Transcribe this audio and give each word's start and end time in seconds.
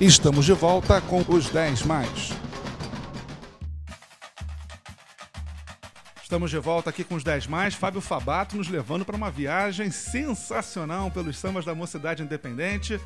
Estamos 0.00 0.46
de 0.46 0.52
volta 0.52 1.00
com 1.00 1.24
os 1.28 1.48
10 1.50 1.82
mais. 1.82 2.32
Estamos 6.22 6.50
de 6.50 6.58
volta 6.58 6.90
aqui 6.90 7.04
com 7.04 7.14
os 7.14 7.22
10 7.22 7.46
mais. 7.46 7.74
Fábio 7.74 8.00
Fabato 8.00 8.56
nos 8.56 8.68
levando 8.68 9.04
para 9.04 9.16
uma 9.16 9.30
viagem 9.30 9.90
sensacional 9.90 11.10
pelos 11.10 11.38
sambas 11.38 11.64
da 11.64 11.74
Mocidade 11.74 12.22
Independente. 12.22 12.98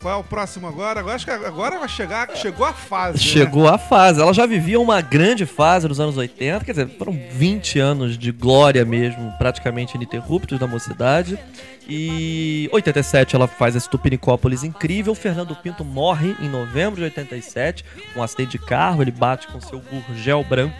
Qual 0.00 0.14
é 0.14 0.16
o 0.16 0.24
próximo 0.24 0.66
agora? 0.66 1.00
Agora 1.00 1.14
acho 1.14 1.26
que 1.26 1.30
agora 1.30 1.78
vai 1.78 1.88
chegar, 1.88 2.34
chegou 2.34 2.64
a 2.64 2.72
fase. 2.72 3.18
né? 3.18 3.22
Chegou 3.22 3.68
a 3.68 3.76
fase. 3.76 4.18
Ela 4.20 4.32
já 4.32 4.46
vivia 4.46 4.80
uma 4.80 5.02
grande 5.02 5.44
fase 5.44 5.86
nos 5.86 6.00
anos 6.00 6.16
80, 6.16 6.64
quer 6.64 6.72
dizer, 6.72 6.88
foram 6.96 7.12
20 7.30 7.78
anos 7.78 8.16
de 8.16 8.32
glória 8.32 8.82
mesmo, 8.84 9.30
praticamente 9.36 9.96
ininterruptos 9.96 10.58
da 10.58 10.66
mocidade. 10.66 11.38
E 11.86 12.70
87 12.72 13.36
ela 13.36 13.46
faz 13.46 13.76
esse 13.76 13.90
Tupinicópolis 13.90 14.64
incrível. 14.64 15.14
Fernando 15.14 15.54
Pinto 15.54 15.84
morre 15.84 16.34
em 16.40 16.48
novembro 16.48 16.96
de 16.96 17.04
87, 17.04 17.84
um 18.16 18.22
acidente 18.22 18.52
de 18.52 18.58
carro, 18.58 19.02
ele 19.02 19.10
bate 19.10 19.48
com 19.48 19.60
seu 19.60 19.80
gurgel 19.80 20.42
branco 20.42 20.74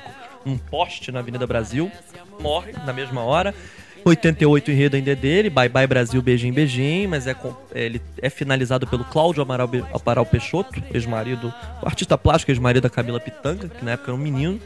num 0.47 0.56
poste 0.56 1.12
na 1.12 1.19
Avenida 1.19 1.47
Brasil, 1.47 1.92
morre 2.41 2.73
na 2.87 2.92
mesma 2.95 3.20
hora. 3.23 3.55
88 4.04 4.68
o 4.68 4.72
enredo 4.72 4.96
ainda 4.96 5.12
é 5.12 5.14
dele, 5.14 5.50
Bye 5.50 5.68
Bye 5.68 5.86
Brasil, 5.86 6.20
beijinho, 6.22 6.52
beijinho, 6.54 7.08
mas 7.10 7.27
é 7.27 7.34
com- 7.34 7.54
ele 7.74 8.00
é 8.20 8.30
finalizado 8.30 8.86
pelo 8.86 9.04
Cláudio 9.04 9.42
Amaral, 9.42 9.68
Amaral 9.92 10.27
Peixoto, 10.27 10.82
ex-marido, 10.92 11.52
artista 11.82 12.16
plástico, 12.16 12.50
ex-marido 12.50 12.82
da 12.84 12.91
Camila 12.91 13.20
Pitanga, 13.20 13.68
que 13.68 13.84
na 13.84 13.92
época 13.92 14.10
era 14.10 14.16
um 14.18 14.22
menino. 14.22 14.60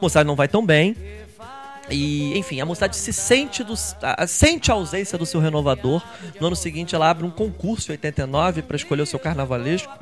Moçada 0.00 0.24
não 0.26 0.34
vai 0.34 0.48
tão 0.48 0.64
bem. 0.64 0.96
E, 1.90 2.36
enfim, 2.38 2.60
a 2.60 2.64
moçada 2.66 2.92
se 2.94 3.12
sente, 3.12 3.62
do, 3.62 3.74
a- 4.02 4.26
sente 4.26 4.70
a 4.70 4.74
ausência 4.74 5.18
do 5.18 5.26
seu 5.26 5.40
renovador. 5.40 6.02
No 6.40 6.46
ano 6.46 6.56
seguinte, 6.56 6.94
ela 6.94 7.10
abre 7.10 7.26
um 7.26 7.30
concurso 7.30 7.90
em 7.90 7.94
89 7.94 8.62
para 8.62 8.76
escolher 8.76 9.02
o 9.02 9.06
seu 9.06 9.18
carnavalesco. 9.18 9.92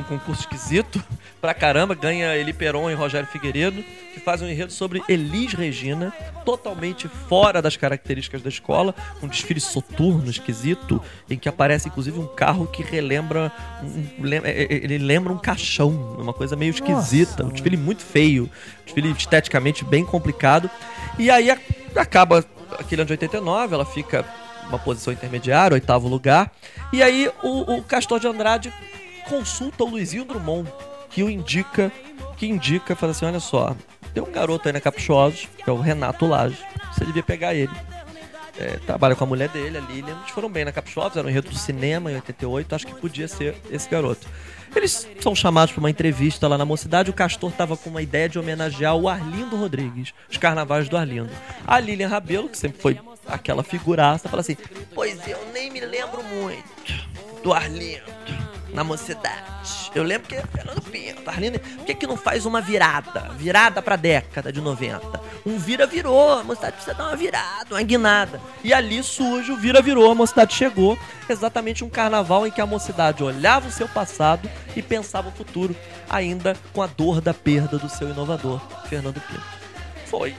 Um 0.00 0.04
concurso 0.04 0.42
esquisito 0.42 1.02
pra 1.40 1.54
caramba. 1.54 1.94
Ganha 1.94 2.36
Eli 2.36 2.52
Peron 2.52 2.90
e 2.90 2.94
Rogério 2.94 3.28
Figueiredo, 3.28 3.82
que 4.14 4.20
fazem 4.20 4.46
um 4.46 4.50
enredo 4.50 4.72
sobre 4.72 5.02
Elis 5.08 5.52
Regina, 5.54 6.12
totalmente 6.44 7.08
fora 7.28 7.60
das 7.62 7.76
características 7.76 8.42
da 8.42 8.48
escola. 8.48 8.94
Um 9.22 9.28
desfile 9.28 9.60
soturno, 9.60 10.30
esquisito, 10.30 11.00
em 11.30 11.36
que 11.38 11.48
aparece 11.48 11.88
inclusive 11.88 12.18
um 12.18 12.26
carro 12.26 12.66
que 12.66 12.82
relembra. 12.82 13.52
um- 13.82 14.26
é- 14.32 14.38
é- 14.62 14.72
ele 14.84 14.98
lembra 14.98 15.32
um 15.32 15.38
caixão, 15.38 15.90
uma 16.18 16.32
coisa 16.32 16.56
meio 16.56 16.70
esquisita. 16.70 17.44
Um 17.44 17.50
desfile 17.50 17.76
muito 17.76 18.02
feio, 18.02 18.48
desfile 18.88 19.12
esteticamente 19.12 19.84
bem 19.84 20.04
complicado. 20.04 20.70
E 21.18 21.30
aí 21.30 21.50
acaba 21.94 22.44
aquele 22.78 23.02
ano 23.02 23.06
de 23.06 23.12
89, 23.12 23.74
ela 23.74 23.84
fica 23.84 24.24
uma 24.68 24.78
posição 24.78 25.12
intermediária, 25.12 25.74
oitavo 25.74 26.08
lugar. 26.08 26.50
E 26.92 27.02
aí 27.02 27.30
o, 27.42 27.76
o 27.76 27.82
Castor 27.82 28.18
de 28.18 28.26
Andrade 28.26 28.72
consulta 29.28 29.84
o 29.84 29.88
Luizinho 29.88 30.24
Drummond, 30.24 30.70
que 31.10 31.22
o 31.22 31.30
indica, 31.30 31.92
que 32.36 32.46
indica, 32.46 32.96
fala 32.96 33.12
assim, 33.12 33.26
olha 33.26 33.40
só, 33.40 33.74
tem 34.12 34.22
um 34.22 34.30
garoto 34.30 34.68
aí 34.68 34.72
na 34.72 34.80
Caprichosos, 34.80 35.48
que 35.56 35.68
é 35.68 35.72
o 35.72 35.80
Renato 35.80 36.26
Lage, 36.26 36.58
você 36.92 37.04
devia 37.04 37.22
pegar 37.22 37.54
ele. 37.54 37.72
É, 38.58 38.76
trabalha 38.84 39.14
com 39.14 39.22
a 39.22 39.26
mulher 39.26 39.48
dele, 39.50 39.78
a 39.78 39.80
Lilian. 39.80 40.16
Eles 40.18 40.30
foram 40.30 40.50
bem 40.50 40.64
na 40.64 40.72
Caprichosos, 40.72 41.16
era 41.16 41.26
um 41.26 41.30
enredo 41.30 41.48
do 41.48 41.56
cinema 41.56 42.10
em 42.10 42.16
88, 42.16 42.74
acho 42.74 42.86
que 42.86 42.94
podia 42.94 43.28
ser 43.28 43.56
esse 43.70 43.88
garoto. 43.88 44.26
Eles 44.74 45.06
são 45.20 45.34
chamados 45.34 45.72
para 45.72 45.80
uma 45.80 45.90
entrevista 45.90 46.46
lá 46.48 46.58
na 46.58 46.64
mocidade. 46.64 47.10
O 47.10 47.14
Castor 47.14 47.52
tava 47.52 47.76
com 47.76 47.88
uma 47.88 48.02
ideia 48.02 48.28
de 48.28 48.38
homenagear 48.38 48.96
o 48.96 49.08
Arlindo 49.08 49.56
Rodrigues, 49.56 50.12
os 50.28 50.36
carnavais 50.36 50.88
do 50.88 50.96
Arlindo. 50.96 51.30
A 51.66 51.78
Lilian 51.78 52.08
Rabelo, 52.08 52.48
que 52.48 52.58
sempre 52.58 52.80
foi 52.80 52.98
aquela 53.26 53.62
figuraça, 53.62 54.28
fala 54.28 54.40
assim: 54.40 54.56
Pois 54.94 55.26
eu 55.26 55.38
nem 55.52 55.70
me 55.70 55.80
lembro 55.80 56.22
muito 56.22 57.42
do 57.42 57.52
Arlindo 57.52 58.02
na 58.74 58.84
mocidade. 58.84 59.47
Eu 59.94 60.02
lembro 60.02 60.28
que 60.28 60.36
Fernando 60.36 60.82
Pinto, 60.82 61.28
Arlindo. 61.28 61.58
Por 61.58 61.84
que, 61.84 61.94
que 61.94 62.06
não 62.06 62.16
faz 62.16 62.46
uma 62.46 62.60
virada? 62.60 63.30
Virada 63.36 63.82
pra 63.82 63.96
década 63.96 64.52
de 64.52 64.60
90. 64.60 65.20
Um 65.46 65.58
vira-virou, 65.58 66.38
a 66.38 66.44
mocidade 66.44 66.74
precisa 66.74 66.94
dar 66.96 67.04
uma 67.04 67.16
virada, 67.16 67.74
uma 67.74 67.82
guinada. 67.82 68.40
E 68.62 68.72
ali 68.72 69.02
surge 69.02 69.50
o 69.50 69.56
vira-virou, 69.56 70.10
a 70.10 70.14
mocidade 70.14 70.54
chegou. 70.54 70.98
Exatamente 71.28 71.84
um 71.84 71.88
carnaval 71.88 72.46
em 72.46 72.50
que 72.50 72.60
a 72.60 72.66
mocidade 72.66 73.22
olhava 73.22 73.68
o 73.68 73.72
seu 73.72 73.88
passado 73.88 74.48
e 74.76 74.82
pensava 74.82 75.28
o 75.28 75.32
futuro, 75.32 75.74
ainda 76.08 76.56
com 76.72 76.82
a 76.82 76.86
dor 76.86 77.20
da 77.20 77.34
perda 77.34 77.78
do 77.78 77.88
seu 77.88 78.10
inovador, 78.10 78.60
Fernando 78.88 79.20
Pinto. 79.20 79.42
Foi 80.06 80.34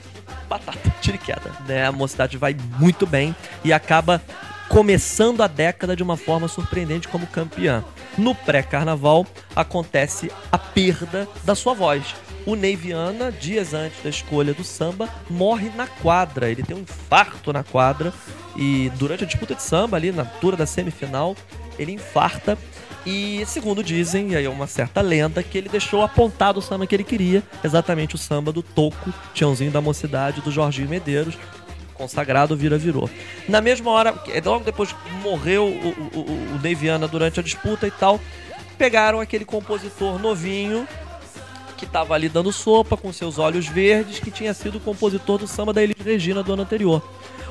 batata, 0.48 0.80
tira 1.02 1.16
e 1.16 1.20
queda. 1.20 1.52
Né? 1.68 1.86
A 1.86 1.92
mocidade 1.92 2.38
vai 2.38 2.56
muito 2.80 3.06
bem 3.06 3.36
e 3.64 3.72
acaba 3.72 4.22
começando 4.68 5.42
a 5.42 5.48
década 5.48 5.96
de 5.96 6.04
uma 6.04 6.16
forma 6.16 6.48
surpreendente 6.48 7.08
como 7.08 7.26
campeã. 7.28 7.84
No 8.20 8.36
pré-carnaval 8.36 9.26
acontece 9.56 10.30
a 10.52 10.58
perda 10.58 11.26
da 11.46 11.56
sua 11.56 11.74
voz. 11.74 12.14
O 12.46 12.54
Ney 12.54 12.76
Viana, 12.76 13.32
dias 13.32 13.74
antes 13.74 14.04
da 14.04 14.10
escolha 14.10 14.54
do 14.54 14.62
samba, 14.62 15.08
morre 15.30 15.72
na 15.74 15.88
quadra. 15.88 16.50
Ele 16.50 16.62
tem 16.62 16.76
um 16.76 16.82
infarto 16.82 17.54
na 17.54 17.64
quadra 17.64 18.12
e 18.58 18.92
durante 18.98 19.24
a 19.24 19.28
disputa 19.28 19.56
de 19.56 19.64
samba 19.64 19.96
ali 19.96 20.12
na 20.12 20.24
altura 20.24 20.58
da 20.58 20.66
semifinal, 20.66 21.34
ele 21.78 21.94
infarta 21.94 22.58
e 23.06 23.46
segundo 23.46 23.82
dizem, 23.82 24.32
e 24.32 24.36
aí 24.36 24.44
é 24.44 24.50
uma 24.50 24.68
certa 24.68 25.00
lenda, 25.00 25.42
que 25.42 25.58
ele 25.58 25.70
deixou 25.70 26.04
apontado 26.04 26.60
o 26.60 26.62
samba 26.62 26.86
que 26.86 26.94
ele 26.94 27.06
queria, 27.06 27.42
exatamente 27.64 28.16
o 28.16 28.18
samba 28.18 28.52
do 28.52 28.62
Toco, 28.62 29.14
Tiãozinho 29.34 29.72
da 29.72 29.80
Mocidade, 29.80 30.42
do 30.42 30.52
Jorginho 30.52 30.90
Medeiros, 30.90 31.36
consagrado 32.00 32.56
vira 32.56 32.78
virou. 32.78 33.10
Na 33.48 33.60
mesma 33.60 33.92
hora, 33.92 34.14
que- 34.14 34.40
logo 34.40 34.64
depois 34.64 34.96
morreu 35.22 35.66
o, 35.66 35.90
o, 36.18 36.22
o, 36.56 37.08
durante 37.10 37.42
a 37.42 37.44
disputa 37.44 37.86
e 37.86 37.92
tal, 37.92 38.20
pegaram 38.78 39.20
aquele 39.20 39.44
compositor 39.44 40.18
novinho 40.18 40.88
que 41.78 41.84
estava 41.84 42.14
ali 42.14 42.30
dando 42.30 42.52
sopa 42.54 42.96
com 42.96 43.12
seus 43.12 43.38
olhos 43.38 43.68
verdes, 43.68 44.20
que 44.20 44.32
tinha 44.32 44.54
sido 44.54 44.78
o 44.78 44.82
compositor 44.82 45.38
do 45.38 45.48
samba 45.48 45.74
da 45.74 45.84
Elis 45.84 45.96
Regina 46.04 46.42
do 46.42 46.54
ano 46.54 46.62
anterior. 46.64 47.02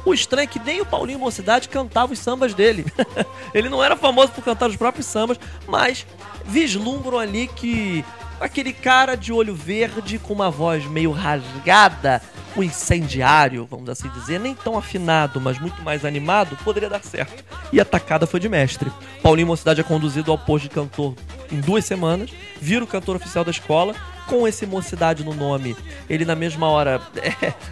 O 0.05 0.15
estranho 0.15 0.45
é 0.45 0.47
que 0.47 0.59
nem 0.59 0.81
o 0.81 0.87
Paulinho 0.87 1.19
Mocidade 1.19 1.69
cantava 1.69 2.13
os 2.15 2.19
sambas 2.19 2.55
dele. 2.55 2.87
Ele 3.53 3.69
não 3.69 3.85
era 3.85 3.97
famoso 3.97 4.33
por 4.33 4.43
cantar 4.43 4.69
os 4.71 4.77
próprios 4.77 5.07
sambas, 5.07 5.39
mas 5.67 6.07
vislumbram 6.47 7.19
ali 7.19 7.49
que 7.49 8.05
aquele 8.41 8.73
cara 8.73 9.17
de 9.17 9.33
olho 9.33 9.55
verde 9.55 10.19
com 10.19 10.33
uma 10.33 10.51
voz 10.51 10.87
meio 10.87 11.11
rasgada, 11.11 12.23
o 12.57 12.63
incendiário, 12.63 13.67
vamos 13.71 13.89
assim 13.89 14.09
dizer, 14.09 14.41
nem 14.41 14.55
tão 14.55 14.77
afinado, 14.77 15.41
mas 15.41 15.59
muito 15.59 15.83
mais 15.83 16.05
animado, 16.05 16.57
poderia 16.65 16.89
dar 16.89 17.03
certo. 17.03 17.45
E 17.73 17.81
a 17.81 17.85
tacada 17.85 18.27
foi 18.27 18.41
de 18.41 18.49
mestre. 18.49 18.91
Paulinho 19.23 19.47
Mocidade 19.47 19.81
é 19.81 19.85
conduzido 19.85 20.31
ao 20.31 20.39
posto 20.39 20.65
de 20.65 20.71
cantor 20.71 21.15
em 21.51 21.61
duas 21.61 21.85
semanas, 21.85 22.31
vira 22.61 22.85
o 22.85 22.89
cantor 22.89 23.17
oficial 23.17 23.45
da 23.45 23.51
escola, 23.51 23.95
com 24.27 24.47
esse 24.47 24.67
Mocidade 24.67 25.25
no 25.25 25.35
nome. 25.35 25.77
Ele 26.09 26.25
na 26.25 26.35
mesma 26.35 26.69
hora 26.69 27.01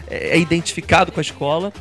é, 0.09 0.35
é 0.35 0.39
identificado 0.39 1.11
com 1.11 1.19
a 1.19 1.21
escola. 1.21 1.71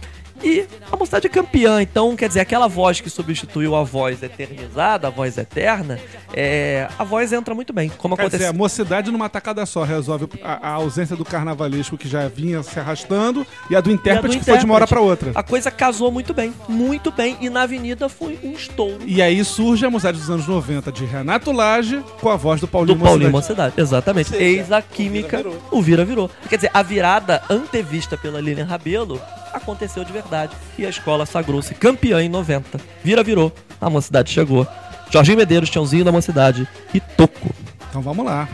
E 0.42 0.66
a 0.90 0.96
mocidade 0.96 1.26
é 1.26 1.30
campeã, 1.30 1.80
então 1.80 2.14
quer 2.14 2.28
dizer, 2.28 2.40
aquela 2.40 2.68
voz 2.68 3.00
que 3.00 3.08
substituiu 3.08 3.74
a 3.74 3.82
voz 3.82 4.22
eternizada, 4.22 5.08
a 5.08 5.10
voz 5.10 5.38
eterna, 5.38 5.98
é, 6.32 6.88
a 6.98 7.04
voz 7.04 7.32
entra 7.32 7.54
muito 7.54 7.72
bem. 7.72 7.88
Como 7.88 8.16
Quer 8.16 8.30
dizer, 8.30 8.46
a 8.46 8.52
mocidade 8.52 9.10
numa 9.10 9.28
tacada 9.28 9.64
só 9.66 9.82
resolve 9.82 10.28
a, 10.42 10.68
a 10.68 10.70
ausência 10.72 11.16
do 11.16 11.24
carnavalesco 11.24 11.96
que 11.96 12.08
já 12.08 12.28
vinha 12.28 12.62
se 12.62 12.78
arrastando 12.78 13.46
e 13.70 13.76
a 13.76 13.80
do 13.80 13.90
intérprete 13.90 14.38
que 14.38 14.44
foi 14.44 14.58
de 14.58 14.64
uma 14.64 14.74
hora 14.74 14.86
pra 14.86 15.00
outra. 15.00 15.32
A 15.34 15.42
coisa 15.42 15.70
casou 15.70 16.10
muito 16.10 16.32
bem, 16.32 16.52
muito 16.68 17.10
bem, 17.10 17.36
e 17.40 17.48
na 17.48 17.62
avenida 17.62 18.08
foi 18.08 18.38
um 18.42 18.52
estouro 18.52 18.98
E 19.04 19.20
aí 19.22 19.44
surge 19.44 19.84
a 19.84 19.90
mocidade 19.90 20.18
dos 20.18 20.30
anos 20.30 20.46
90 20.46 20.92
de 20.92 21.04
Renato 21.04 21.52
Lage 21.52 22.02
com 22.20 22.28
a 22.28 22.36
voz 22.36 22.60
do 22.60 22.68
Paulinho 22.68 22.98
do 22.98 23.04
Paulinho 23.04 23.30
Mocidade. 23.30 23.74
Exatamente. 23.76 24.30
Seja, 24.30 24.42
Eis 24.42 24.72
a 24.72 24.80
química, 24.82 25.44
o 25.70 25.82
vira 25.82 26.04
virou. 26.04 26.30
Quer 26.48 26.56
dizer, 26.56 26.70
a 26.72 26.82
virada 26.82 27.42
antevista 27.50 28.16
pela 28.16 28.40
Lilian 28.40 28.64
Rabelo 28.64 29.20
aconteceu 29.56 30.04
de 30.04 30.12
verdade. 30.12 30.54
E 30.78 30.86
a 30.86 30.88
escola 30.88 31.26
sagrou-se 31.26 31.74
campeã 31.74 32.22
em 32.22 32.28
90. 32.28 32.78
Vira 33.02 33.22
virou. 33.22 33.52
A 33.80 33.90
mocidade 33.90 34.30
chegou. 34.30 34.66
Jorginho 35.10 35.38
Medeiros, 35.38 35.70
Tiãozinho 35.70 36.04
da 36.04 36.12
mocidade 36.12 36.68
e 36.92 37.00
Toco. 37.00 37.54
Então 37.88 38.02
vamos 38.02 38.24
lá. 38.24 38.48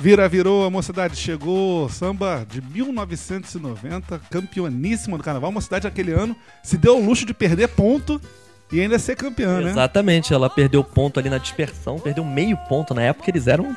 Vira, 0.00 0.26
virou, 0.26 0.64
a 0.64 0.70
mocidade 0.70 1.14
chegou, 1.14 1.86
samba 1.90 2.46
de 2.48 2.62
1990, 2.62 4.18
campeoníssima 4.30 5.18
do 5.18 5.22
carnaval. 5.22 5.50
A 5.50 5.52
mocidade 5.52 5.86
aquele 5.86 6.10
ano 6.10 6.34
se 6.62 6.78
deu 6.78 6.96
o 6.96 7.04
luxo 7.04 7.26
de 7.26 7.34
perder 7.34 7.68
ponto 7.68 8.18
e 8.72 8.80
ainda 8.80 8.98
ser 8.98 9.14
campeã, 9.14 9.60
né? 9.60 9.70
Exatamente, 9.70 10.32
ela 10.32 10.48
perdeu 10.48 10.82
ponto 10.82 11.20
ali 11.20 11.28
na 11.28 11.36
dispersão, 11.36 11.98
perdeu 11.98 12.24
meio 12.24 12.56
ponto. 12.66 12.94
Na 12.94 13.02
época 13.02 13.30
eles 13.30 13.46
eram. 13.46 13.76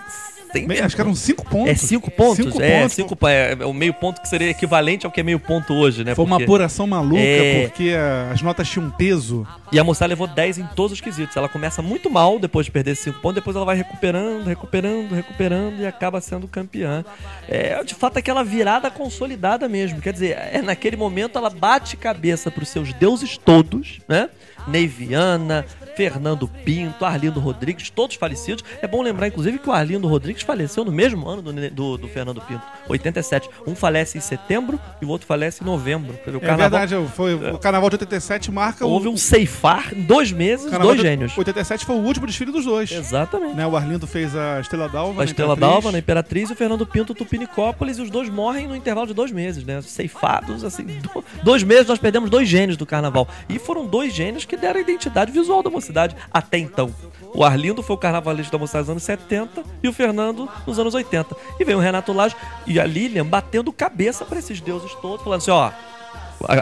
Sem 0.54 0.68
Me- 0.68 0.80
Acho 0.80 0.96
que 0.96 1.02
eram 1.02 1.14
cinco 1.16 1.44
pontos. 1.50 1.70
É 1.72 1.76
cinco 1.76 2.10
pontos? 2.10 2.38
Cinco 2.38 2.62
é, 2.62 2.80
pontos. 2.82 2.94
cinco, 2.94 3.28
é, 3.28 3.58
é 3.60 3.66
o 3.66 3.74
meio 3.74 3.94
ponto 3.94 4.22
que 4.22 4.28
seria 4.30 4.50
equivalente 4.50 5.06
ao 5.06 5.12
que 5.12 5.20
é 5.20 5.24
meio 5.24 5.40
ponto 5.40 5.74
hoje, 5.74 6.04
né? 6.04 6.16
Foi 6.16 6.24
uma 6.24 6.38
Porque- 6.38 6.44
apuração 6.46 6.88
maluca, 6.88 7.20
É. 7.20 7.68
porque 7.68 7.92
as 8.32 8.42
notas 8.42 8.70
tinham 8.70 8.90
peso. 8.92 9.46
E 9.72 9.80
a 9.80 9.84
moça 9.84 10.06
levou 10.06 10.28
10 10.28 10.58
em 10.60 10.66
todos 10.76 10.92
os 10.94 11.02
quesitos. 11.02 11.36
Ela 11.36 11.50
começa 11.50 11.82
muito 11.82 12.10
mal 12.10 12.40
depois 12.40 12.66
de 12.68 12.72
perder 12.72 12.96
5 12.96 13.20
pontos, 13.20 13.36
depois 13.36 13.56
ela 13.56 13.66
vai 13.66 13.76
recuperando, 13.76 14.46
recuperando, 14.46 15.12
recuperando 15.14 15.80
e 15.82 15.86
acaba 15.88 16.22
sendo 16.22 16.48
campeã. 16.48 17.04
É, 17.50 17.84
de 17.84 17.96
fato, 17.96 18.18
aquela 18.20 18.44
virada 18.44 18.90
consolidada 18.92 19.68
mesmo. 19.68 20.00
Quer 20.00 20.14
dizer, 20.14 20.38
é, 20.38 20.62
naquele 20.62 20.96
momento 20.96 21.38
ela 21.38 21.50
bate 21.50 21.98
cabeça 21.98 22.52
pros 22.52 22.70
seus 22.70 22.94
deuses 22.94 23.38
todos, 23.38 24.00
né? 24.08 24.30
Neiviana, 24.68 25.66
Fernando 25.96 26.48
Pinto, 26.66 27.06
Arlindo 27.06 27.40
Rodrigues, 27.40 27.90
todos 27.90 28.16
falecidos. 28.16 28.64
É 28.82 28.88
bom 28.88 29.02
lembrar, 29.02 29.28
inclusive, 29.28 29.60
que 29.60 29.70
o 29.70 29.72
Arlindo 29.72 30.08
Rodrigues 30.08 30.42
faleceu 30.44 30.84
no 30.84 30.92
mesmo 30.92 31.28
ano 31.28 31.42
do, 31.42 31.70
do, 31.72 31.98
do 31.98 32.08
Fernando 32.08 32.42
Pinto, 32.42 32.62
87. 32.90 33.50
Um 33.68 33.76
falece 33.76 34.18
em 34.18 34.22
setembro 34.22 34.80
e 35.02 35.06
o 35.06 35.10
outro 35.10 35.28
falece 35.28 35.64
em 35.64 35.66
novembro. 35.66 36.14
O 36.26 36.38
É 36.38 36.40
carnaval 36.40 36.80
verdade, 36.80 37.08
foi, 37.14 37.34
o 37.36 37.58
carnaval 37.58 37.90
de 37.90 37.96
87 37.96 38.52
marca 38.52 38.86
houve 38.86 39.08
um 39.08 39.18
ceifar 39.18 39.94
em 39.94 40.02
dois 40.04 40.32
meses, 40.32 40.72
dois 40.72 41.00
gênios. 41.02 41.38
87 41.38 41.86
foi 41.86 41.96
o 41.96 42.00
último 42.00 42.26
desfile 42.28 42.52
dos 42.52 42.66
dois. 42.66 42.92
Exatamente. 42.92 43.56
Né, 43.56 43.66
o 43.68 43.76
Arlindo 43.76 44.08
fez 44.08 44.36
a 44.36 44.60
Estrela 44.60 44.90
d'Alva. 44.90 45.22
A 45.22 45.26
Estrela 45.26 45.54
Imperatriz. 45.54 45.74
d'Alva 45.74 45.92
na 45.92 46.00
Imperatriz 46.00 46.50
e 46.50 46.54
o 46.54 46.56
Fernando 46.56 46.86
Pinto 46.86 47.14
Tupinicópolis 47.14 47.98
e 47.98 48.02
os 48.02 48.10
dois 48.10 48.30
morrem 48.30 48.68
no 48.68 48.76
intervalo 48.76 49.08
de 49.08 49.14
dois 49.14 49.32
meses, 49.32 49.64
né? 49.64 49.82
Ceifados, 49.82 50.64
assim. 50.64 50.84
do- 51.00 51.24
dois 51.44 51.64
meses 51.64 51.88
nós 51.88 52.00
perdemos 52.00 52.30
dois 52.30 52.48
gênios 52.48 52.78
do 52.78 52.86
carnaval. 52.86 53.28
E 53.50 53.60
foram 53.60 53.86
dois 53.86 54.14
gênios 54.14 54.46
que 54.46 54.56
deram 54.58 54.80
a 54.80 54.82
identidade 54.82 55.32
visual 55.32 55.62
da 55.64 55.70
mocidade 55.84 56.16
até 56.32 56.58
então. 56.58 56.94
O 57.36 57.44
Arlindo 57.44 57.84
foi 57.84 57.96
o 57.96 58.00
carnavalesco 58.00 58.52
da 58.52 58.58
mocidade 58.58 58.84
nos 58.84 58.92
anos 58.92 59.04
70 59.04 59.64
e 59.82 59.88
o 59.88 59.94
Fernando 59.94 60.50
nos 60.66 60.80
anos 60.80 60.94
80. 60.94 61.36
E 61.60 61.66
veio 61.66 61.78
o 61.78 61.82
Renato 61.82 62.14
Lage 62.14 62.36
e 62.66 62.80
a 62.80 62.86
Lilian 62.86 63.26
batendo 63.26 63.74
cabeça 63.74 64.24
pra 64.24 64.40
esses 64.40 64.62
deuses 64.62 64.94
todos, 64.96 65.24
falando 65.24 65.40
assim: 65.40 65.52
ó, 65.52 65.72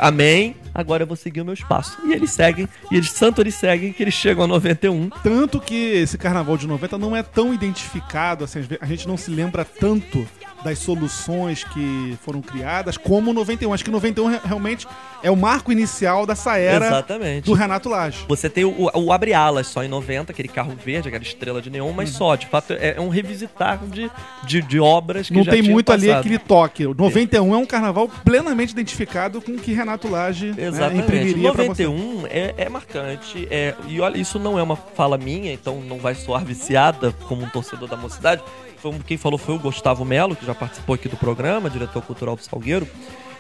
amém, 0.02 0.56
agora 0.74 1.04
eu 1.04 1.08
vou 1.08 1.16
seguir 1.16 1.42
o 1.42 1.46
meu 1.46 1.54
espaço. 1.54 1.98
E 2.06 2.14
eles 2.14 2.32
seguem, 2.32 2.68
e 2.90 2.96
eles, 2.96 3.12
tanto 3.14 3.42
eles 3.42 3.56
seguem 3.56 3.92
que 3.92 4.02
eles 4.02 4.14
chegam 4.14 4.44
a 4.46 4.48
91. 4.48 5.10
Tanto 5.24 5.60
que 5.60 5.76
esse 5.76 6.18
carnaval 6.18 6.58
de 6.58 6.68
90 6.68 6.98
não 6.98 7.16
é 7.16 7.22
tão 7.22 7.54
identificado, 7.54 8.44
assim, 8.44 8.62
a 8.80 8.86
gente 8.86 9.08
não 9.08 9.18
se 9.18 9.30
lembra 9.30 9.66
tanto 9.66 10.26
das 10.64 10.80
soluções 10.80 11.64
que 11.64 12.18
foram 12.24 12.42
criadas 12.42 12.98
como 12.98 13.32
o 13.32 13.34
91. 13.34 13.74
Acho 13.74 13.84
que 13.84 13.92
91 13.92 14.28
re- 14.28 14.40
realmente 14.44 14.88
é 15.24 15.30
o 15.32 15.36
marco 15.36 15.72
inicial 15.72 16.26
dessa 16.26 16.58
era 16.58 16.86
Exatamente. 16.88 17.46
do 17.46 17.54
Renato 17.54 17.90
Lage. 17.90 18.26
Você 18.28 18.50
tem 18.50 18.64
o, 18.66 18.90
o 18.94 19.12
Abre 19.12 19.34
Alas 19.34 19.68
só 19.68 19.84
em 19.84 19.88
90, 19.88 20.32
aquele 20.32 20.48
carro 20.48 20.74
verde, 20.84 21.08
aquela 21.08 21.24
estrela 21.24 21.62
de 21.62 21.70
neon, 21.70 21.92
mas 21.94 22.10
só, 22.12 22.36
de 22.36 22.46
fato, 22.48 22.74
é, 22.74 22.96
é 22.98 23.02
um 23.02 23.10
revisitar 23.10 23.80
de, 23.88 24.10
de, 24.46 24.62
de 24.62 24.80
obras 24.80 25.28
que 25.28 25.34
Não 25.34 25.44
já 25.44 25.52
tem 25.52 25.62
muito 25.64 25.92
ali 25.92 26.08
passado. 26.08 26.20
aquele 26.20 26.38
toque. 26.40 26.86
O 26.86 26.94
91 26.94 27.54
é 27.54 27.58
um 27.58 27.66
carnaval 27.66 28.08
plenamente 28.24 28.72
identificado 28.74 29.42
com 29.42 29.54
o 29.54 29.58
que 29.58 29.74
Renato 29.74 30.08
Lage 30.08 30.48
né, 30.54 30.66
Exatamente. 30.68 31.04
imprimiria 31.04 31.52
pra 31.52 31.64
você. 31.66 31.88
91 31.88 32.28
é, 32.30 32.54
é 32.58 32.70
marcante. 32.70 33.48
É, 33.50 33.74
e 33.88 34.00
olha, 34.00 34.18
isso 34.18 34.38
não 34.40 34.58
é 34.60 34.64
uma 34.64 34.76
fala 34.76 35.18
minha, 35.18 35.52
então 35.54 35.82
não 35.82 35.98
vai 35.98 36.14
soar 36.16 36.44
viciada 36.46 37.12
como 37.28 37.44
um 37.44 37.50
torcedor 37.50 37.88
da 37.90 37.98
mocidade. 37.98 38.42
Foi, 38.82 38.92
quem 39.06 39.18
falou 39.18 39.38
foi 39.38 39.56
o 39.56 39.60
Gustavo 39.60 40.04
Melo, 40.04 40.36
que 40.36 40.46
já 40.46 40.56
participou 40.56 40.96
aqui 40.96 41.08
do 41.08 41.16
programa, 41.16 41.70
diretor 41.70 42.02
cultural 42.02 42.36
do 42.36 42.42
Salgueiro. 42.42 42.88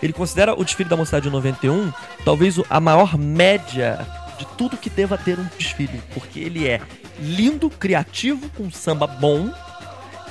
Ele 0.01 0.13
considera 0.13 0.53
o 0.53 0.63
desfile 0.63 0.89
da 0.89 0.95
mocidade 0.95 1.25
de 1.25 1.31
91 1.31 1.91
talvez 2.23 2.59
a 2.69 2.79
maior 2.79 3.17
média 3.17 4.05
de 4.37 4.45
tudo 4.57 4.77
que 4.77 4.89
deva 4.89 5.17
ter 5.17 5.39
um 5.39 5.47
desfile, 5.57 6.01
porque 6.13 6.39
ele 6.39 6.67
é 6.67 6.81
lindo, 7.19 7.69
criativo, 7.69 8.49
com 8.49 8.69
samba 8.71 9.05
bom 9.05 9.51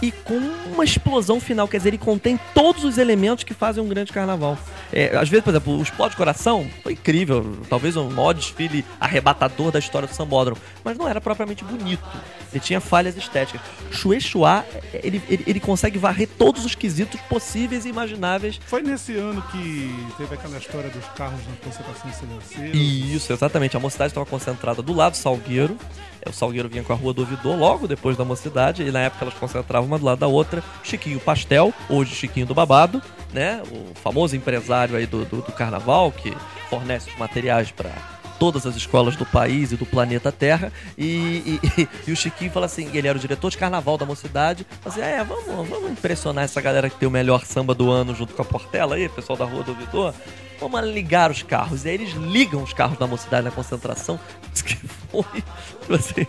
e 0.02 0.10
com 0.10 0.36
uma 0.72 0.84
explosão 0.84 1.40
final. 1.40 1.68
Quer 1.68 1.78
dizer, 1.78 1.90
ele 1.90 1.98
contém 1.98 2.38
todos 2.54 2.84
os 2.84 2.98
elementos 2.98 3.44
que 3.44 3.54
fazem 3.54 3.82
um 3.82 3.88
grande 3.88 4.12
carnaval. 4.12 4.58
É, 4.92 5.16
às 5.16 5.28
vezes, 5.28 5.44
por 5.44 5.50
exemplo, 5.50 5.78
o 5.78 5.82
Explode 5.82 6.16
Coração 6.16 6.66
foi 6.82 6.92
incrível. 6.92 7.58
Talvez 7.68 7.96
o 7.96 8.04
maior 8.04 8.32
desfile 8.32 8.84
arrebatador 8.98 9.70
da 9.70 9.78
história 9.78 10.08
do 10.08 10.14
sambódromo. 10.14 10.60
Mas 10.82 10.96
não 10.96 11.08
era 11.08 11.20
propriamente 11.20 11.64
bonito. 11.64 12.02
Ele 12.52 12.60
tinha 12.60 12.80
falhas 12.80 13.16
estéticas. 13.16 13.60
Chua, 13.90 14.64
ele, 14.92 15.22
ele, 15.28 15.44
ele 15.46 15.60
consegue 15.60 15.98
varrer 15.98 16.28
todos 16.38 16.64
os 16.64 16.74
quesitos 16.74 17.20
possíveis 17.22 17.84
e 17.84 17.88
imagináveis 17.88 18.60
Foi 18.66 18.82
nesse 18.82 19.16
ano 19.16 19.42
que 19.50 19.94
teve 20.16 20.34
aquela 20.34 20.58
história 20.58 20.90
dos 20.90 21.04
carros 21.16 21.40
na 21.46 21.56
concentração 21.64 22.12
silenciosa. 22.12 22.76
Isso, 22.76 23.32
exatamente. 23.32 23.76
A 23.76 23.80
mocidade 23.80 24.10
estava 24.10 24.26
concentrada 24.26 24.82
do 24.82 24.92
lado 24.92 25.12
do 25.12 25.16
Salgueiro. 25.16 25.76
É, 26.22 26.28
O 26.28 26.32
Salgueiro 26.32 26.68
vinha 26.68 26.82
com 26.82 26.92
a 26.92 26.96
Rua 26.96 27.12
do 27.12 27.22
Ouvidor 27.22 27.56
logo 27.56 27.86
depois 27.86 28.16
da 28.16 28.24
mocidade. 28.24 28.82
E 28.82 28.90
na 28.90 29.00
época 29.00 29.24
elas 29.24 29.34
concentravam 29.34 29.86
uma 29.86 29.98
do 29.98 30.04
lado 30.04 30.18
da 30.18 30.26
outra. 30.26 30.62
Chiquinho 30.82 31.20
Pastel, 31.20 31.72
hoje 31.88 32.14
Chiquinho 32.14 32.46
do 32.46 32.54
Babado, 32.54 33.02
né? 33.32 33.62
O 33.70 33.94
famoso 33.94 34.36
empresário 34.36 34.96
aí 34.96 35.06
do, 35.06 35.24
do, 35.24 35.36
do 35.42 35.52
carnaval 35.52 36.10
que 36.12 36.36
fornece 36.68 37.10
os 37.10 37.16
materiais 37.16 37.70
para 37.70 37.90
todas 38.40 38.66
as 38.66 38.74
escolas 38.74 39.14
do 39.14 39.26
país 39.26 39.70
e 39.70 39.76
do 39.76 39.84
planeta 39.86 40.32
Terra. 40.32 40.72
E, 40.98 41.60
e- 41.62 41.88
e 42.08 42.12
o 42.12 42.16
Chiquinho 42.16 42.50
fala 42.50 42.66
assim: 42.66 42.90
ele 42.94 43.06
era 43.06 43.16
o 43.16 43.20
diretor 43.20 43.50
de 43.50 43.58
carnaval 43.58 43.96
da 43.98 44.06
mocidade. 44.06 44.66
Fala 44.80 44.94
assim: 44.96 45.04
é, 45.04 45.22
vamos, 45.22 45.68
vamos 45.68 45.90
impressionar 45.92 46.44
essa 46.44 46.60
galera 46.60 46.88
que 46.90 46.96
tem 46.96 47.06
o 47.06 47.10
melhor 47.12 47.44
samba 47.44 47.74
do 47.74 47.90
ano 47.90 48.14
junto 48.14 48.34
com 48.34 48.42
a 48.42 48.44
Portela 48.44 48.96
aí, 48.96 49.08
pessoal 49.08 49.36
da 49.38 49.44
Rua 49.44 49.62
do 49.62 49.70
Ouvidor. 49.72 50.14
Vamos 50.60 50.82
ligar 50.92 51.30
os 51.30 51.42
carros. 51.42 51.84
E 51.84 51.88
aí 51.88 51.94
eles 51.94 52.12
ligam 52.12 52.62
os 52.62 52.72
carros 52.74 52.98
da 52.98 53.06
mocidade 53.06 53.44
na 53.44 53.50
concentração. 53.50 54.20
Diz 54.52 54.62
que 54.62 54.76
foi. 54.76 55.24
tipo 55.80 55.94
assim, 55.94 56.26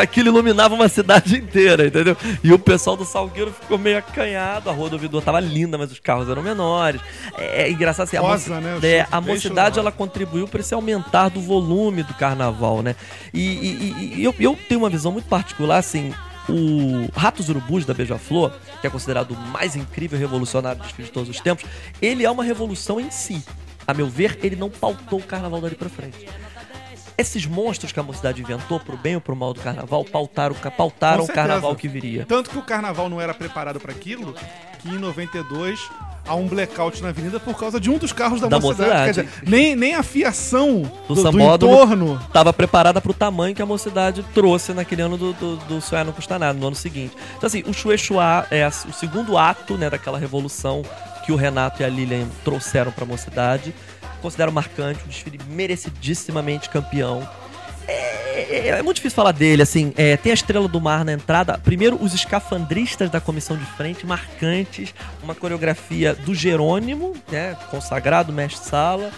aquilo 0.00 0.28
iluminava 0.28 0.74
uma 0.74 0.88
cidade 0.88 1.36
inteira, 1.36 1.86
entendeu? 1.86 2.16
E 2.42 2.52
o 2.52 2.58
pessoal 2.58 2.96
do 2.96 3.04
Salgueiro 3.04 3.52
ficou 3.52 3.76
meio 3.76 3.98
acanhado. 3.98 4.70
A 4.70 4.72
rua 4.72 4.88
do 4.88 4.94
ouvidor 4.94 5.20
tava 5.22 5.40
linda, 5.40 5.76
mas 5.76 5.92
os 5.92 5.98
carros 5.98 6.28
eram 6.30 6.42
menores. 6.42 7.00
É, 7.36 7.64
é 7.64 7.70
engraçado 7.70 8.04
assim. 8.06 8.16
a 8.16 8.20
Rosa, 8.20 8.60
moci- 8.60 8.66
né? 8.80 8.88
É, 8.88 9.06
a 9.10 9.20
mocidade 9.20 9.78
ela 9.78 9.92
contribuiu 9.92 10.48
para 10.48 10.60
esse 10.60 10.72
aumentar 10.72 11.28
do 11.28 11.40
volume 11.40 12.02
do 12.02 12.14
carnaval, 12.14 12.82
né? 12.82 12.96
E, 13.34 13.40
e- 13.40 14.14
e- 14.16 14.24
eu, 14.24 14.34
eu 14.40 14.58
tenho 14.68 14.80
uma 14.80 14.90
visão 14.90 15.12
muito 15.12 15.26
particular, 15.28 15.76
assim. 15.78 16.14
O 16.48 17.08
Ratos 17.18 17.48
Urubus 17.48 17.84
da 17.84 17.92
Beija-Flor, 17.92 18.52
que 18.80 18.86
é 18.86 18.90
considerado 18.90 19.32
o 19.32 19.36
mais 19.36 19.74
incrível 19.74 20.16
e 20.16 20.20
revolucionário 20.20 20.80
dos 20.80 20.92
filmes 20.92 21.06
de 21.08 21.12
todos 21.12 21.28
os 21.28 21.40
tempos, 21.40 21.64
ele 22.00 22.24
é 22.24 22.30
uma 22.30 22.44
revolução 22.44 23.00
em 23.00 23.10
si. 23.10 23.42
A 23.86 23.94
meu 23.94 24.08
ver, 24.08 24.38
ele 24.42 24.56
não 24.56 24.68
pautou 24.68 25.18
o 25.20 25.22
carnaval 25.22 25.60
dali 25.60 25.74
pra 25.74 25.88
frente. 25.88 26.28
Esses 27.18 27.46
monstros 27.46 27.92
que 27.92 28.00
a 28.00 28.02
mocidade 28.02 28.42
inventou, 28.42 28.78
pro 28.78 28.96
bem 28.96 29.14
ou 29.14 29.20
pro 29.20 29.34
mal 29.34 29.54
do 29.54 29.60
carnaval, 29.60 30.04
pautaram, 30.04 30.54
pautaram 30.76 31.24
o 31.24 31.28
carnaval 31.28 31.74
que 31.74 31.88
viria. 31.88 32.26
Tanto 32.26 32.50
que 32.50 32.58
o 32.58 32.62
carnaval 32.62 33.08
não 33.08 33.20
era 33.20 33.32
preparado 33.32 33.80
para 33.80 33.90
aquilo, 33.90 34.34
que 34.80 34.88
em 34.88 34.98
92 34.98 35.80
há 36.26 36.34
um 36.34 36.46
blackout 36.46 37.02
na 37.02 37.08
avenida 37.10 37.40
por 37.40 37.56
causa 37.56 37.80
de 37.80 37.88
um 37.88 37.96
dos 37.96 38.12
carros 38.12 38.40
da, 38.40 38.48
Da 38.48 38.58
mocidade. 38.60 39.06
mocidade. 39.08 39.28
Dizer, 39.28 39.48
nem, 39.48 39.74
nem 39.74 39.94
a 39.94 40.02
fiação 40.02 40.82
do, 41.08 41.14
do 41.14 41.22
sambódromo. 41.22 41.74
entorno 41.74 42.20
Tava 42.32 42.52
preparada 42.52 43.00
pro 43.00 43.14
tamanho 43.14 43.54
que 43.54 43.62
a 43.62 43.66
mocidade 43.66 44.22
trouxe 44.34 44.74
naquele 44.74 45.00
ano 45.02 45.16
do, 45.16 45.32
do, 45.32 45.56
do 45.56 45.80
Sonhar 45.80 46.04
Não 46.04 46.12
Custa 46.12 46.38
Nada, 46.38 46.58
no 46.58 46.66
ano 46.66 46.76
seguinte. 46.76 47.14
Então, 47.36 47.46
assim, 47.46 47.62
o 47.66 47.72
Chue 47.72 47.96
Chua 47.96 48.46
é 48.50 48.66
o 48.66 48.92
segundo 48.92 49.38
ato, 49.38 49.78
né, 49.78 49.88
daquela 49.88 50.18
revolução 50.18 50.82
que 51.26 51.32
o 51.32 51.36
Renato 51.36 51.82
e 51.82 51.84
a 51.84 51.88
Lilian 51.88 52.28
trouxeram 52.44 52.92
pra 52.92 53.04
mocidade. 53.04 53.74
Considero 54.22 54.50
marcante, 54.52 55.02
um 55.04 55.08
desfile 55.08 55.38
merecidissimamente 55.48 56.70
campeão. 56.70 57.28
É, 57.88 58.48
é- 58.50 58.68
é 58.78 58.82
muito 58.82 58.96
difícil 58.96 59.14
falar 59.16 59.32
dele, 59.32 59.62
assim. 59.62 59.92
é, 59.96 60.16
tem 60.16 60.30
a 60.30 60.34
Estrela 60.34 60.66
do 60.68 60.80
Mar 60.80 61.04
na 61.04 61.12
entrada. 61.12 61.58
Primeiro, 61.58 61.96
os 62.02 62.14
escafandristas 62.14 63.10
da 63.10 63.20
comissão 63.20 63.56
de 63.56 63.64
frente, 63.64 64.06
marcantes. 64.06 64.94
Uma 65.22 65.34
coreografia 65.34 66.14
do 66.14 66.34
Jerônimo, 66.34 67.14
né? 67.30 67.56
Consagrado, 67.70 68.32
mestre-sala. 68.32 69.10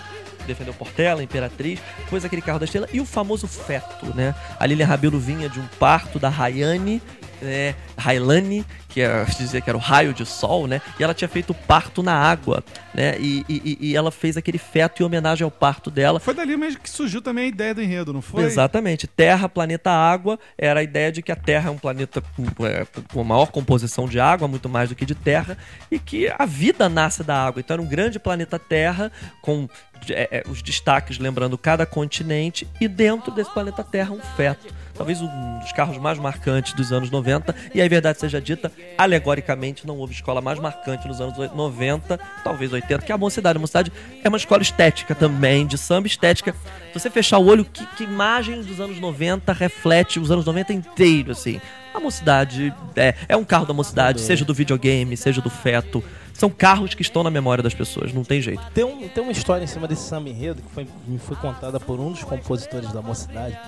Defendeu 0.47 0.73
Portela, 0.73 1.23
Imperatriz. 1.23 1.79
Depois 1.99 2.25
aquele 2.25 2.41
carro 2.41 2.59
da 2.59 2.65
estrela. 2.65 2.89
E 2.93 3.01
o 3.01 3.05
famoso 3.05 3.47
feto, 3.47 4.07
né? 4.15 4.35
A 4.59 4.65
Lilian 4.67 4.87
Rabelo 4.87 5.19
vinha 5.19 5.47
de 5.49 5.61
um 5.61 5.67
parto 5.79 6.19
da 6.19 6.29
Rayane. 6.31 7.03
É, 7.43 7.75
Railane, 7.97 8.65
que 8.89 9.01
é, 9.01 9.25
dizia 9.25 9.61
que 9.61 9.71
era 9.71 9.77
o 9.77 9.81
raio 9.81 10.13
de 10.13 10.25
sol, 10.27 10.67
né? 10.67 10.81
E 10.99 11.05
ela 11.05 11.15
tinha 11.15 11.29
feito 11.29 11.55
parto 11.55 12.03
na 12.03 12.15
água, 12.15 12.65
né? 12.95 13.17
E, 13.19 13.45
e- 13.49 13.79
e 13.81 13.97
ela 13.97 14.11
fez 14.11 14.37
aquele 14.37 14.59
feto 14.59 15.03
em 15.03 15.07
homenagem 15.07 15.45
ao 15.45 15.51
parto 15.51 15.91
dela. 15.91 16.19
Foi 16.19 16.35
dali 16.35 16.57
mesmo 16.57 16.81
que 16.81 16.91
surgiu 16.91 17.23
também 17.23 17.45
a 17.45 17.49
ideia 17.49 17.75
do 17.75 17.83
enredo, 17.83 18.13
não 18.13 18.23
foi? 18.23 18.43
Exatamente. 18.45 19.07
Terra, 19.07 19.49
planeta 19.49 19.91
água, 19.91 20.39
era 20.57 20.81
a 20.81 20.83
ideia 20.83 21.13
de 21.13 21.23
que 21.23 21.31
a 21.31 21.37
Terra 21.37 21.69
é 21.69 21.71
um 21.71 21.79
planeta 21.79 22.21
com, 22.35 22.67
é, 22.67 22.87
com 23.13 23.23
maior 23.23 23.51
composição 23.53 24.09
de 24.09 24.19
água, 24.19 24.49
muito 24.49 24.69
mais 24.69 24.89
do 24.89 24.95
que 24.95 25.07
de 25.07 25.15
terra, 25.15 25.57
e 25.91 25.99
que 25.99 26.29
a 26.39 26.45
vida 26.47 26.89
nasce 26.89 27.23
da 27.23 27.37
água. 27.47 27.61
Então 27.61 27.75
era 27.75 27.83
um 27.83 27.87
grande 27.87 28.19
planeta 28.19 28.59
Terra, 28.59 29.13
com 29.43 29.69
é, 30.11 30.39
é, 30.39 30.51
os 30.51 30.63
destaques 30.63 31.19
lembrando 31.19 31.57
cada 31.59 31.85
continente, 31.87 32.67
e 32.81 32.89
dentro 32.89 33.31
desse 33.33 33.53
planeta 33.53 33.85
Terra 33.85 34.13
um 34.13 34.21
feto. 34.37 34.67
Talvez 34.99 35.23
um 35.23 35.59
dos 35.61 35.73
carros 35.73 35.97
mais 35.97 36.19
marcantes 36.19 36.73
dos 36.75 36.93
anos 36.93 37.09
90, 37.11 37.55
e 37.73 37.81
aí, 37.81 37.89
verdade 37.89 38.19
seja 38.19 38.41
dita, 38.41 38.71
alegoricamente 38.99 39.87
não 39.87 39.97
houve 39.97 40.13
escola 40.13 40.41
mais 40.41 40.59
marcante 40.59 41.07
nos 41.09 41.21
anos 41.21 41.37
90, 41.55 42.19
talvez 42.45 42.73
80, 42.73 43.05
que 43.05 43.13
é 43.13 43.15
a 43.15 43.19
Mocidade. 43.19 43.57
A 43.57 43.61
Mocidade 43.61 43.93
é 44.23 44.29
uma 44.29 44.37
escola 44.37 44.61
estética 44.61 45.15
também, 45.15 45.67
de 45.67 45.79
samba 45.79 46.07
estética. 46.09 46.53
Se 46.93 46.99
você 46.99 47.09
fechar 47.11 47.39
o 47.39 47.47
olho, 47.47 47.65
que, 47.65 47.87
que 47.97 48.05
imagem 48.05 48.61
dos 48.61 48.81
anos 48.81 48.99
90 49.01 49.53
reflete 49.53 50.19
os 50.19 50.31
anos 50.31 50.45
90 50.45 50.73
inteiro, 50.73 51.31
assim. 51.33 51.61
A 51.95 52.01
Mocidade 52.01 52.75
é, 52.97 53.15
é 53.29 53.37
um 53.37 53.45
carro 53.45 53.67
da 53.67 53.73
Mocidade, 53.73 54.21
seja 54.21 54.45
do 54.45 54.53
videogame, 54.53 55.17
seja 55.17 55.41
do 55.41 55.49
feto. 55.49 56.03
São 56.35 56.49
carros 56.51 56.95
que 56.95 57.03
estão 57.03 57.23
na 57.25 57.31
memória 57.31 57.63
das 57.65 57.75
pessoas, 57.75 58.13
não 58.13 58.23
tem 58.23 58.41
jeito. 58.41 58.63
Tem, 58.73 58.85
um- 58.85 59.09
tem 59.09 59.23
uma 59.23 59.33
história 59.33 59.65
em 59.65 59.67
cima 59.67 59.89
desse 59.89 60.03
samba 60.09 60.29
enredo 60.29 60.63
que 60.63 60.71
foi, 60.73 60.87
me 61.07 61.19
foi 61.19 61.35
contada 61.37 61.81
por 61.81 61.99
um 61.99 62.13
dos 62.13 62.23
compositores 62.23 62.93
da 62.93 63.03
mocidade, 63.03 63.59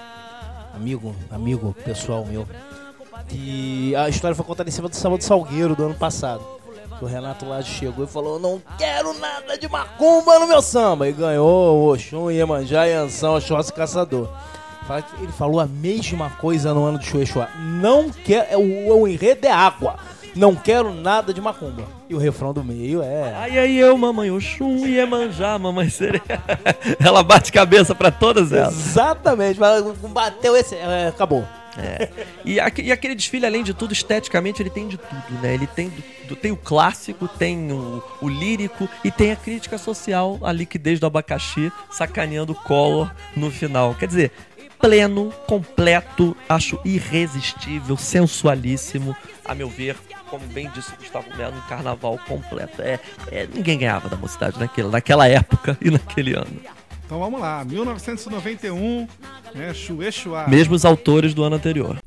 amigo, 0.74 1.14
amigo 1.30 1.74
pessoal 1.84 2.24
meu, 2.24 2.46
que 3.28 3.94
a 3.96 4.08
história 4.08 4.34
foi 4.34 4.44
contada 4.44 4.68
em 4.68 4.72
cima 4.72 4.88
do 4.88 4.96
samba 4.96 5.18
do 5.18 5.24
Salgueiro 5.24 5.76
do 5.76 5.84
ano 5.84 5.94
passado. 5.94 6.44
O 7.00 7.06
Renato 7.06 7.46
Lage 7.46 7.72
chegou 7.72 8.04
e 8.04 8.08
falou: 8.08 8.38
Não 8.38 8.60
quero 8.76 9.18
nada 9.18 9.56
de 9.56 9.68
macumba 9.68 10.38
no 10.38 10.46
meu 10.46 10.60
samba. 10.60 11.08
E 11.08 11.12
ganhou 11.12 11.92
Oxum, 11.92 12.30
Iemanjá, 12.30 12.84
Iansão, 12.86 13.36
Oxóssi 13.36 13.72
Caçador. 13.72 14.28
Ele 15.20 15.32
falou 15.32 15.60
a 15.60 15.66
mesma 15.66 16.30
coisa 16.30 16.74
no 16.74 16.84
ano 16.84 16.98
do 16.98 17.04
Chuechua. 17.04 17.48
Não 17.80 18.10
quero. 18.10 18.46
é 18.50 18.56
O, 18.56 19.00
o 19.02 19.08
enredo 19.08 19.46
é 19.46 19.50
água. 19.50 19.96
Não 20.34 20.54
quero 20.54 20.94
nada 20.94 21.34
de 21.34 21.40
macumba. 21.40 21.84
E 22.08 22.14
o 22.14 22.18
refrão 22.18 22.52
do 22.52 22.62
meio 22.64 23.02
é. 23.02 23.34
Ai, 23.36 23.58
ai, 23.58 23.72
eu, 23.72 23.96
mamãe 23.96 24.30
Oxum, 24.30 24.86
Iemanjá, 24.86 25.58
mamãe 25.58 25.88
Sereia. 25.90 26.22
Ela 26.98 27.22
bate 27.22 27.50
cabeça 27.52 27.94
pra 27.94 28.10
todas 28.10 28.52
elas. 28.52 28.74
Exatamente, 28.74 29.58
mas 29.58 29.82
bateu 30.08 30.56
esse. 30.56 30.74
é, 30.76 31.08
acabou. 31.08 31.44
É. 31.78 32.08
E, 32.44 32.58
aque- 32.58 32.90
aquele 32.90 33.14
desfile, 33.14 33.46
além 33.46 33.62
de 33.62 33.72
tudo, 33.72 33.92
esteticamente, 33.92 34.60
ele 34.60 34.70
tem 34.70 34.88
de 34.88 34.96
tudo, 34.98 35.40
né? 35.40 35.54
Ele 35.54 35.68
tem, 35.68 35.88
do- 35.88 36.02
do- 36.28 36.36
tem 36.36 36.50
o 36.50 36.56
clássico, 36.56 37.28
tem 37.28 37.70
o, 37.72 38.02
o 38.20 38.28
lírico 38.28 38.88
e 39.04 39.10
tem 39.10 39.30
a 39.30 39.36
crítica 39.36 39.78
social, 39.78 40.38
a 40.42 40.50
liquidez 40.52 40.98
do 40.98 41.06
abacaxi, 41.06 41.72
sacaneando 41.90 42.52
o 42.52 42.56
Collor 42.56 43.10
no 43.36 43.50
final. 43.52 43.94
Quer 43.94 44.06
dizer, 44.08 44.32
pleno, 44.80 45.32
completo, 45.46 46.36
acho 46.48 46.78
irresistível, 46.84 47.96
sensualíssimo, 47.96 49.16
a 49.44 49.54
meu 49.54 49.68
ver, 49.68 49.96
como 50.30 50.46
bem 50.46 50.70
disse 50.70 50.92
o 50.94 50.96
Gustavo 50.96 51.26
Melo, 51.36 51.56
um 51.56 51.68
carnaval 51.68 52.18
completo. 52.26 52.80
É, 52.80 53.00
é, 53.30 53.46
ninguém 53.52 53.76
ganhava 53.78 54.08
da 54.08 54.16
mocidade 54.16 54.58
naquela, 54.58 54.90
naquela 54.90 55.26
época 55.26 55.76
e 55.82 55.90
naquele 55.90 56.34
ano. 56.34 56.60
Então 57.04 57.18
vamos 57.18 57.40
lá, 57.40 57.64
1991, 57.64 59.08
né, 59.52 59.74
Chue 59.74 60.12
Chua. 60.12 60.46
Mesmo 60.46 60.74
os 60.76 60.84
autores 60.84 61.34
do 61.34 61.42
ano 61.42 61.56
anterior. 61.56 61.98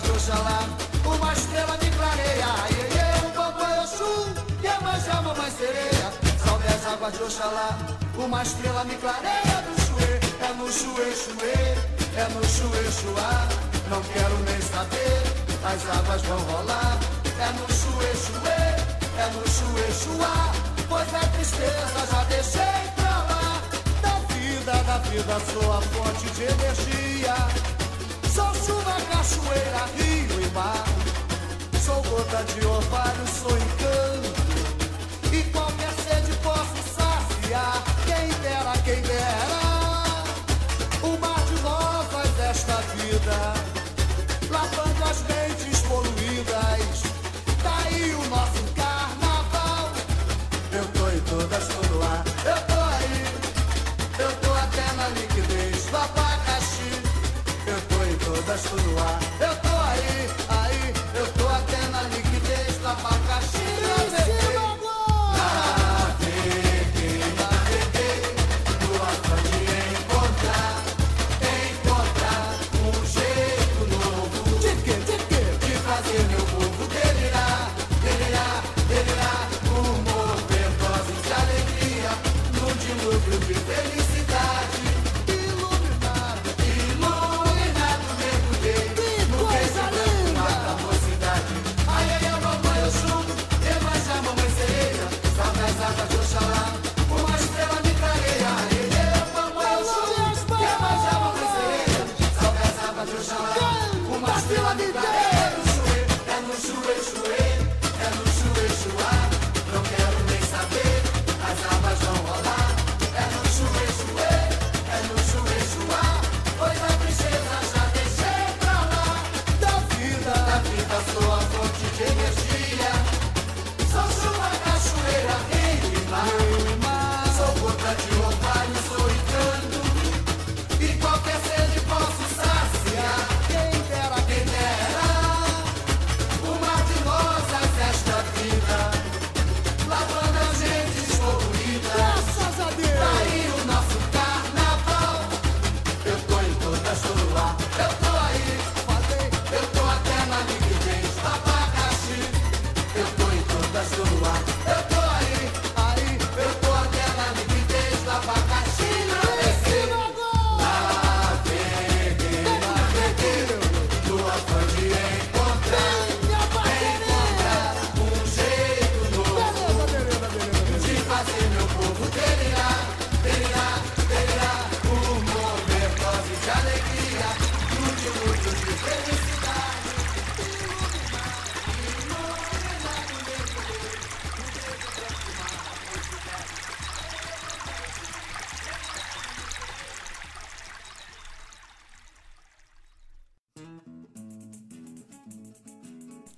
De 0.00 0.10
Oxalá, 0.10 0.60
uma 1.04 1.32
estrela 1.32 1.76
me 1.80 1.90
clareia. 1.90 2.46
Ai, 2.58 2.70
eu, 3.14 3.40
mamãe, 3.40 3.78
Oxum, 3.78 4.34
Iemanjá, 4.62 5.22
mamãe 5.22 5.50
sereia, 5.52 6.12
salve 6.44 6.66
as 6.66 6.86
águas 6.86 7.12
de 7.12 7.22
Oxalá, 7.22 7.78
uma 8.18 8.42
estrela 8.42 8.84
me 8.84 8.96
clareia 8.96 9.62
no 9.62 9.74
chuê, 9.84 10.18
é 10.40 10.52
no 10.54 10.72
chuê, 10.72 11.14
chuê, 11.14 11.54
é 12.16 12.28
no 12.34 12.44
chuê, 12.44 12.90
chuá, 12.90 13.48
não 13.88 14.02
quero 14.02 14.36
nem 14.38 14.60
saber, 14.62 15.22
as 15.62 15.96
águas 15.96 16.22
vão 16.22 16.38
rolar, 16.38 16.98
é 17.38 17.48
no 17.52 17.66
chuê, 17.72 18.12
chuê, 18.24 18.64
é 19.16 19.26
no 19.32 19.46
chuê, 19.46 19.92
chuá, 19.92 20.52
pois 20.88 21.14
a 21.14 21.26
tristeza 21.28 22.06
já 22.10 22.24
deixei 22.24 22.82
pra 22.96 23.16
lá, 23.30 23.62
da 24.02 24.34
vida, 24.34 24.72
da 24.72 24.98
vida 24.98 25.40
sou 25.52 25.72
a 25.72 25.80
fonte 25.80 26.30
de 26.30 26.42
energia, 26.42 27.73
chuva, 28.64 28.96
cachoeira, 29.10 29.84
rio 29.96 30.40
e 30.40 30.50
mar, 30.52 30.84
sou 31.84 32.02
gota 32.02 32.42
de 32.44 32.66
orvalho, 32.66 33.26
sou 33.28 33.56
encanto, 33.56 35.32
e 35.32 35.42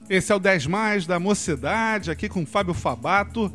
Esse 0.09 0.33
é 0.33 0.35
o 0.35 0.38
10 0.38 0.69
Mais 0.69 1.05
da 1.05 1.19
Mocidade, 1.19 2.12
aqui 2.12 2.29
com 2.29 2.47
Fábio 2.47 2.73
Fabato. 2.73 3.53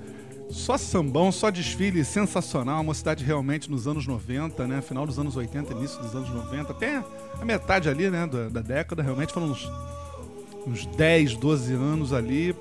Só 0.50 0.78
sambão, 0.78 1.32
só 1.32 1.50
desfile 1.50 2.04
sensacional. 2.04 2.82
Uma 2.82 2.94
cidade 2.94 3.24
realmente 3.24 3.72
nos 3.72 3.88
anos 3.88 4.06
90, 4.06 4.68
né? 4.68 4.82
Final 4.82 5.06
dos 5.06 5.18
anos 5.18 5.38
80, 5.38 5.72
início 5.72 5.98
dos 6.02 6.14
anos 6.14 6.30
90, 6.30 6.74
até 6.74 7.02
a 7.40 7.46
metade 7.46 7.88
ali, 7.88 8.10
né? 8.10 8.28
Da, 8.28 8.50
da 8.50 8.62
década, 8.62 9.02
realmente 9.02 9.32
foram 9.32 9.48
uns, 9.48 9.72
uns 10.68 10.86
10, 10.86 11.38
12 11.38 11.74
anos 11.74 12.12
ali. 12.12 12.54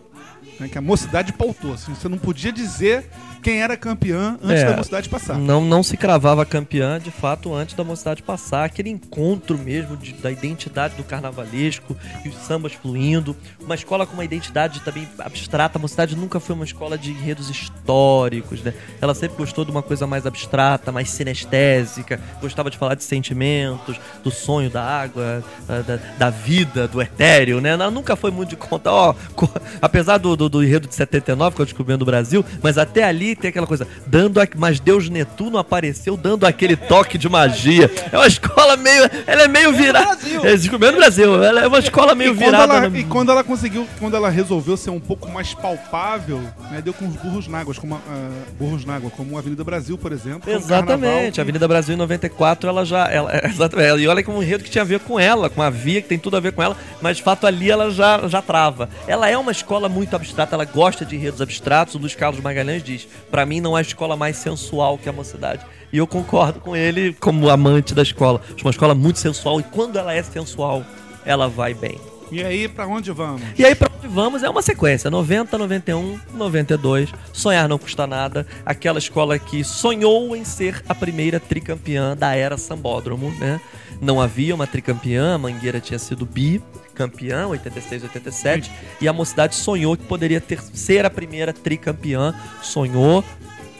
Né, 0.61 0.69
que 0.69 0.79
a 0.79 0.81
mocidade 0.81 1.33
pautou. 1.33 1.73
Assim, 1.73 1.93
você 1.93 2.09
não 2.09 2.19
podia 2.19 2.53
dizer 2.53 3.11
quem 3.43 3.61
era 3.63 3.77
campeã 3.77 4.39
antes 4.43 4.63
É. 4.63 4.67
da 4.71 4.77
mocidade 4.77 5.09
passar. 5.09 5.39
Não, 5.39 5.65
não 5.65 5.83
se 5.83 5.97
cravava 5.97 6.45
campeã, 6.45 6.99
de 7.01 7.11
fato, 7.11 7.55
antes 7.55 7.75
da 7.75 7.83
mocidade 7.85 8.23
passar. 8.23 8.65
Aquele 8.65 8.91
encontro 8.91 9.57
mesmo 9.59 9.97
de- 9.97 10.13
da 10.15 10.31
identidade 10.31 10.95
do 10.95 11.05
carnavalesco 11.05 11.97
e 12.25 12.29
os 12.29 12.35
sambas 12.37 12.73
fluindo. 12.73 13.37
Uma 13.61 13.75
escola 13.75 14.07
com 14.07 14.15
uma 14.15 14.25
identidade 14.25 14.81
também 14.81 15.09
abstrata. 15.19 15.79
A 15.79 15.81
mocidade 15.81 16.17
nunca 16.17 16.39
foi 16.41 16.55
uma 16.55 16.65
escola 16.65 16.97
de 16.99 17.11
enredos 17.11 17.49
históricos, 17.51 18.63
né? 18.63 18.75
Ela 19.01 19.15
sempre 19.15 19.37
gostou 19.37 19.65
de 19.65 19.71
uma 19.71 19.83
coisa 19.83 20.07
mais 20.07 20.27
abstrata, 20.27 20.93
mais 20.93 21.11
sinestésica. 21.11 22.21
Gostava 22.41 22.71
de 22.71 22.79
falar 22.79 22.95
de 22.95 23.05
sentimentos, 23.05 23.97
do 24.23 24.31
sonho 24.31 24.71
da 24.71 24.83
água, 24.83 25.43
da, 25.67 25.81
da- 25.83 25.99
da 26.19 26.31
vida, 26.31 26.87
do 26.89 27.01
etéreo, 27.01 27.61
né? 27.61 27.71
Ela 27.71 27.91
nunca 27.91 28.17
foi 28.17 28.31
muito 28.31 28.51
de 28.51 28.57
conta, 28.57 28.91
ó, 28.91 29.15
co- 29.35 29.49
apesar 29.81 30.19
do, 30.19 30.37
do, 30.37 30.49
do 30.49 30.63
enredo 30.65 30.87
de 30.89 30.95
79, 30.95 31.57
que 31.57 31.63
eu 31.63 31.67
descobri 31.67 31.97
no 31.97 32.05
Brasil, 32.05 32.45
mas 32.63 32.77
até 32.79 33.03
ali 33.05 33.30
tem 33.37 33.49
aquela 33.51 33.67
coisa, 33.67 33.87
dando 34.07 34.41
a, 34.41 34.47
mas 34.57 34.81
Deus 34.81 35.09
Netuno 35.09 35.59
apareceu 35.59 36.17
dando 36.17 36.45
aquele 36.47 36.77
toque 36.77 37.17
de 37.19 37.29
magia. 37.29 37.91
É 38.13 38.17
uma 38.17 38.27
escola 38.27 38.77
meio, 38.77 39.09
ela 39.27 39.43
é 39.43 39.49
meio 39.49 39.73
virada. 39.73 40.07
Brasil. 40.17 40.45
É, 40.45 40.57
descobrindo 40.57 40.93
no 40.93 40.99
Brasil, 40.99 41.43
ela 41.45 41.61
é 41.63 41.67
uma 41.67 41.79
escola 41.79 42.15
meio 42.15 42.33
E 42.33 42.35
virada. 42.35 42.75
ela, 42.75 42.89
no- 42.89 42.97
e 42.97 43.05
quando 43.05 43.31
ela 43.31 43.43
conseguiu, 43.45 43.87
quando 43.99 44.17
ela 44.17 44.29
resolveu 44.31 44.77
ser 44.77 44.91
um 44.91 45.01
pouco 45.01 45.29
mais 45.31 45.55
palpável, 45.55 46.41
né, 46.71 46.81
deu 46.83 46.93
com 46.93 47.07
os 47.07 47.17
burros 47.17 47.47
na 47.49 47.59
água, 47.61 47.75
como 47.75 47.95
a, 47.95 47.99
a- 47.99 48.31
burros 48.59 48.85
na 48.85 48.97
água, 48.97 49.11
como 49.11 49.37
a 49.37 49.41
Avenida 49.41 49.65
Brasil, 49.65 49.97
por 49.99 50.13
exemplo. 50.13 50.51
é 50.51 50.55
Exatamente, 50.57 51.35
que- 51.35 51.41
a 51.41 51.43
Avenida 51.43 51.67
Brasil 51.69 51.95
em 51.95 51.99
94, 51.99 52.69
ela 52.69 52.85
já. 52.85 53.09
Ela, 53.11 53.33
é, 53.35 53.47
exatamente, 53.51 54.01
e 54.03 54.09
olha 54.09 54.23
que 54.23 54.31
é 54.31 54.33
um 54.33 54.43
enredo 54.43 54.65
que 54.65 54.71
tinha 54.71 54.83
a 54.83 54.85
ver 54.87 55.01
com 55.01 55.19
ela, 55.19 55.49
com 55.51 55.63
a 55.63 55.71
via, 55.71 56.01
que 56.03 56.09
tem 56.09 56.19
tudo 56.19 56.37
a 56.37 56.41
ver 56.41 56.53
com 56.53 56.63
ela, 56.63 56.77
mas 57.01 57.17
de 57.19 57.23
fato 57.23 57.47
ali 57.47 57.71
ela 57.71 57.91
já, 57.91 58.27
já 58.29 58.43
trava. 58.43 58.89
Ela 59.07 59.29
é 59.29 59.37
uma 59.37 59.53
escola 59.53 59.89
muito 59.89 60.15
abstrata, 60.15 60.55
ela 60.55 60.65
gosta 60.65 61.05
de 61.05 61.17
enredos 61.17 61.41
abstratos. 61.41 61.95
O 61.95 61.99
Luiz 61.99 62.15
Carlos 62.15 62.41
Magalhães 62.43 62.83
diz: 62.83 63.09
pra 63.31 63.47
mim 63.47 63.61
não 63.61 63.77
é 63.77 63.81
a 63.81 63.83
escola 63.83 64.17
mais 64.17 64.37
sensual 64.37 64.99
que 64.99 65.09
a 65.09 65.13
mocidade. 65.13 65.65
E 65.93 65.99
eu 65.99 66.07
concordo 66.07 66.61
com 66.61 66.77
ele 66.77 67.13
como 67.15 67.51
amante 67.51 67.95
da 67.95 68.03
escola. 68.03 68.41
Acho 68.55 68.65
uma 68.65 68.71
escola 68.71 68.95
muito 68.95 69.19
sensual 69.19 69.61
e 69.61 69.63
quando 69.63 69.99
ela 69.99 70.15
é 70.15 70.23
sensual, 70.23 70.85
ela 71.25 71.49
vai 71.49 71.75
bem. 71.75 71.99
E 72.31 72.45
aí, 72.45 72.69
pra 72.69 72.87
onde 72.87 73.11
vamos? 73.11 73.43
E 73.59 73.65
aí, 73.65 73.75
pra 73.75 73.91
onde 73.93 74.07
vamos? 74.07 74.45
É 74.45 74.49
uma 74.49 74.63
sequência: 74.63 75.11
90, 75.11 75.59
91, 75.59 76.21
92. 76.33 77.11
Sonhar 77.33 77.69
não 77.69 77.77
custa 77.77 78.07
nada. 78.07 78.47
Aquela 78.65 79.01
escola 79.01 79.37
que 79.37 79.65
sonhou 79.65 80.37
em 80.37 80.45
ser 80.45 80.81
a 80.89 80.95
primeira 80.95 81.41
tricampeã 81.41 82.17
da 82.17 82.37
era 82.37 82.57
Sambódromo, 82.57 83.33
né? 83.41 83.61
Não 84.01 84.21
havia 84.21 84.55
uma 84.55 84.67
tricampeã, 84.67 85.35
a 85.35 85.39
Mangueira 85.39 85.81
tinha 85.81 85.99
sido 85.99 86.25
bi 86.25 86.63
campeã, 87.01 87.47
86, 87.47 88.03
87, 88.03 88.71
e 89.01 89.09
a 89.09 89.13
mocidade 89.13 89.55
sonhou 89.55 89.97
que 89.97 90.05
poderia 90.05 90.39
ter 90.39 90.61
ser 90.61 91.07
a 91.07 91.11
primeira 91.11 91.51
tricampeã, 91.51 92.35
sonhou, 92.61 93.25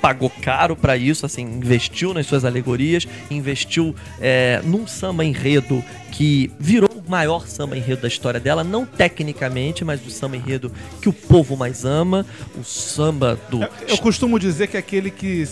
pagou 0.01 0.31
caro 0.31 0.75
pra 0.75 0.97
isso, 0.97 1.27
assim, 1.27 1.43
investiu 1.43 2.15
nas 2.15 2.25
suas 2.25 2.47
alegorias, 2.47 3.07
investiu 3.31 3.95
é, 4.19 4.63
num 4.65 4.87
samba 4.87 5.23
enredo 5.23 5.85
que 6.13 6.51
virou 6.59 6.89
o 6.89 7.11
maior 7.11 7.47
samba 7.47 7.77
enredo 7.77 8.01
da 8.01 8.09
história 8.09 8.41
dela, 8.41 8.65
não 8.65 8.87
tecnicamente, 8.87 9.85
mas 9.85 10.01
do 10.01 10.11
samba 10.11 10.37
enredo 10.37 10.73
que 11.03 11.09
o 11.11 11.13
povo 11.13 11.59
mais 11.59 11.85
ama, 11.85 12.25
o 12.59 12.65
samba 12.65 13.39
do. 13.51 13.61
Eu 13.87 13.99
costumo 13.99 14.39
dizer 14.39 14.69
que 14.69 14.79
é 14.79 14.81
aquele 14.81 15.11
que, 15.11 15.47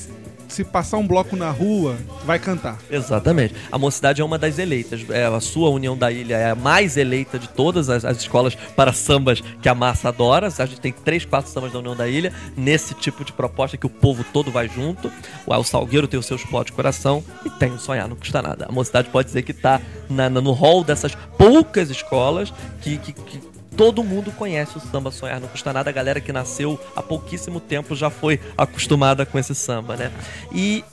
se 0.49 0.65
passar 0.65 0.97
um 0.97 1.07
bloco 1.07 1.37
na 1.37 1.51
rua, 1.51 1.97
vai 2.25 2.39
cantar. 2.39 2.79
Exatamente. 2.91 3.55
A 3.71 3.79
Mocidade 3.79 4.21
é 4.21 4.25
uma 4.25 4.39
das 4.39 4.59
eleitas. 4.59 5.05
É, 5.11 5.27
a 5.27 5.41
sua 5.41 5.69
União 5.71 5.97
da 5.97 6.11
Ilha 6.11 6.37
é 6.37 6.51
a 6.51 6.55
mais 6.55 6.97
eleita 6.97 7.39
de 7.39 7.49
todas 7.49 7.89
as, 7.91 8.05
as 8.05 8.17
escolas 8.19 8.55
para 8.55 8.93
sambas 8.93 9.41
que 9.63 9.69
a 9.69 9.75
massa 9.75 10.09
adora. 10.09 10.47
A 10.49 10.67
gente 10.67 10.81
tem 10.81 10.93
três, 10.93 11.25
quatro 11.25 11.51
sambas 11.51 11.73
da 11.73 11.79
União 11.79 11.95
da 11.95 12.09
Ilha 12.09 12.33
nesse 12.57 12.95
tipo 12.95 13.25
de 13.25 13.33
proposta 13.33 13.77
que 13.77 13.87
o 13.87 13.91
povo 13.91 14.25
todo 14.33 14.51
vai 14.51 14.69
junto. 14.69 15.11
O, 15.47 15.55
o 15.55 15.65
Salgueiro 15.65 16.09
tem 16.09 16.19
o 16.19 16.23
seu 16.23 16.37
spot 16.37 16.67
de 16.69 16.73
coração 16.73 17.23
e 17.45 17.51
tem 17.51 17.71
o 17.73 17.79
Sonhar 17.79 18.09
Não 18.09 18.17
Custa 18.17 18.41
Nada. 18.43 18.67
A 18.69 18.73
Mocidade 18.73 19.09
pode 19.11 19.27
dizer 19.27 19.43
que 19.43 19.53
está 19.53 19.81
no 20.09 20.53
hall 20.53 20.83
dessas 20.83 21.15
poucas 21.37 21.91
escolas 21.91 22.53
que- 22.81 22.97
que- 22.99 23.13
que 23.13 23.48
Todo 23.79 24.03
mundo 24.03 24.33
conhece 24.33 24.77
o 24.77 24.81
samba 24.81 25.13
Sonhar 25.13 25.41
Não 25.41 25.47
Custa 25.47 25.73
Nada. 25.73 25.89
A 25.89 25.93
galera 25.93 26.21
que 26.21 26.33
nasceu 26.33 26.81
há 26.97 27.01
pouquíssimo 27.01 27.61
tempo 27.61 27.95
já 27.95 28.11
foi 28.11 28.41
acostumada 28.57 29.25
com 29.25 29.39
esse 29.39 29.55
samba, 29.55 29.97
né? 29.97 30.11
E 30.53 30.85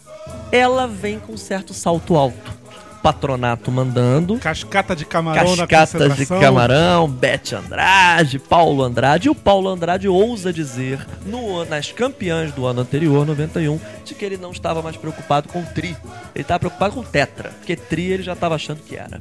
ela 0.52 0.86
vem 0.86 1.18
com 1.18 1.34
um 1.34 1.38
certo 1.38 1.74
salto 1.74 2.16
alto. 2.16 2.54
Patronato 3.02 3.72
mandando. 3.72 4.38
Cascata 4.38 4.96
de 4.96 5.04
camarão 5.04 5.56
na 5.56 5.66
Cascatas 5.66 6.16
de. 6.16 6.28
Camarão, 6.28 7.08
Bete 7.08 7.56
Andrade, 7.56 8.38
Paulo 8.38 8.84
Andrade. 8.84 9.30
E 9.30 9.32
o 9.32 9.36
Paulo 9.36 9.68
Andrade 9.68 10.08
ousa 10.08 10.54
dizer, 10.54 11.04
no, 11.26 11.66
nas 11.66 11.92
campeãs 11.92 12.52
do 12.52 12.68
ano 12.68 12.82
anterior, 12.82 13.26
91, 13.26 13.80
de 14.04 14.14
que 14.14 14.24
ele 14.24 14.38
não 14.38 14.52
estava 14.52 14.84
mais 14.84 14.96
preocupado 14.96 15.50
com 15.50 15.60
o 15.60 15.66
tri. 15.66 15.98
Ele 16.36 16.42
estava 16.44 16.60
preocupado 16.60 16.94
com 16.94 17.02
o 17.02 17.04
tetra, 17.04 17.50
porque 17.50 17.76
tri 17.76 18.12
ele 18.12 18.24
já 18.24 18.34
estava 18.34 18.54
achando 18.54 18.82
que 18.82 18.96
era. 18.96 19.20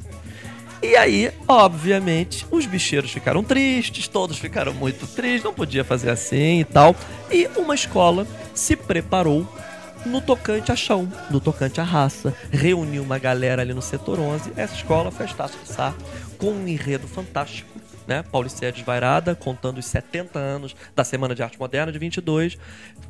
E 0.85 0.97
aí, 0.97 1.33
obviamente, 1.49 2.47
os 2.51 2.67
bicheiros 2.67 3.11
ficaram 3.11 3.43
tristes, 3.43 4.07
todos 4.07 4.37
ficaram 4.37 4.75
muito 4.75 5.07
tristes, 5.07 5.43
não 5.43 5.55
podia 5.55 5.83
fazer 5.83 6.11
assim 6.11 6.61
e 6.61 6.65
tal. 6.65 6.95
E 7.31 7.49
uma 7.57 7.75
escola 7.75 8.27
se 8.53 8.77
preparou 8.77 9.49
no 10.05 10.21
tocante 10.21 10.71
a 10.71 10.77
chão, 10.77 11.11
no 11.31 11.41
tocante 11.41 11.81
à 11.81 11.85
raça. 11.85 12.37
Reuniu 12.51 13.03
uma 13.03 13.19
galera 13.19 13.63
ali 13.63 13.73
no 13.73 13.81
setor 13.81 14.21
11. 14.21 14.53
Essa 14.57 14.75
escola 14.75 15.11
foi 15.11 15.25
a 15.25 15.29
Estácio 15.31 15.59
Sá, 15.65 15.95
com 16.37 16.51
um 16.51 16.69
enredo 16.69 17.09
fantástico. 17.09 17.71
Né? 18.07 18.23
Paulicéia 18.23 18.71
Desvairada, 18.71 19.35
contando 19.35 19.79
os 19.79 19.87
70 19.87 20.39
anos 20.39 20.77
da 20.95 21.03
Semana 21.03 21.35
de 21.35 21.43
Arte 21.43 21.59
Moderna 21.59 21.91
de 21.91 21.99
22. 21.99 22.59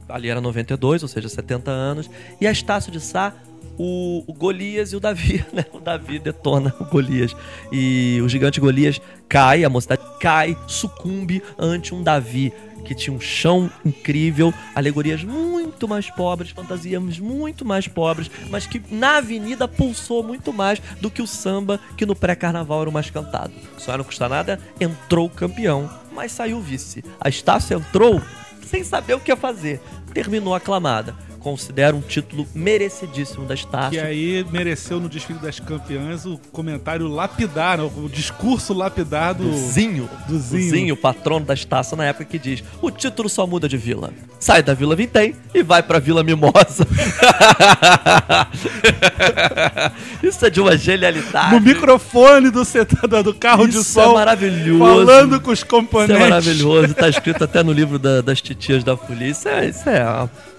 Ali 0.09 0.29
era 0.29 0.41
92, 0.41 1.03
ou 1.03 1.09
seja, 1.09 1.29
70 1.29 1.73
anos. 1.73 2.09
E 2.41 2.47
a 2.47 2.53
Estácio 2.53 2.93
de 2.93 3.01
Sá 3.01 3.35
o, 3.79 4.25
o 4.27 4.33
Golias 4.33 4.93
e 4.93 4.97
o 4.97 5.01
Davi, 5.01 5.45
né? 5.53 5.65
O 5.73 5.81
Davi 5.81 6.19
detona 6.19 6.75
o 6.81 6.85
Golias. 6.85 7.35
E 7.73 8.21
o 8.23 8.29
gigante 8.29 8.61
Golias 8.61 9.01
cai, 9.29 9.65
a 9.65 9.71
mocidade 9.71 10.03
cai, 10.21 10.57
sucumbe 10.67 11.43
ante 11.59 11.95
um 11.95 12.03
Davi 12.03 12.53
que 12.85 12.95
tinha 12.95 13.17
um 13.17 13.21
chão 13.21 13.71
incrível, 13.85 14.53
alegorias 14.75 15.25
muito 15.25 15.89
mais 15.89 16.11
pobres, 16.11 16.51
fantasias 16.51 17.19
muito 17.19 17.65
mais 17.65 17.89
pobres, 17.89 18.31
mas 18.51 18.67
que 18.67 18.81
na 18.91 19.17
avenida 19.17 19.67
pulsou 19.67 20.23
muito 20.23 20.53
mais 20.53 20.81
do 21.01 21.11
que 21.11 21.23
o 21.23 21.27
samba 21.27 21.81
que 21.97 22.07
no 22.07 22.15
pré-carnaval 22.15 22.83
era 22.83 22.91
o 22.91 22.93
mais 22.93 23.11
cantado. 23.11 23.53
Só 23.79 23.97
não 23.97 24.05
custa 24.05 24.29
nada, 24.29 24.61
entrou 24.79 25.29
campeão, 25.31 25.91
mas 26.13 26.33
saiu 26.33 26.61
vice. 26.61 27.03
A 27.19 27.29
Estácio 27.29 27.79
entrou 27.79 28.21
sem 28.67 28.85
saber 28.85 29.15
o 29.15 29.21
que 29.21 29.31
ia 29.31 29.37
fazer. 29.37 29.81
Terminou 30.13 30.55
aclamada. 30.55 31.15
Considero 31.45 31.99
um 31.99 32.01
título 32.01 32.49
merecidíssimo 32.55 33.45
da 33.45 33.53
Estácio. 33.53 33.91
Que 33.91 33.99
aí 34.01 34.47
mereceu 34.51 34.99
no 34.99 35.11
desfile 35.11 35.39
das 35.41 35.61
campeãs 35.61 36.25
o 36.25 36.41
comentário 36.51 37.07
lapidar, 37.07 37.81
o 37.81 38.09
discurso 38.09 38.73
lapidar 38.73 39.35
do. 39.35 39.45
do 39.51 39.55
Zinho, 39.55 40.09
do 40.27 40.39
Zinho. 40.39 40.95
o 40.95 40.97
patrono 40.97 41.45
da 41.45 41.53
Estácio 41.53 41.99
na 41.99 42.07
época 42.07 42.25
que 42.25 42.39
diz: 42.39 42.65
o 42.81 42.91
título 42.91 43.29
só 43.29 43.47
muda 43.47 43.69
de 43.69 43.77
vila. 43.77 44.11
Sai 44.41 44.63
da 44.63 44.73
Vila 44.73 44.97
Vintém 44.97 45.37
e 45.55 45.63
vai 45.63 45.83
pra 45.83 45.99
Vila 45.99 46.25
Mimosa. 46.25 46.87
Isso 50.23 50.47
é 50.47 50.51
de 50.51 50.61
uma 50.61 50.77
genialidade. 50.79 51.55
No 51.55 51.61
microfone 51.61 52.51
do, 52.51 52.65
setor, 52.65 53.23
do 53.23 53.35
carro 53.35 53.67
de 53.69 53.77
Isso 53.79 54.01
é 54.01 54.15
maravilhoso. 54.15 54.79
Falando 55.07 55.41
com 55.41 55.51
os 55.51 55.59
Isso 55.59 55.67
componentes. 55.67 56.17
é 56.17 56.21
maravilhoso. 56.21 56.95
Tá 56.95 57.09
escrito 57.09 57.45
até 57.45 57.63
no 57.63 57.73
livro 57.73 57.99
da- 57.99 58.21
das 58.23 58.41
titias 58.41 58.83
da 58.83 58.97
folia. 58.97 59.29
Isso 59.29 59.49
é, 59.49 59.69
isso 59.69 59.89
é 59.89 60.03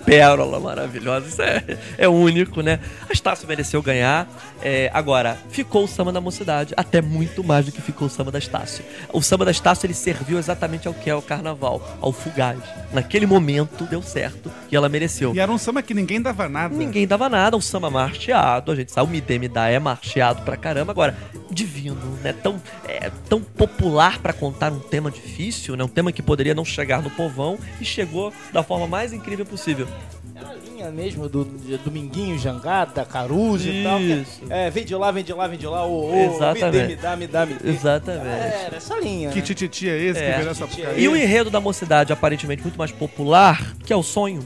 pérola 0.05 0.59
maravilhosa. 0.59 1.27
Isso 1.27 1.41
é, 1.41 1.63
é 1.97 2.07
único, 2.07 2.61
né? 2.61 2.79
A 3.09 3.13
Estácio 3.13 3.47
mereceu 3.47 3.81
ganhar. 3.81 4.27
É, 4.61 4.89
agora, 4.93 5.37
ficou 5.49 5.83
o 5.83 5.87
samba 5.87 6.11
da 6.11 6.21
mocidade. 6.21 6.73
Até 6.77 7.01
muito 7.01 7.43
mais 7.43 7.65
do 7.65 7.71
que 7.71 7.81
ficou 7.81 8.07
o 8.07 8.09
samba 8.09 8.31
da 8.31 8.39
Estácio. 8.39 8.85
O 9.11 9.21
samba 9.21 9.45
da 9.45 9.51
Estácio 9.51 9.85
ele 9.85 9.93
serviu 9.93 10.37
exatamente 10.37 10.87
ao 10.87 10.93
que 10.93 11.09
é 11.09 11.15
o 11.15 11.21
carnaval, 11.21 11.81
ao 11.99 12.11
fugaz. 12.11 12.59
Naquele 12.93 13.25
momento 13.25 13.85
deu 13.85 14.01
certo 14.01 14.51
e 14.71 14.75
ela 14.75 14.87
mereceu. 14.87 15.33
E 15.33 15.39
era 15.39 15.51
um 15.51 15.57
samba 15.57 15.81
que 15.81 15.93
ninguém 15.93 16.21
dava 16.21 16.47
nada. 16.47 16.75
Ninguém 16.75 17.07
dava 17.07 17.27
nada, 17.27 17.57
um 17.57 17.61
samba 17.61 17.89
marcheado, 17.89 18.71
a 18.71 18.75
gente 18.75 18.91
sabe, 18.91 19.09
o 19.09 19.11
Me 19.11 19.19
Dê 19.19 19.39
Me 19.39 19.47
Dá 19.47 19.67
é 19.67 19.79
marcheado 19.79 20.41
pra 20.43 20.55
caramba, 20.55 20.91
agora, 20.91 21.15
divino, 21.55 21.95
né, 22.21 22.33
tão, 22.33 22.61
é, 22.87 23.09
tão 23.29 23.41
popular 23.41 24.19
pra 24.19 24.33
contar 24.33 24.71
um 24.71 24.79
tema 24.79 25.09
difícil, 25.09 25.75
né, 25.75 25.83
um 25.83 25.87
tema 25.87 26.11
que 26.11 26.21
poderia 26.21 26.53
não 26.53 26.65
chegar 26.65 27.01
no 27.01 27.09
povão, 27.09 27.57
e 27.79 27.85
chegou 27.85 28.33
da 28.51 28.61
forma 28.61 28.85
mais 28.85 29.13
incrível 29.13 29.45
possível. 29.45 29.87
É 30.35 30.39
a 30.39 30.53
linha 30.53 30.91
mesmo 30.91 31.29
do 31.29 31.45
de 31.45 31.77
Dominguinho, 31.77 32.37
Jangada, 32.37 33.05
Caruso 33.05 33.69
e 33.69 33.83
tal. 33.83 33.97
que 33.99 34.11
é- 34.11 34.15
Isso. 34.17 34.41
É, 34.49 34.69
vem 34.69 34.83
de 34.83 34.93
lá, 34.93 35.09
vem 35.09 35.23
de 35.23 35.31
lá, 35.33 35.47
vem 35.47 35.57
de 35.57 35.65
lá. 35.65 35.85
Ô, 35.85 36.11
ô, 36.11 36.13
Exatamente. 36.35 36.65
Me 36.65 36.71
dê, 36.71 36.87
me 36.87 36.95
dá, 36.97 37.15
me 37.15 37.27
dá, 37.27 37.45
me 37.45 37.53
dê. 37.53 37.69
Exatamente. 37.69 38.27
Era 38.27 38.75
essa 38.75 38.99
linha. 38.99 39.29
Que 39.29 39.37
né? 39.37 39.41
tititi 39.45 39.89
é 39.89 39.97
esse 39.97 40.19
É. 40.19 40.31
que 40.31 40.37
virou 40.39 40.51
essa 40.51 40.63
Tititi 40.65 40.81
é 40.81 40.85
porcaria? 40.85 41.05
E 41.05 41.07
o 41.07 41.15
enredo 41.15 41.49
da 41.49 41.61
mocidade, 41.61 42.11
aparentemente 42.11 42.61
muito 42.63 42.77
mais 42.77 42.91
popular, 42.91 43.73
que 43.85 43.93
é 43.93 43.95
o 43.95 44.03
sonho, 44.03 44.41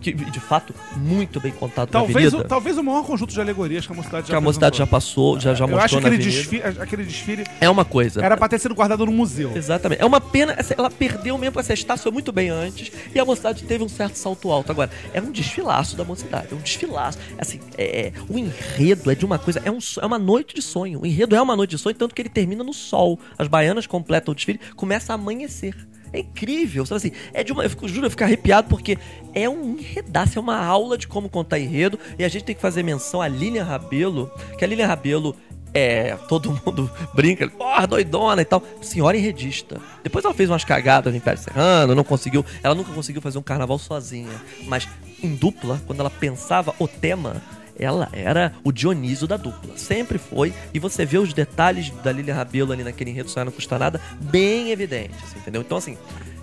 que 0.00 0.12
de 0.12 0.40
fato 0.40 0.74
muito 0.96 1.40
bem 1.40 1.52
contado 1.52 1.90
Talvez, 1.90 2.32
o, 2.32 2.42
talvez 2.44 2.78
o 2.78 2.82
maior 2.82 3.04
conjunto 3.04 3.32
de 3.32 3.40
alegorias 3.40 3.86
que 3.86 3.92
a 3.92 3.96
mocidade 3.96 4.26
já 4.26 4.32
que 4.32 4.36
a 4.36 4.40
mocidade 4.40 4.78
já 4.78 4.86
passou, 4.86 5.38
já, 5.38 5.54
já 5.54 5.64
Eu 5.64 5.68
mostrou 5.68 5.84
acho 5.84 5.96
que 5.96 6.02
na 6.02 6.08
aquele 6.08 6.22
desfile, 6.22 6.62
aquele 6.62 7.04
desfile 7.04 7.44
É 7.60 7.68
uma 7.68 7.84
coisa. 7.84 8.24
era 8.24 8.36
pra 8.36 8.48
ter 8.48 8.58
sido 8.58 8.74
guardado 8.74 9.04
no 9.06 9.12
museu. 9.12 9.52
Exatamente. 9.54 10.02
É 10.02 10.06
uma 10.06 10.20
pena, 10.20 10.56
ela 10.76 10.90
perdeu 10.90 11.36
mesmo, 11.38 11.58
essa 11.60 11.72
Estácio 11.72 12.04
foi 12.04 12.12
muito 12.12 12.32
bem 12.32 12.48
antes 12.48 12.90
e 13.14 13.18
a 13.18 13.24
mocidade 13.24 13.62
teve 13.64 13.84
um 13.84 13.88
certo 13.88 14.16
salto 14.16 14.50
alto. 14.50 14.70
Agora, 14.70 14.90
é 15.12 15.20
um 15.20 15.30
desfilaço 15.30 15.96
da 15.96 16.04
mocidade, 16.04 16.48
é 16.52 16.54
um 16.54 16.58
desfilaço. 16.58 17.18
Assim, 17.38 17.60
é, 17.76 18.06
é- 18.08 18.12
o 18.28 18.38
enredo 18.38 19.10
é 19.10 19.14
de 19.14 19.24
uma 19.24 19.38
coisa, 19.38 19.60
é, 19.64 19.70
um, 19.70 19.78
é 20.00 20.06
uma 20.06 20.18
noite 20.18 20.54
de 20.54 20.62
sonho. 20.62 21.00
O 21.02 21.06
enredo 21.06 21.34
é 21.34 21.40
uma 21.42 21.56
noite 21.56 21.70
de 21.70 21.78
sonho, 21.78 21.94
tanto 21.94 22.14
que 22.14 22.22
ele 22.22 22.28
termina 22.28 22.62
no 22.64 22.72
sol. 22.72 23.18
As 23.38 23.48
baianas 23.48 23.86
completam 23.86 24.32
o 24.32 24.34
desfile, 24.34 24.60
começa 24.76 25.12
a 25.12 25.14
amanhecer. 25.14 25.74
É 26.12 26.20
incrível, 26.20 26.84
sabe 26.84 26.96
assim? 26.96 27.12
É 27.32 27.44
de 27.44 27.52
uma, 27.52 27.64
eu 27.64 27.70
fico, 27.70 27.88
juro, 27.88 28.06
eu 28.06 28.10
fico 28.10 28.24
arrepiado 28.24 28.68
porque 28.68 28.98
é 29.32 29.48
um 29.48 29.78
enredaço, 29.78 30.38
é 30.38 30.40
uma 30.40 30.56
aula 30.56 30.98
de 30.98 31.06
como 31.06 31.28
contar 31.28 31.58
enredo. 31.58 31.98
E 32.18 32.24
a 32.24 32.28
gente 32.28 32.44
tem 32.44 32.54
que 32.54 32.60
fazer 32.60 32.82
menção 32.82 33.22
a 33.22 33.28
Lilian 33.28 33.64
Rabelo, 33.64 34.30
que 34.58 34.64
a 34.64 34.68
Lilian 34.68 34.86
Rabelo 34.86 35.36
é, 35.72 36.16
todo 36.28 36.50
mundo 36.66 36.90
brinca, 37.14 37.48
porra, 37.48 37.86
doidona 37.86 38.42
e 38.42 38.44
tal. 38.44 38.62
Senhora 38.82 39.16
enredista. 39.16 39.80
Depois 40.02 40.24
ela 40.24 40.34
fez 40.34 40.50
umas 40.50 40.64
cagadas 40.64 41.12
no 41.12 41.18
Império 41.18 41.40
Serrano, 41.40 41.94
não 41.94 42.04
conseguiu. 42.04 42.44
Ela 42.62 42.74
nunca 42.74 42.92
conseguiu 42.92 43.22
fazer 43.22 43.38
um 43.38 43.42
carnaval 43.42 43.78
sozinha. 43.78 44.40
Mas 44.66 44.88
em 45.22 45.34
dupla, 45.34 45.80
quando 45.86 46.00
ela 46.00 46.10
pensava 46.10 46.74
o 46.78 46.88
tema, 46.88 47.40
ela 47.80 48.08
era 48.12 48.52
o 48.62 48.70
Dionísio 48.70 49.26
da 49.26 49.36
dupla. 49.36 49.76
Sempre 49.76 50.18
foi. 50.18 50.52
E 50.74 50.78
você 50.78 51.04
vê 51.06 51.18
os 51.18 51.32
detalhes 51.32 51.90
da 52.04 52.12
Lilian 52.12 52.34
Rabelo 52.34 52.72
ali 52.72 52.84
naquele 52.84 53.10
enredo 53.10 53.30
Sonhar 53.30 53.46
Não 53.46 53.52
Custa 53.52 53.78
Nada 53.78 54.00
bem 54.20 54.70
evidentes, 54.70 55.34
entendeu? 55.36 55.62
Então, 55.62 55.78
assim, 55.78 55.96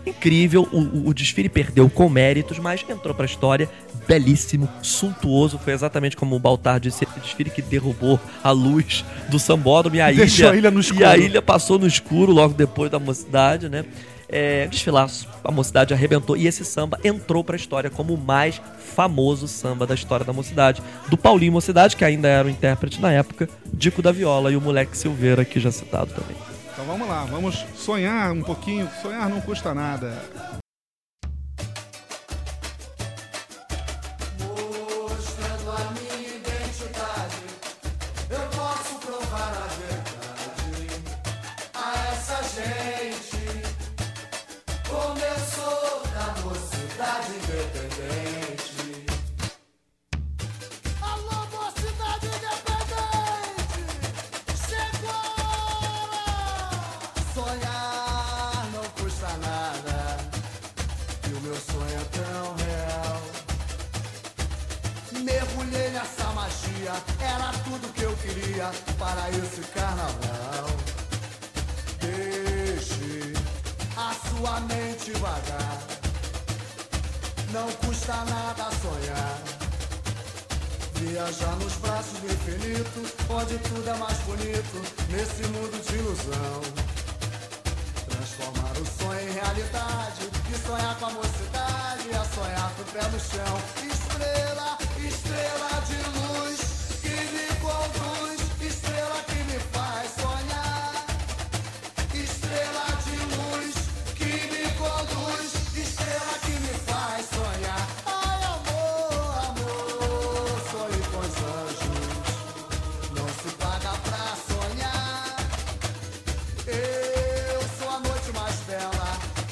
incrível. 0.05 0.67
O, 0.71 0.79
o- 0.79 1.07
o 1.09 1.13
desfile 1.13 1.49
perdeu 1.49 1.89
com 1.89 2.09
méritos, 2.09 2.57
mas 2.59 2.83
entrou 2.89 3.13
pra 3.13 3.25
história. 3.25 3.69
Belíssimo, 4.07 4.69
suntuoso. 4.81 5.59
Foi 5.59 5.73
exatamente 5.73 6.15
como 6.15 6.35
o 6.35 6.39
Baltar 6.39 6.79
disse: 6.79 7.03
esse 7.03 7.19
desfile 7.19 7.49
que 7.49 7.61
derrubou 7.61 8.19
a 8.43 8.51
luz 8.51 9.03
do 9.29 9.37
sambódromo 9.37 9.97
e 9.97 10.01
a 10.01 10.11
Deixou 10.11 10.45
ilha. 10.47 10.53
a 10.53 10.57
ilha 10.57 10.71
no 10.71 10.79
escuro. 10.79 11.01
E 11.01 11.05
a 11.05 11.17
ilha 11.17 11.41
passou 11.41 11.77
no 11.77 11.85
escuro 11.85 12.31
logo 12.31 12.53
depois 12.53 12.89
da 12.89 12.99
mocidade, 12.99 13.67
né? 13.69 13.83
É, 14.29 14.67
desfilaço, 14.67 15.27
a 15.43 15.51
mocidade 15.51 15.93
arrebentou 15.93 16.35
e 16.35 16.47
esse 16.47 16.65
samba 16.65 16.99
entrou 17.03 17.43
pra 17.43 17.55
história 17.55 17.89
como 17.89 18.13
o 18.13 18.17
mais 18.17 18.61
famoso 18.77 19.47
samba 19.47 19.87
da 19.87 19.95
história 19.95 20.25
da 20.25 20.33
mocidade. 20.33 20.81
Do 21.07 21.17
Paulinho 21.17 21.53
Mocidade, 21.53 21.95
que 21.95 22.03
ainda 22.03 22.27
era 22.27 22.47
o 22.47 22.51
intérprete 22.51 22.99
na 22.99 23.11
época, 23.11 23.47
Dico 23.65 24.01
da 24.01 24.11
Viola 24.11 24.51
e 24.51 24.57
o 24.57 24.61
Moleque 24.61 24.97
Silveira, 24.97 25.43
aqui 25.43 25.59
já 25.59 25.71
citado 25.71 26.13
também. 26.13 26.35
Então 26.73 26.85
vamos 26.85 27.07
lá, 27.07 27.25
vamos 27.25 27.65
sonhar 27.75 28.31
um 28.31 28.41
pouquinho. 28.41 28.89
Sonhar 29.01 29.29
não 29.29 29.41
custa 29.41 29.73
nada. 29.73 30.13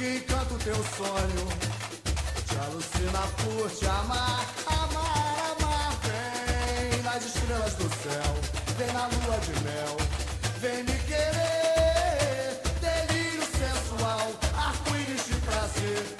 Que 0.05 0.17
encanta 0.17 0.53
o 0.53 0.57
teu 0.59 0.75
sonho. 0.75 1.47
Te 2.47 2.57
alucina 2.59 3.21
por 3.41 3.71
te 3.71 3.87
amar, 3.87 4.45
amar, 4.67 5.55
amar. 5.57 5.91
Vem 6.03 7.01
nas 7.01 7.25
estrelas 7.25 7.73
do 7.73 7.89
céu, 8.03 8.35
vem 8.77 8.91
na 8.93 9.07
lua 9.07 9.37
de 9.39 9.59
mel, 9.63 9.97
vem 10.59 10.83
me 10.83 10.97
querer. 11.09 12.61
Delírio 12.81 13.43
sensual, 13.45 14.31
arco-íris 14.55 15.25
de 15.25 15.35
prazer. 15.47 16.14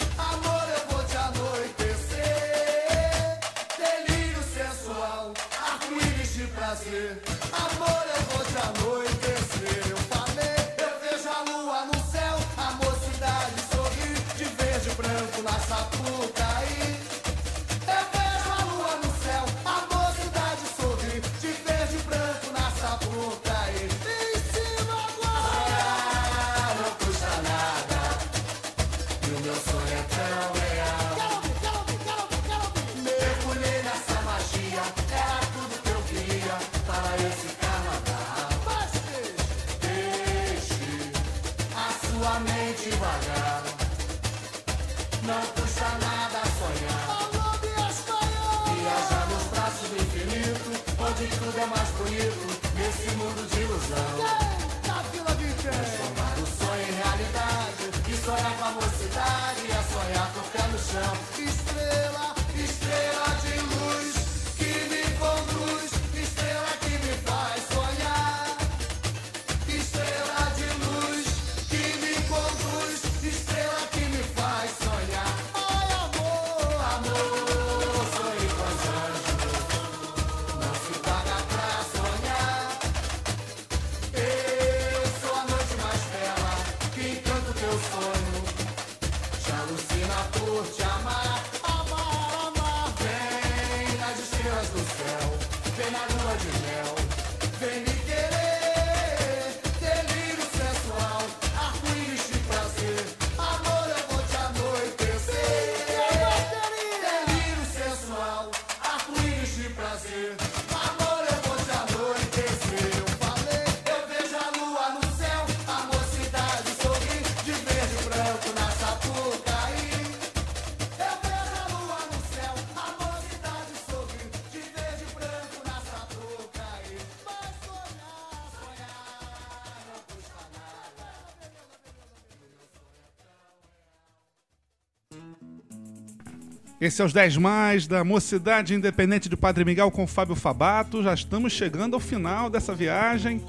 Esse 136.85 137.01
é 137.01 137.05
os 137.05 137.11
10 137.13 137.37
mais 137.37 137.87
da 137.87 138.03
Mocidade 138.03 138.75
Independente 138.75 139.27
de 139.27 139.35
Padre 139.35 139.65
Miguel 139.65 139.89
com 139.89 140.05
Fábio 140.05 140.35
Fabato. 140.35 141.01
Já 141.01 141.13
estamos 141.15 141.51
chegando 141.51 141.95
ao 141.95 141.99
final 141.99 142.47
dessa 142.47 142.75
viagem. 142.75 143.41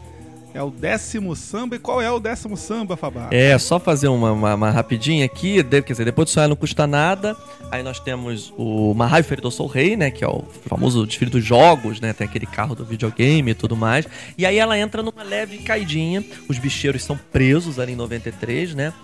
É 0.54 0.62
o 0.62 0.70
décimo 0.70 1.36
samba. 1.36 1.76
E 1.76 1.78
qual 1.78 2.00
é 2.00 2.10
o 2.10 2.18
décimo 2.18 2.56
samba, 2.56 2.96
Fabato? 2.96 3.34
É, 3.34 3.58
só 3.58 3.78
fazer 3.78 4.08
uma, 4.08 4.32
uma, 4.32 4.54
uma 4.54 4.70
rapidinha 4.70 5.26
aqui, 5.26 5.62
de- 5.62 5.82
quer 5.82 5.92
dizer, 5.92 6.06
depois 6.06 6.30
do 6.30 6.32
sonhar 6.32 6.48
não 6.48 6.56
custa 6.56 6.86
nada. 6.86 7.36
Aí 7.70 7.82
nós 7.82 8.00
temos 8.00 8.54
o 8.56 8.94
Mahai 8.94 9.22
Feridor 9.22 9.50
Sou 9.50 9.66
Rei, 9.66 9.98
né, 9.98 10.10
que 10.10 10.24
é 10.24 10.28
o 10.28 10.42
famoso 10.66 11.04
desfile 11.06 11.30
dos 11.30 11.44
jogos, 11.44 12.00
né, 12.00 12.14
tem 12.14 12.26
aquele 12.26 12.46
carro 12.46 12.74
do 12.74 12.86
videogame 12.86 13.50
e 13.50 13.54
tudo 13.54 13.76
mais. 13.76 14.06
E 14.38 14.46
aí 14.46 14.56
ela 14.56 14.78
entra 14.78 15.02
numa 15.02 15.22
leve 15.22 15.58
caidinha, 15.58 16.24
os 16.48 16.58
bicheiros 16.58 17.04
são 17.04 17.18
presos 17.30 17.78
ali 17.78 17.92
em 17.92 17.96
93, 17.96 18.74
né, 18.74 18.94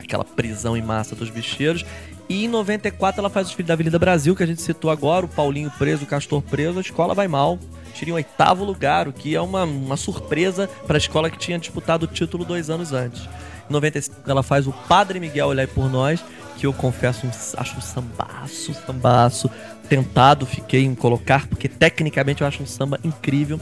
daquela 0.00 0.24
prisão 0.24 0.76
em 0.76 0.82
massa 0.82 1.14
dos 1.14 1.30
bicheiros. 1.30 1.84
E 2.28 2.44
em 2.44 2.48
94 2.48 3.20
ela 3.20 3.30
faz 3.30 3.46
o 3.46 3.48
desfile 3.48 3.68
da 3.68 3.74
Avenida 3.74 3.98
Brasil, 3.98 4.34
que 4.34 4.42
a 4.42 4.46
gente 4.46 4.62
citou 4.62 4.90
agora, 4.90 5.26
o 5.26 5.28
Paulinho 5.28 5.70
preso, 5.78 6.04
o 6.04 6.06
Castor 6.06 6.42
preso, 6.42 6.78
a 6.78 6.80
escola 6.80 7.14
vai 7.14 7.28
mal. 7.28 7.58
Tira 7.92 8.10
em 8.10 8.14
oitavo 8.14 8.64
lugar, 8.64 9.06
o 9.06 9.12
que 9.12 9.34
é 9.34 9.40
uma, 9.40 9.64
uma 9.64 9.96
surpresa 9.96 10.68
para 10.86 10.96
a 10.96 10.98
escola 10.98 11.30
que 11.30 11.38
tinha 11.38 11.58
disputado 11.58 12.04
o 12.04 12.08
título 12.08 12.44
dois 12.44 12.70
anos 12.70 12.92
antes. 12.92 13.22
Em 13.68 13.72
95 13.72 14.22
ela 14.26 14.42
faz 14.42 14.66
o 14.66 14.72
Padre 14.72 15.20
Miguel 15.20 15.48
Olhar 15.48 15.68
por 15.68 15.90
Nós, 15.90 16.24
que 16.56 16.66
eu 16.66 16.72
confesso, 16.72 17.26
acho 17.56 17.76
um 17.76 17.80
sambaço, 17.80 18.74
sambaço. 18.86 19.50
Tentado 19.88 20.46
fiquei 20.46 20.82
em 20.82 20.94
colocar, 20.94 21.46
porque 21.46 21.68
tecnicamente 21.68 22.40
eu 22.40 22.48
acho 22.48 22.62
um 22.62 22.66
samba 22.66 22.98
incrível. 23.04 23.60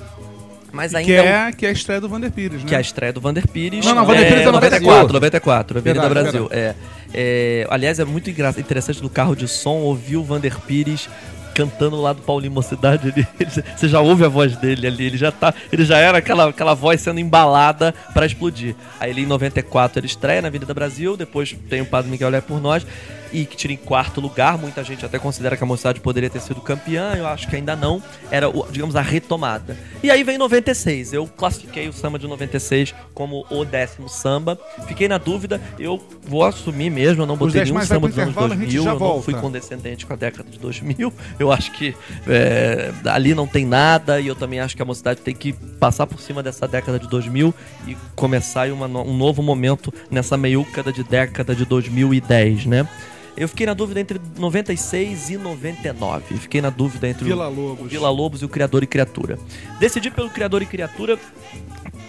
Mas 0.72 0.94
ainda 0.94 1.06
Que 1.06 1.14
é 1.14 1.22
um- 1.22 1.26
é, 1.48 1.52
que 1.52 1.66
é 1.66 1.68
a 1.68 1.72
estreia 1.72 2.00
do 2.00 2.08
Vander 2.08 2.30
Pires, 2.32 2.62
né? 2.62 2.68
que 2.68 2.74
é 2.74 2.78
a 2.78 2.80
estreia 2.80 3.12
do 3.12 3.20
Vander 3.20 3.46
Pires. 3.46 3.84
Não, 3.84 3.94
não, 3.94 4.06
Vander 4.06 4.26
Pires 4.26 4.42
é 4.46 4.50
94, 4.50 5.12
94, 5.12 5.78
Avenida 5.78 6.00
Verdade, 6.08 6.22
Brasil. 6.30 6.48
É, 6.50 6.74
É, 7.14 7.66
aliás, 7.68 7.98
é 7.98 8.06
muito 8.06 8.30
interessante 8.30 9.02
no 9.02 9.10
carro 9.10 9.36
de 9.36 9.46
som 9.46 9.76
ouvir 9.80 10.16
o 10.16 10.24
Vander 10.24 10.58
Pires 10.60 11.10
cantando 11.54 12.00
lá 12.00 12.14
do 12.14 12.22
Paulinho 12.22 12.52
Mocidade. 12.54 13.08
Ele, 13.14 13.26
ele- 13.38 13.50
você 13.76 13.86
já 13.86 14.00
ouve 14.00 14.24
a 14.24 14.28
voz 14.28 14.56
dele 14.56 14.86
ali, 14.86 15.04
ele 15.04 15.18
já 15.18 15.30
tá. 15.30 15.52
Ele 15.70 15.84
já 15.84 15.98
era 15.98 16.16
aquela, 16.16 16.48
aquela 16.48 16.72
voz 16.72 17.02
sendo 17.02 17.20
embalada 17.20 17.94
pra 18.14 18.24
explodir. 18.24 18.74
Aí 18.98 19.10
ele 19.10 19.20
em 19.24 19.26
94 19.26 19.98
ele 20.00 20.06
estreia 20.06 20.40
na 20.40 20.48
Avenida 20.48 20.72
Brasil, 20.72 21.14
depois 21.14 21.54
tem 21.68 21.82
o 21.82 21.84
Padre 21.84 22.10
Miguel 22.10 22.28
Olhar 22.28 22.40
por 22.40 22.58
Nós. 22.58 22.86
E 23.32 23.46
que 23.46 23.56
tira 23.56 23.72
em 23.72 23.76
quarto 23.76 24.20
lugar, 24.20 24.58
muita 24.58 24.84
gente 24.84 25.04
até 25.04 25.18
considera 25.18 25.56
que 25.56 25.62
a 25.62 25.66
mocidade 25.66 26.00
poderia 26.00 26.28
ter 26.28 26.40
sido 26.40 26.60
campeã, 26.60 27.14
eu 27.16 27.26
acho 27.26 27.48
que 27.48 27.56
ainda 27.56 27.74
não. 27.74 28.02
Era, 28.30 28.46
digamos, 28.70 28.94
a 28.94 29.00
retomada. 29.00 29.76
E 30.02 30.10
aí 30.10 30.22
vem 30.22 30.36
96. 30.36 31.12
Eu 31.12 31.26
classifiquei 31.26 31.88
o 31.88 31.92
samba 31.92 32.18
de 32.18 32.26
96 32.26 32.94
como 33.14 33.46
o 33.50 33.64
décimo 33.64 34.08
samba. 34.08 34.58
Fiquei 34.86 35.08
na 35.08 35.18
dúvida, 35.18 35.60
eu 35.78 36.02
vou 36.22 36.44
assumir 36.44 36.90
mesmo, 36.90 37.22
eu 37.22 37.26
não 37.26 37.36
botei 37.36 37.64
nenhum 37.64 37.80
samba 37.82 38.08
dos 38.08 38.18
anos 38.18 38.30
intervalo, 38.32 38.52
a 38.52 38.56
gente 38.56 38.76
2000, 38.76 38.84
já 38.84 38.90
eu 38.92 38.98
não 38.98 39.22
fui 39.22 39.34
condescendente 39.34 40.06
com 40.06 40.12
a 40.12 40.16
década 40.16 40.50
de 40.50 40.58
2000. 40.58 41.12
Eu 41.38 41.50
acho 41.50 41.72
que 41.72 41.94
é, 42.28 42.92
ali 43.06 43.34
não 43.34 43.46
tem 43.46 43.64
nada 43.64 44.20
e 44.20 44.26
eu 44.26 44.34
também 44.34 44.60
acho 44.60 44.76
que 44.76 44.82
a 44.82 44.84
mocidade 44.84 45.20
tem 45.20 45.34
que 45.34 45.52
passar 45.52 46.06
por 46.06 46.20
cima 46.20 46.42
dessa 46.42 46.68
década 46.68 46.98
de 46.98 47.08
2000 47.08 47.54
e 47.86 47.96
começar 48.14 48.62
aí 48.62 48.72
uma 48.72 48.86
um 48.86 49.16
novo 49.16 49.42
momento 49.42 49.92
nessa 50.10 50.36
meiúcada 50.36 50.92
de 50.92 51.02
década 51.02 51.54
de 51.54 51.64
2010, 51.64 52.66
né? 52.66 52.88
Eu 53.36 53.48
fiquei 53.48 53.66
na 53.66 53.74
dúvida 53.74 53.98
entre 54.00 54.20
96 54.38 55.30
e 55.30 55.36
99. 55.38 56.36
Fiquei 56.38 56.60
na 56.60 56.70
dúvida 56.70 57.08
entre 57.08 57.24
o- 57.24 57.28
Vila 57.28 57.48
Lobos. 57.48 57.86
o 57.86 57.88
Vila 57.88 58.10
Lobos 58.10 58.42
e 58.42 58.44
o 58.44 58.48
Criador 58.48 58.82
e 58.82 58.86
Criatura. 58.86 59.38
Decidi 59.80 60.10
pelo 60.10 60.28
Criador 60.30 60.60
e 60.62 60.66
Criatura 60.66 61.18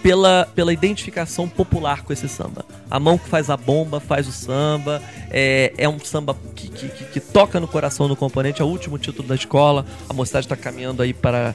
pela, 0.02 0.46
pela 0.54 0.70
identificação 0.72 1.48
popular 1.48 2.02
com 2.02 2.12
esse 2.12 2.28
samba. 2.28 2.64
A 2.90 3.00
mão 3.00 3.16
que 3.16 3.26
faz 3.28 3.48
a 3.48 3.56
bomba 3.56 4.00
faz 4.00 4.28
o 4.28 4.32
samba. 4.32 5.02
É, 5.30 5.72
é 5.78 5.88
um 5.88 5.98
samba 5.98 6.36
que, 6.54 6.68
que, 6.68 6.88
que- 6.88 7.04
que 7.06 7.20
toca 7.20 7.58
no 7.58 7.66
coração 7.66 8.06
do 8.06 8.14
componente. 8.14 8.60
É 8.60 8.64
o 8.64 8.68
último 8.68 8.98
título 8.98 9.26
da 9.26 9.34
escola. 9.34 9.86
A 10.08 10.12
mocidade 10.12 10.44
está 10.44 10.56
caminhando 10.56 11.02
aí 11.02 11.14
para 11.14 11.54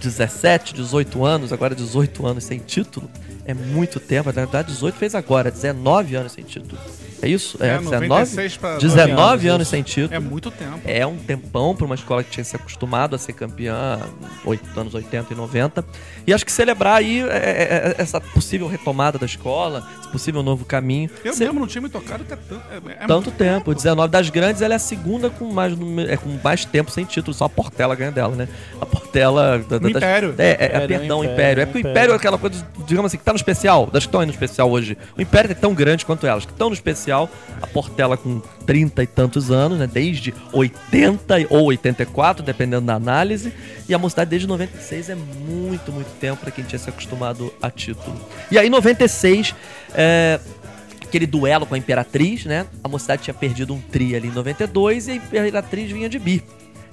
17, 0.00 0.74
18 0.74 1.24
anos. 1.24 1.52
Agora 1.52 1.74
18 1.74 2.26
anos 2.26 2.42
sem 2.44 2.58
título. 2.58 3.08
É 3.44 3.54
muito 3.54 4.00
tempo. 4.00 4.26
Na 4.26 4.32
verdade, 4.32 4.72
18 4.72 4.96
fez 4.96 5.14
agora. 5.14 5.50
19 5.52 6.16
anos 6.16 6.32
sem 6.32 6.42
título. 6.44 6.78
É 7.20 7.28
isso? 7.28 7.56
É, 7.60 7.68
É, 7.68 7.78
19? 7.78 8.08
96 8.08 8.56
pra 8.56 8.76
19 8.78 9.20
anos, 9.20 9.44
anos 9.54 9.68
sem 9.68 9.82
título. 9.82 10.14
É 10.14 10.18
muito 10.18 10.50
tempo. 10.50 10.80
É 10.84 11.06
um 11.06 11.16
tempão 11.16 11.74
para 11.74 11.84
uma 11.86 11.94
escola 11.94 12.22
que 12.22 12.30
tinha 12.30 12.44
se 12.44 12.54
acostumado 12.56 13.14
a 13.16 13.18
ser 13.18 13.32
campeã 13.32 13.98
oito 14.44 14.78
anos 14.78 14.94
80 14.94 15.32
e 15.32 15.36
90. 15.36 15.84
E 16.26 16.32
acho 16.32 16.44
que 16.44 16.52
celebrar 16.52 16.96
aí 16.96 17.20
é, 17.20 17.24
é, 17.24 17.28
é, 17.28 18.02
essa 18.02 18.20
possível 18.20 18.68
retomada 18.68 19.18
da 19.18 19.26
escola, 19.26 19.86
esse 20.00 20.08
possível 20.10 20.42
novo 20.42 20.64
caminho. 20.64 21.10
Eu 21.24 21.36
mesmo 21.36 21.58
não 21.60 21.66
tinha 21.66 21.82
me 21.82 21.88
tocado 21.88 22.24
que 22.24 22.32
é 22.32 22.36
tanto. 22.36 22.62
É, 22.70 22.76
é 22.92 23.06
Tanto 23.06 23.12
muito 23.30 23.30
tempo. 23.32 23.74
19 23.74 24.10
das 24.10 24.30
grandes, 24.30 24.62
ela 24.62 24.74
é 24.74 24.76
a 24.76 24.80
segunda 24.80 25.28
com 25.30 25.52
mais, 25.52 25.76
número- 25.76 26.10
é, 26.10 26.16
com 26.16 26.28
mais 26.42 26.64
tempo 26.64 26.90
sem 26.90 27.04
título. 27.04 27.34
Só 27.34 27.46
a 27.46 27.48
Portela 27.48 27.94
ganha 27.94 28.10
dela, 28.12 28.34
né? 28.36 28.48
A 28.80 28.86
Portela. 28.86 29.58
Da, 29.58 29.78
da- 29.78 29.88
O 29.88 29.92
das- 29.92 30.02
Império. 30.02 30.34
É, 30.38 30.44
é, 30.44 30.48
é, 30.50 30.66
Império, 30.66 30.88
perdão, 30.98 31.18
o 31.20 31.24
Império, 31.24 31.32
Império. 31.34 31.62
É 31.62 31.66
porque 31.66 31.78
o 31.78 31.80
Império. 31.80 31.90
Império 31.98 32.12
é 32.12 32.16
aquela 32.16 32.38
coisa, 32.38 32.66
digamos 32.86 33.10
assim, 33.10 33.18
que 33.18 33.24
tá 33.24 33.32
no 33.32 33.36
especial, 33.36 33.86
das 33.86 34.04
que 34.04 34.08
estão 34.08 34.20
aí 34.20 34.26
no 34.26 34.32
especial 34.32 34.70
hoje. 34.70 34.96
O 35.16 35.20
Império 35.22 35.50
é 35.50 35.54
tão 35.54 35.74
grande 35.74 36.04
quanto 36.06 36.26
elas, 36.26 36.44
que 36.44 36.52
estão 36.52 36.68
no 36.68 36.74
especial. 36.74 37.07
A 37.12 37.66
Portela 37.66 38.16
com 38.16 38.40
30 38.66 39.02
e 39.02 39.06
tantos 39.06 39.50
anos, 39.50 39.78
né? 39.78 39.86
Desde 39.86 40.34
80 40.52 41.34
ou 41.50 41.64
84, 41.66 42.42
dependendo 42.42 42.86
da 42.86 42.94
análise. 42.94 43.52
E 43.88 43.94
a 43.94 43.98
Mocidade 43.98 44.30
desde 44.30 44.46
96 44.46 45.10
é 45.10 45.14
muito, 45.14 45.90
muito 45.90 46.10
tempo 46.18 46.40
pra 46.42 46.50
quem 46.50 46.64
tinha 46.64 46.78
se 46.78 46.88
acostumado 46.88 47.52
a 47.60 47.70
título. 47.70 48.20
E 48.50 48.58
aí, 48.58 48.68
96, 48.68 49.54
é, 49.94 50.38
aquele 51.02 51.26
duelo 51.26 51.66
com 51.66 51.74
a 51.74 51.78
Imperatriz, 51.78 52.44
né? 52.44 52.66
A 52.84 52.88
Mocidade 52.88 53.22
tinha 53.22 53.34
perdido 53.34 53.74
um 53.74 53.80
tri 53.80 54.14
ali 54.14 54.28
em 54.28 54.32
92 54.32 55.08
e 55.08 55.12
a 55.12 55.14
Imperatriz 55.14 55.90
vinha 55.90 56.08
de 56.08 56.18
bi. 56.18 56.42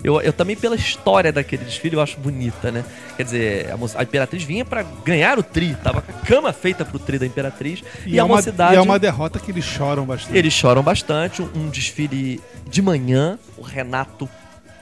Eu, 0.05 0.21
eu 0.21 0.31
também, 0.31 0.55
pela 0.55 0.75
história 0.75 1.31
daquele 1.31 1.63
desfile, 1.65 1.95
eu 1.95 2.01
acho 2.01 2.17
bonita, 2.19 2.71
né? 2.71 2.83
Quer 3.17 3.23
dizer, 3.23 3.71
a, 3.71 3.77
moça- 3.77 3.99
a 3.99 4.03
Imperatriz 4.03 4.43
vinha 4.43 4.63
pra 4.63 4.83
ganhar 5.03 5.39
o 5.39 5.43
tri, 5.43 5.75
tava 5.83 6.01
com 6.01 6.11
a 6.11 6.15
cama 6.25 6.53
feita 6.53 6.85
pro 6.85 6.99
tri 6.99 7.17
da 7.17 7.25
Imperatriz. 7.25 7.83
E, 8.05 8.17
é 8.17 8.21
a 8.21 8.25
uma, 8.25 8.35
Mocidade. 8.35 8.73
e 8.73 8.77
é 8.77 8.81
uma 8.81 8.99
derrota 8.99 9.39
que 9.39 9.51
eles 9.51 9.65
choram 9.65 10.05
bastante. 10.05 10.37
Eles 10.37 10.53
choram 10.53 10.83
bastante. 10.83 11.41
Um, 11.41 11.49
um 11.55 11.69
desfile 11.69 12.39
de 12.69 12.81
manhã. 12.81 13.39
O 13.57 13.61
Renato 13.61 14.29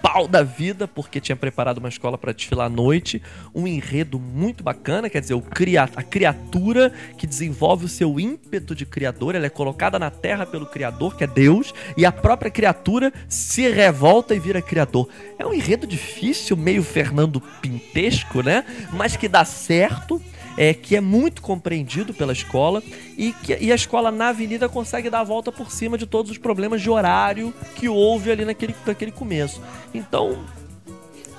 pau 0.04 0.28
da 0.28 0.44
vida, 0.44 0.86
porque 0.86 1.22
tinha 1.22 1.36
preparado 1.36 1.78
uma 1.78 1.88
escola 1.88 2.18
para 2.18 2.34
desfilar 2.34 2.68
à 2.68 2.70
noite. 2.70 3.22
Um 3.56 3.66
enredo 3.66 4.20
muito 4.20 4.62
bacana, 4.62 5.10
quer 5.10 5.22
dizer, 5.22 5.34
o 5.34 5.42
cria 5.42 5.84
a 5.96 6.04
criatura 6.04 6.92
que 7.18 7.26
desenvolve 7.26 7.86
o 7.86 7.88
seu 7.88 8.20
ímpeto 8.20 8.76
de 8.76 8.86
criador. 8.86 9.34
Ela 9.34 9.46
é 9.46 9.50
colocada 9.50 9.98
na 9.98 10.12
terra 10.12 10.46
pelo 10.46 10.66
Criador, 10.66 11.16
que 11.16 11.24
é 11.24 11.28
Deus, 11.28 11.74
e 11.96 12.06
a 12.06 12.12
própria 12.12 12.52
criatura 12.52 13.14
se 13.30 13.70
revolta 13.70 14.36
e 14.36 14.40
vira 14.40 14.62
criador. 14.62 15.08
É 15.40 15.46
um 15.46 15.54
enredo 15.54 15.88
difícil, 15.88 16.58
meio 16.58 16.84
Fernando 16.84 17.42
Pintesco, 17.62 18.42
né? 18.42 18.66
Mas 18.92 19.16
que 19.16 19.30
dá 19.30 19.46
certo 19.46 20.22
é, 20.58 20.74
que 20.74 20.96
é 20.96 21.02
muito 21.02 21.42
compreendido 21.42 22.14
pela 22.14 22.34
escola 22.34 22.84
e 23.18 23.32
que 23.32 23.58
e 23.60 23.72
a 23.72 23.76
escola 23.76 24.12
na 24.12 24.30
avenida 24.30 24.68
consegue 24.70 25.10
dar 25.10 25.22
a 25.22 25.24
volta 25.24 25.52
por 25.52 25.72
cima 25.72 25.98
de 25.98 26.06
todos 26.06 26.32
os 26.32 26.38
problemas 26.38 26.82
de 26.82 26.90
horário 26.90 27.54
que 27.76 27.88
houve 27.88 28.32
ali 28.32 28.46
naquele, 28.46 28.76
naquele 28.86 29.12
começo. 29.12 29.62
Então, 29.94 30.44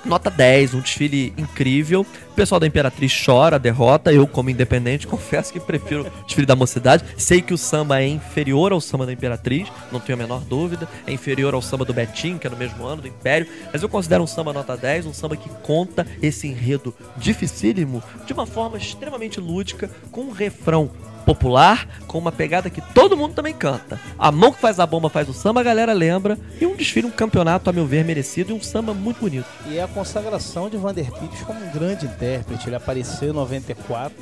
nota 0.05 0.29
10, 0.29 0.73
um 0.73 0.79
desfile 0.79 1.33
incrível. 1.37 2.05
O 2.31 2.35
pessoal 2.35 2.59
da 2.59 2.67
Imperatriz 2.67 3.11
chora 3.25 3.55
a 3.55 3.59
derrota. 3.59 4.11
Eu, 4.13 4.27
como 4.27 4.49
independente, 4.49 5.07
confesso 5.07 5.51
que 5.51 5.59
prefiro 5.59 6.01
o 6.01 6.25
desfile 6.25 6.45
da 6.45 6.55
mocidade. 6.55 7.03
Sei 7.17 7.41
que 7.41 7.53
o 7.53 7.57
samba 7.57 8.01
é 8.01 8.07
inferior 8.07 8.71
ao 8.71 8.81
samba 8.81 9.05
da 9.05 9.13
Imperatriz, 9.13 9.71
não 9.91 9.99
tenho 9.99 10.17
a 10.17 10.21
menor 10.21 10.41
dúvida. 10.41 10.87
É 11.07 11.11
inferior 11.11 11.53
ao 11.53 11.61
samba 11.61 11.85
do 11.85 11.93
Betim, 11.93 12.37
que 12.37 12.47
é 12.47 12.49
no 12.49 12.57
mesmo 12.57 12.85
ano, 12.85 13.01
do 13.01 13.07
Império. 13.07 13.47
Mas 13.71 13.81
eu 13.81 13.89
considero 13.89 14.23
um 14.23 14.27
samba 14.27 14.53
nota 14.53 14.75
10, 14.77 15.05
um 15.05 15.13
samba 15.13 15.35
que 15.35 15.49
conta 15.63 16.05
esse 16.21 16.47
enredo 16.47 16.93
dificílimo 17.17 18.03
de 18.25 18.33
uma 18.33 18.45
forma 18.45 18.77
extremamente 18.77 19.39
lúdica, 19.39 19.89
com 20.11 20.21
um 20.21 20.31
refrão 20.31 20.91
popular, 21.25 21.87
com 22.07 22.17
uma 22.19 22.31
pegada 22.31 22.69
que 22.69 22.79
todo 22.81 23.17
mundo 23.17 23.33
também 23.33 23.53
canta. 23.53 23.99
A 24.17 24.31
mão 24.31 24.51
que 24.51 24.59
faz 24.61 24.79
a 24.79 24.85
bomba 24.85 25.09
faz 25.09 25.27
o 25.27 25.33
samba, 25.33 25.61
a 25.61 25.63
galera 25.63 25.91
lembra. 25.93 26.37
E 26.61 26.65
um 26.65 26.75
desfile, 26.75 27.07
um 27.07 27.11
campeonato, 27.11 27.69
a 27.69 27.73
meu 27.73 27.85
ver, 27.85 28.05
merecido 28.05 28.51
e 28.51 28.53
um 28.55 28.61
samba 28.61 28.93
muito 28.93 29.19
bonito. 29.19 29.47
E 29.67 29.77
é 29.77 29.83
a 29.83 29.87
consagração 29.87 30.69
de 30.69 30.77
Vander 30.77 31.11
Pires 31.11 31.41
como 31.41 31.59
um 31.65 31.71
grande 31.71 32.05
intérprete. 32.05 32.67
Ele 32.69 32.75
apareceu 32.75 33.29
em 33.29 33.33
94, 33.33 34.15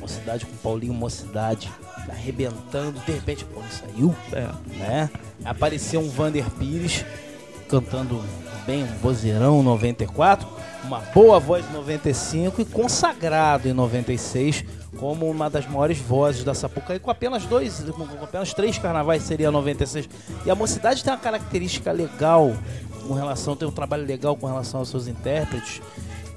Mocidade 0.00 0.46
com 0.46 0.56
Paulinho 0.58 0.94
Mocidade, 0.94 1.70
arrebentando. 2.08 3.00
De 3.06 3.12
repente, 3.12 3.44
pô, 3.44 3.60
ele 3.60 3.68
saiu, 3.70 4.16
É. 4.32 4.48
né? 4.78 5.10
Apareceu 5.44 6.00
um 6.00 6.08
Vander 6.10 6.44
Pires 6.50 7.04
cantando 7.68 8.22
bem, 8.66 8.82
um 8.82 8.98
vozeirão 9.00 9.60
em 9.60 9.64
94, 9.64 10.46
uma 10.84 10.98
boa 11.14 11.38
voz 11.38 11.64
em 11.68 11.72
95 11.72 12.60
e 12.60 12.64
consagrado 12.64 13.68
em 13.68 13.72
96 13.72 14.64
como 14.98 15.30
uma 15.30 15.48
das 15.48 15.66
maiores 15.66 15.98
vozes 15.98 16.44
da 16.44 16.54
Sapucaí, 16.54 16.98
com 16.98 17.10
apenas 17.10 17.46
dois, 17.46 17.80
com 17.90 18.02
apenas 18.24 18.52
três 18.52 18.78
carnavais 18.78 19.22
seria 19.22 19.50
96. 19.50 20.08
E 20.44 20.50
a 20.50 20.54
mocidade 20.54 21.02
tem 21.02 21.12
uma 21.12 21.18
característica 21.18 21.92
legal 21.92 22.52
com 23.06 23.14
relação, 23.14 23.56
tem 23.56 23.66
um 23.66 23.72
trabalho 23.72 24.04
legal 24.04 24.36
com 24.36 24.46
relação 24.46 24.80
aos 24.80 24.88
seus 24.88 25.06
intérpretes, 25.06 25.80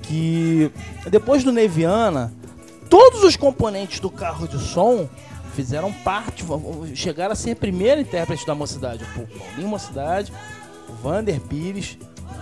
que 0.03 0.71
depois 1.09 1.43
do 1.43 1.51
Neviana, 1.51 2.31
todos 2.89 3.23
os 3.23 3.35
componentes 3.35 3.99
do 3.99 4.09
carro 4.09 4.47
de 4.47 4.59
som 4.59 5.09
fizeram 5.53 5.91
parte, 5.91 6.43
chegaram 6.95 7.33
a 7.33 7.35
ser 7.35 7.55
primeiro 7.55 8.01
intérprete 8.01 8.45
da 8.45 8.55
mocidade. 8.55 9.03
O 9.15 9.27
Paulinho 9.27 9.67
Mocidade, 9.67 10.33
o 10.89 10.93
Vander 10.93 11.39
Pires, 11.41 11.97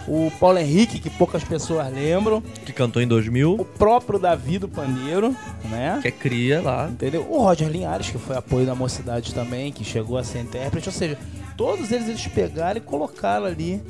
o 0.08 0.32
Paulo 0.40 0.58
Henrique, 0.58 1.00
que 1.00 1.10
poucas 1.10 1.44
pessoas 1.44 1.92
lembram, 1.94 2.42
Que 2.66 2.74
cantou 2.74 3.02
em 3.02 3.08
2000, 3.08 3.54
o 3.54 3.66
próprio 3.66 4.18
Davi 4.18 4.58
do 4.58 4.68
Pandeiro, 4.68 5.36
né? 5.70 6.00
que 6.02 6.08
é 6.08 6.12
cria 6.12 6.62
lá. 6.62 6.90
Entendeu? 6.90 7.26
O 7.30 7.42
Roger 7.42 7.70
Linhares, 7.70 8.10
que 8.10 8.18
foi 8.18 8.36
apoio 8.36 8.66
da 8.66 8.76
mocidade 8.76 9.34
também, 9.34 9.72
que 9.72 9.84
chegou 9.84 10.18
a 10.18 10.24
ser 10.24 10.40
intérprete. 10.40 10.90
Ou 10.90 10.94
seja, 10.94 11.18
todos 11.56 11.92
eles 11.92 12.08
eles 12.08 12.28
pegaram 12.28 12.78
e 12.78 12.82
colocaram 12.82 13.46
ali 13.46 13.82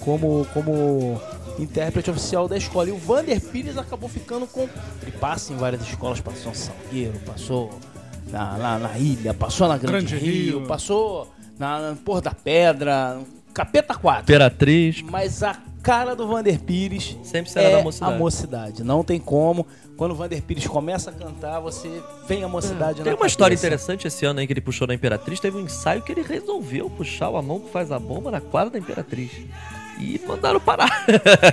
como, 0.00 0.46
como 0.52 1.20
intérprete 1.58 2.10
oficial 2.10 2.46
da 2.46 2.56
escola. 2.56 2.88
E 2.88 2.92
o 2.92 2.98
Vander 2.98 3.40
Pires 3.40 3.76
acabou 3.78 4.08
ficando 4.08 4.46
com. 4.46 4.68
Ele 5.02 5.12
passa 5.12 5.52
em 5.52 5.56
várias 5.56 5.82
escolas, 5.82 6.20
passou 6.20 6.52
em 6.52 6.54
Salgueiro, 6.54 7.18
passou 7.26 7.70
na, 8.30 8.56
na, 8.58 8.78
na 8.78 8.98
ilha, 8.98 9.32
passou 9.32 9.68
na 9.68 9.78
Grande, 9.78 10.06
Grande 10.06 10.16
Rio, 10.16 10.58
Rio. 10.58 10.66
passou 10.66 11.32
na, 11.58 11.90
na 11.90 11.96
Porra 11.96 12.20
da 12.20 12.32
Pedra, 12.32 13.18
Capeta 13.56 13.94
4. 13.94 14.22
Imperatriz. 14.24 15.00
Mas 15.00 15.42
a 15.42 15.56
cara 15.82 16.14
do 16.14 16.28
Vander 16.28 16.60
Pires 16.60 17.16
Sempre 17.22 17.50
será 17.50 17.68
é 17.70 17.76
da 17.76 17.82
mocidade. 17.82 18.12
a 18.14 18.18
mocidade. 18.18 18.84
Não 18.84 19.02
tem 19.02 19.18
como. 19.18 19.66
Quando 19.96 20.12
o 20.12 20.14
Vander 20.14 20.42
Pires 20.42 20.66
começa 20.66 21.08
a 21.08 21.12
cantar, 21.14 21.58
você 21.60 22.02
vem 22.28 22.44
a 22.44 22.48
mocidade 22.48 22.98
na 22.98 23.04
Tem 23.04 23.14
uma 23.14 23.26
história 23.26 23.56
cabeça. 23.56 23.66
interessante 23.66 24.06
esse 24.06 24.26
ano 24.26 24.40
aí 24.40 24.46
que 24.46 24.52
ele 24.52 24.60
puxou 24.60 24.86
na 24.86 24.92
Imperatriz. 24.92 25.40
Teve 25.40 25.56
um 25.56 25.60
ensaio 25.60 26.02
que 26.02 26.12
ele 26.12 26.20
resolveu 26.20 26.90
puxar 26.90 27.30
o 27.30 27.38
anão 27.38 27.58
que 27.58 27.70
faz 27.70 27.90
a 27.90 27.98
bomba 27.98 28.30
na 28.30 28.42
quadra 28.42 28.72
da 28.72 28.78
Imperatriz. 28.78 29.30
E 29.98 30.20
mandaram 30.26 30.60
parar. 30.60 31.04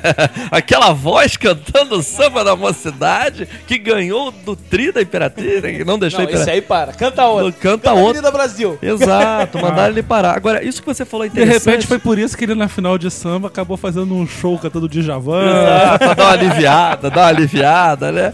Aquela 0.51 0.91
voz 0.93 1.37
cantando 1.37 1.95
o 1.95 2.03
samba 2.03 2.43
da 2.43 2.55
mocidade 2.55 3.47
que 3.65 3.77
ganhou 3.77 4.31
do 4.31 4.55
tri 4.55 4.91
da 4.91 5.01
Imperatriz, 5.01 5.61
que 5.61 5.85
não 5.85 5.97
deixou 5.97 6.21
a 6.21 6.23
Não, 6.23 6.29
esse 6.31 6.49
aí 6.49 6.61
para. 6.61 6.91
Canta 6.93 7.25
outro. 7.25 7.59
Canta 7.61 7.93
outro. 7.93 8.09
Avenida 8.09 8.31
Brasil. 8.31 8.77
Exato, 8.81 9.59
mandaram 9.61 9.93
ele 9.93 10.03
parar. 10.03 10.35
Agora, 10.35 10.63
isso 10.63 10.81
que 10.81 10.87
você 10.87 11.05
falou 11.05 11.25
é 11.25 11.29
De 11.29 11.35
interessante. 11.35 11.65
repente 11.69 11.87
foi 11.87 11.99
por 11.99 12.19
isso 12.19 12.37
que 12.37 12.43
ele 12.43 12.55
na 12.55 12.67
final 12.67 12.97
de 12.97 13.09
samba 13.09 13.47
acabou 13.47 13.77
fazendo 13.77 14.13
um 14.13 14.27
show 14.27 14.59
cantando 14.59 14.89
Djavan. 14.89 15.43
Exato, 15.45 15.99
pra 15.99 16.13
dar 16.13 16.23
uma 16.25 16.31
aliviada, 16.33 17.09
dar 17.09 17.21
uma 17.21 17.27
aliviada, 17.27 18.11
né? 18.11 18.33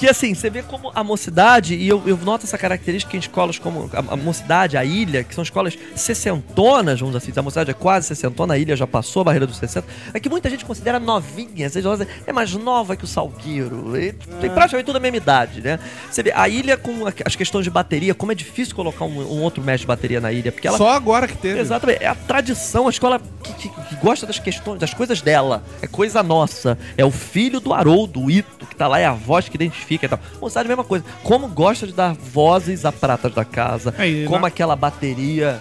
Que 0.00 0.08
assim, 0.08 0.32
você 0.32 0.48
vê 0.48 0.62
como 0.62 0.90
a 0.94 1.04
mocidade, 1.04 1.74
e 1.74 1.86
eu, 1.86 2.02
eu 2.06 2.16
noto 2.16 2.46
essa 2.46 2.56
característica 2.56 3.14
em 3.14 3.20
escolas 3.20 3.58
como 3.58 3.90
a, 3.92 4.14
a 4.14 4.16
mocidade, 4.16 4.78
a 4.78 4.82
ilha, 4.82 5.22
que 5.22 5.34
são 5.34 5.42
escolas 5.44 5.76
sessentonas, 5.94 6.98
vamos 7.00 7.14
assim, 7.14 7.30
a 7.36 7.42
mocidade 7.42 7.70
é 7.70 7.74
quase 7.74 8.06
sessentona, 8.06 8.54
a 8.54 8.58
ilha 8.58 8.74
já 8.74 8.86
passou 8.86 9.20
a 9.20 9.24
barreira 9.24 9.46
dos 9.46 9.58
60, 9.58 9.86
é 10.14 10.18
que 10.18 10.30
muita 10.30 10.48
gente 10.48 10.64
considera 10.64 10.98
novinha, 10.98 11.68
seja, 11.68 11.90
é 12.26 12.32
mais 12.32 12.50
nova 12.54 12.96
que 12.96 13.04
o 13.04 13.06
Salgueiro, 13.06 13.94
e 13.94 14.12
tem 14.40 14.48
praticamente 14.50 14.86
toda 14.86 14.96
a 14.98 15.02
mesma 15.02 15.18
idade, 15.18 15.60
né? 15.60 15.78
Você 16.10 16.22
vê, 16.22 16.32
a 16.34 16.48
ilha 16.48 16.78
com 16.78 17.04
as 17.24 17.36
questões 17.36 17.64
de 17.64 17.70
bateria, 17.70 18.14
como 18.14 18.32
é 18.32 18.34
difícil 18.34 18.74
colocar 18.74 19.04
um, 19.04 19.20
um 19.20 19.42
outro 19.42 19.62
mestre 19.62 19.82
de 19.82 19.86
bateria 19.88 20.18
na 20.18 20.32
ilha, 20.32 20.50
porque 20.50 20.66
ela 20.66 20.78
Só 20.78 20.88
agora 20.92 21.28
que 21.28 21.36
teve. 21.36 21.60
Exatamente. 21.60 22.02
É 22.02 22.06
a 22.08 22.14
tradição, 22.14 22.86
a 22.86 22.90
escola 22.90 23.20
que, 23.42 23.52
que- 23.52 23.68
que 23.68 23.96
gosta 23.96 24.26
das 24.26 24.38
questões, 24.38 24.78
das 24.80 24.94
coisas 24.94 25.20
dela. 25.20 25.62
É 25.82 25.86
coisa 25.86 26.22
nossa. 26.22 26.78
É 26.96 27.04
o 27.04 27.10
filho 27.10 27.60
do 27.60 27.74
Haroldo, 27.74 28.22
o 28.24 28.30
Ito, 28.30 28.66
que 28.66 28.74
tá 28.74 28.88
lá, 28.88 28.98
é 28.98 29.04
a 29.04 29.12
voz 29.12 29.46
que 29.48 29.56
identifica 29.56 29.89
e 29.94 30.08
tal. 30.08 30.18
Moçada, 30.40 30.66
a 30.66 30.68
mesma 30.68 30.84
coisa. 30.84 31.04
Como 31.22 31.48
gosta 31.48 31.86
de 31.86 31.92
dar 31.92 32.14
vozes 32.14 32.84
a 32.84 32.92
pratas 32.92 33.32
da 33.34 33.44
casa. 33.44 33.94
É, 33.98 34.24
como 34.26 34.40
na- 34.40 34.48
aquela 34.48 34.76
bateria 34.76 35.60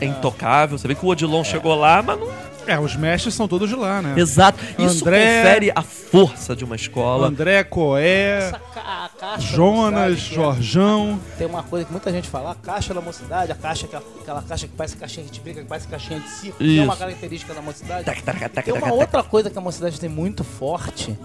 é 0.00 0.04
intocável. 0.06 0.76
Você 0.78 0.88
vê 0.88 0.94
que 0.94 1.04
o 1.04 1.08
Odilon 1.08 1.44
chegou 1.44 1.74
lá, 1.74 2.02
mas 2.02 2.18
não. 2.18 2.44
É, 2.66 2.80
os 2.80 2.96
mestres 2.96 3.34
são 3.34 3.46
todos 3.46 3.68
de 3.68 3.74
lá, 3.76 4.00
né? 4.00 4.14
Exato. 4.16 4.58
Isso 4.78 5.04
André- 5.04 5.42
confere 5.42 5.72
a 5.76 5.82
força 5.82 6.56
de 6.56 6.64
uma 6.64 6.74
escola. 6.74 7.26
André, 7.28 7.62
Coé, 7.62 8.38
Essa 8.48 8.58
ca- 8.58 8.80
a 9.04 9.08
caixa 9.20 9.36
da 9.36 9.38
Jonas, 9.54 9.92
mocidade, 10.12 10.24
que 10.28 10.32
é- 10.32 10.34
Jorjão. 10.34 11.20
Tem 11.36 11.46
uma 11.46 11.62
coisa 11.62 11.84
que 11.84 11.92
muita 11.92 12.10
gente 12.10 12.26
fala, 12.26 12.52
a 12.52 12.54
caixa 12.54 12.94
da 12.94 13.02
mocidade, 13.02 13.52
a 13.52 13.54
caixa, 13.54 13.84
aquela, 13.84 14.02
aquela 14.18 14.40
caixa 14.42 14.66
que 14.66 14.72
parece 14.74 14.96
caixinha 14.96 15.26
que 15.26 15.32
te 15.32 15.40
brinca, 15.42 15.60
que 15.60 15.66
parece 15.68 15.86
caixinha 15.86 16.20
de 16.20 16.28
circo, 16.30 16.56
que 16.56 16.78
é 16.78 16.82
uma 16.84 16.94
Isso. 16.94 16.98
característica 17.00 17.52
da 17.52 17.60
mocidade. 17.60 18.04
Tac, 18.06 18.22
tac, 18.22 18.38
tac, 18.40 18.48
Tem 18.64 18.72
tac, 18.72 18.72
uma 18.72 18.80
tac, 18.80 18.92
outra 18.98 19.22
coisa 19.22 19.50
que 19.50 19.58
a 19.58 19.60
mocidade 19.60 20.00
tem 20.00 20.08
muito 20.08 20.42
forte, 20.42 21.18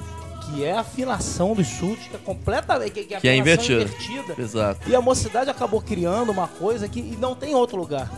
que 0.50 0.64
é 0.64 0.74
a 0.74 0.80
afinação 0.82 1.54
dos 1.54 1.68
chutes, 1.68 2.08
que 2.08 2.16
é 2.16 2.20
completamente 2.20 2.92
que, 2.92 3.04
que 3.04 3.14
é 3.16 3.20
Que 3.20 3.28
é 3.28 3.36
invertida. 3.36 3.84
invertida. 3.84 4.36
Exato. 4.38 4.90
E 4.90 4.96
a 4.96 5.02
mocidade 5.02 5.50
acabou 5.50 5.82
criando 5.82 6.32
uma 6.32 6.48
coisa 6.48 6.88
que 6.88 7.02
não 7.18 7.36
tem 7.36 7.52
em 7.52 7.56
outro 7.56 7.78
lugar, 7.78 8.10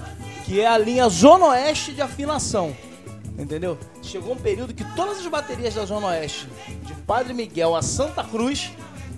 que 0.45 0.59
é 0.61 0.67
a 0.67 0.77
linha 0.77 1.07
Zona 1.09 1.47
Oeste 1.47 1.93
de 1.93 2.01
afinação. 2.01 2.75
Entendeu? 3.38 3.77
Chegou 4.03 4.34
um 4.34 4.38
período 4.38 4.73
que 4.73 4.84
todas 4.95 5.19
as 5.19 5.27
baterias 5.27 5.73
da 5.73 5.86
Zona 5.86 6.07
Oeste, 6.07 6.47
de 6.86 6.93
Padre 6.93 7.34
Miguel 7.34 7.75
a 7.75 7.82
Santa 7.82 8.23
Cruz, 8.23 8.71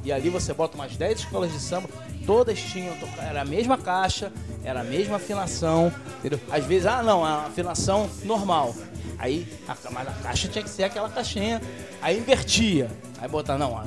e 0.03 0.11
ali 0.11 0.29
você 0.29 0.53
bota 0.53 0.75
umas 0.75 0.95
10 0.95 1.19
escolas 1.19 1.51
de 1.51 1.59
samba, 1.59 1.89
todas 2.25 2.59
tinham, 2.59 2.95
era 3.19 3.41
a 3.41 3.45
mesma 3.45 3.77
caixa, 3.77 4.31
era 4.63 4.81
a 4.81 4.83
mesma 4.83 5.17
afinação, 5.17 5.91
entendeu? 6.19 6.39
Às 6.51 6.63
vezes, 6.65 6.85
ah 6.85 7.01
não, 7.03 7.23
a 7.25 7.45
afinação 7.47 8.09
normal. 8.23 8.73
Aí, 9.23 9.47
a, 9.65 9.89
mas 9.89 10.05
a 10.05 10.11
caixa 10.11 10.49
tinha 10.49 10.61
que 10.61 10.69
ser 10.69 10.83
aquela 10.83 11.09
caixinha. 11.09 11.61
Aí 12.01 12.17
invertia. 12.17 12.91
Aí 13.21 13.29
botar, 13.29 13.57
não, 13.57 13.81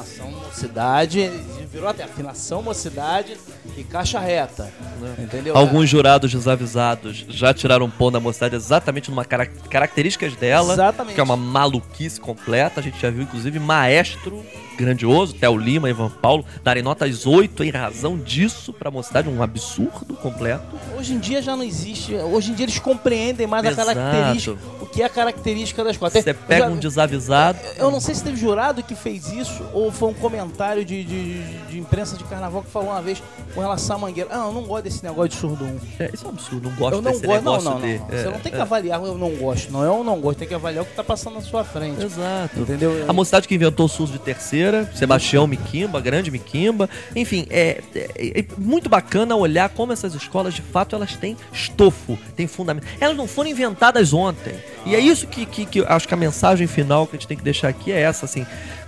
afinação 0.00 0.30
mocidade, 0.30 1.30
virou 1.70 1.88
até 1.88 2.02
afinação 2.04 2.62
mocidade 2.62 3.36
e 3.76 3.84
caixa 3.84 4.18
reta. 4.18 4.72
Entendeu? 5.18 5.56
Alguns 5.56 5.88
jurados 5.88 6.32
desavisados 6.32 7.24
já 7.28 7.52
tiraram 7.52 7.90
pão 7.90 8.10
da 8.10 8.18
mocidade 8.20 8.56
exatamente 8.56 9.10
numa 9.10 9.24
cara- 9.24 9.46
características 9.46 10.34
dela. 10.36 10.72
Exatamente. 10.72 11.14
Que 11.14 11.20
é 11.20 11.24
uma 11.24 11.36
maluquice 11.36 12.20
completa. 12.20 12.80
A 12.80 12.82
gente 12.82 13.00
já 13.00 13.10
viu, 13.10 13.22
inclusive, 13.22 13.58
maestro 13.58 14.44
grandioso, 14.76 15.34
Theo 15.34 15.56
Lima, 15.56 15.90
Ivan 15.90 16.08
Paulo, 16.08 16.44
darem 16.64 16.82
notas 16.82 17.26
8 17.26 17.62
em 17.62 17.70
razão 17.70 18.16
disso 18.18 18.72
pra 18.72 18.90
mocidade. 18.90 19.28
Um 19.28 19.42
absurdo 19.42 20.14
completo. 20.14 20.64
Hoje 20.98 21.12
em 21.14 21.18
dia 21.18 21.42
já 21.42 21.54
não 21.54 21.62
existe. 21.62 22.14
Hoje 22.14 22.50
em 22.50 22.54
dia 22.54 22.64
eles 22.64 22.78
compreendem 22.78 23.46
mais 23.46 23.64
Exato. 23.64 23.90
a 23.90 23.94
característica. 23.94 24.56
Que 24.92 25.00
é 25.02 25.06
a 25.06 25.08
característica 25.08 25.82
da 25.82 25.90
escola. 25.90 26.10
Você 26.10 26.34
pega 26.34 26.66
já- 26.66 26.70
um 26.70 26.76
desavisado. 26.76 27.58
Eu 27.76 27.90
não 27.90 27.98
sei 28.00 28.14
se 28.14 28.22
teve 28.22 28.36
jurado 28.36 28.82
que 28.82 28.94
fez 28.94 29.32
isso 29.32 29.62
ou 29.72 29.90
foi 29.90 30.10
um 30.10 30.14
comentário 30.14 30.84
de, 30.84 31.02
de, 31.02 31.42
de 31.68 31.78
imprensa 31.78 32.16
de 32.16 32.24
carnaval 32.24 32.62
que 32.62 32.70
falou 32.70 32.90
uma 32.90 33.00
vez 33.00 33.22
com 33.54 33.60
relação 33.60 33.96
à 33.96 33.98
mangueira. 33.98 34.28
Ah, 34.32 34.46
eu 34.46 34.52
não 34.52 34.62
gosto 34.62 34.84
desse 34.84 35.02
negócio 35.02 35.30
de 35.30 35.36
surdo 35.36 35.64
1. 35.64 35.78
É, 35.98 36.10
isso 36.12 36.24
é 36.24 36.28
um 36.28 36.30
absurdo, 36.32 36.68
não 36.68 36.76
gosto 36.76 36.94
Eu 36.96 37.02
não 37.02 37.10
desse 37.10 37.26
gosto, 37.26 37.42
não, 37.42 37.52
negócio 37.56 37.70
não, 37.70 37.78
não. 37.78 37.86
de. 37.88 37.98
Você 37.98 38.28
é, 38.28 38.30
não 38.30 38.40
tem 38.40 38.52
que 38.52 38.58
é. 38.58 38.60
avaliar, 38.60 39.02
eu 39.02 39.16
não 39.18 39.30
gosto. 39.30 39.72
Não, 39.72 39.82
eu 39.82 40.04
não 40.04 40.20
gosto, 40.20 40.38
tem 40.40 40.48
que 40.48 40.54
avaliar 40.54 40.82
o 40.84 40.86
que 40.86 40.94
tá 40.94 41.02
passando 41.02 41.34
na 41.34 41.40
sua 41.40 41.64
frente. 41.64 42.04
Exato. 42.04 42.60
Entendeu? 42.60 43.04
A 43.08 43.12
mocidade 43.14 43.48
que 43.48 43.54
inventou 43.54 43.86
o 43.86 43.88
surdo 43.88 44.12
de 44.12 44.18
terceira, 44.18 44.90
Sebastião 44.94 45.46
Miquimba, 45.46 46.00
grande 46.02 46.30
Miquimba. 46.30 46.88
Enfim, 47.16 47.46
é, 47.48 47.80
é- 47.94 48.40
é 48.40 48.44
muito 48.58 48.90
bacana 48.90 49.34
olhar 49.36 49.70
como 49.70 49.92
essas 49.92 50.14
escolas, 50.14 50.52
de 50.52 50.60
fato, 50.62 50.94
elas 50.94 51.16
têm 51.16 51.34
estofo, 51.50 52.18
têm 52.36 52.46
fundamento. 52.46 52.86
Elas 53.00 53.16
não 53.16 53.26
foram 53.26 53.48
inventadas 53.48 54.12
ontem. 54.12 54.54
E 54.84 54.94
é 54.96 55.00
isso 55.00 55.26
que, 55.26 55.46
que, 55.46 55.64
que 55.64 55.80
acho 55.86 56.08
que 56.08 56.14
a 56.14 56.16
mensagem 56.16 56.66
final 56.66 57.06
que 57.06 57.16
a 57.16 57.18
gente 57.18 57.28
tem 57.28 57.36
que 57.36 57.42
deixar 57.44 57.68
aqui 57.68 57.92
é 57.92 58.00
essa, 58.00 58.24
assim. 58.26 58.44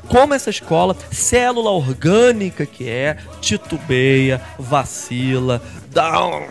Como 0.09 0.35
essa 0.35 0.51
escola, 0.51 0.95
célula 1.11 1.71
orgânica 1.71 2.67
que 2.67 2.89
é, 2.89 3.17
titubeia, 3.41 4.41
vacila, 4.59 5.63
dá 5.91 6.27
um- 6.27 6.47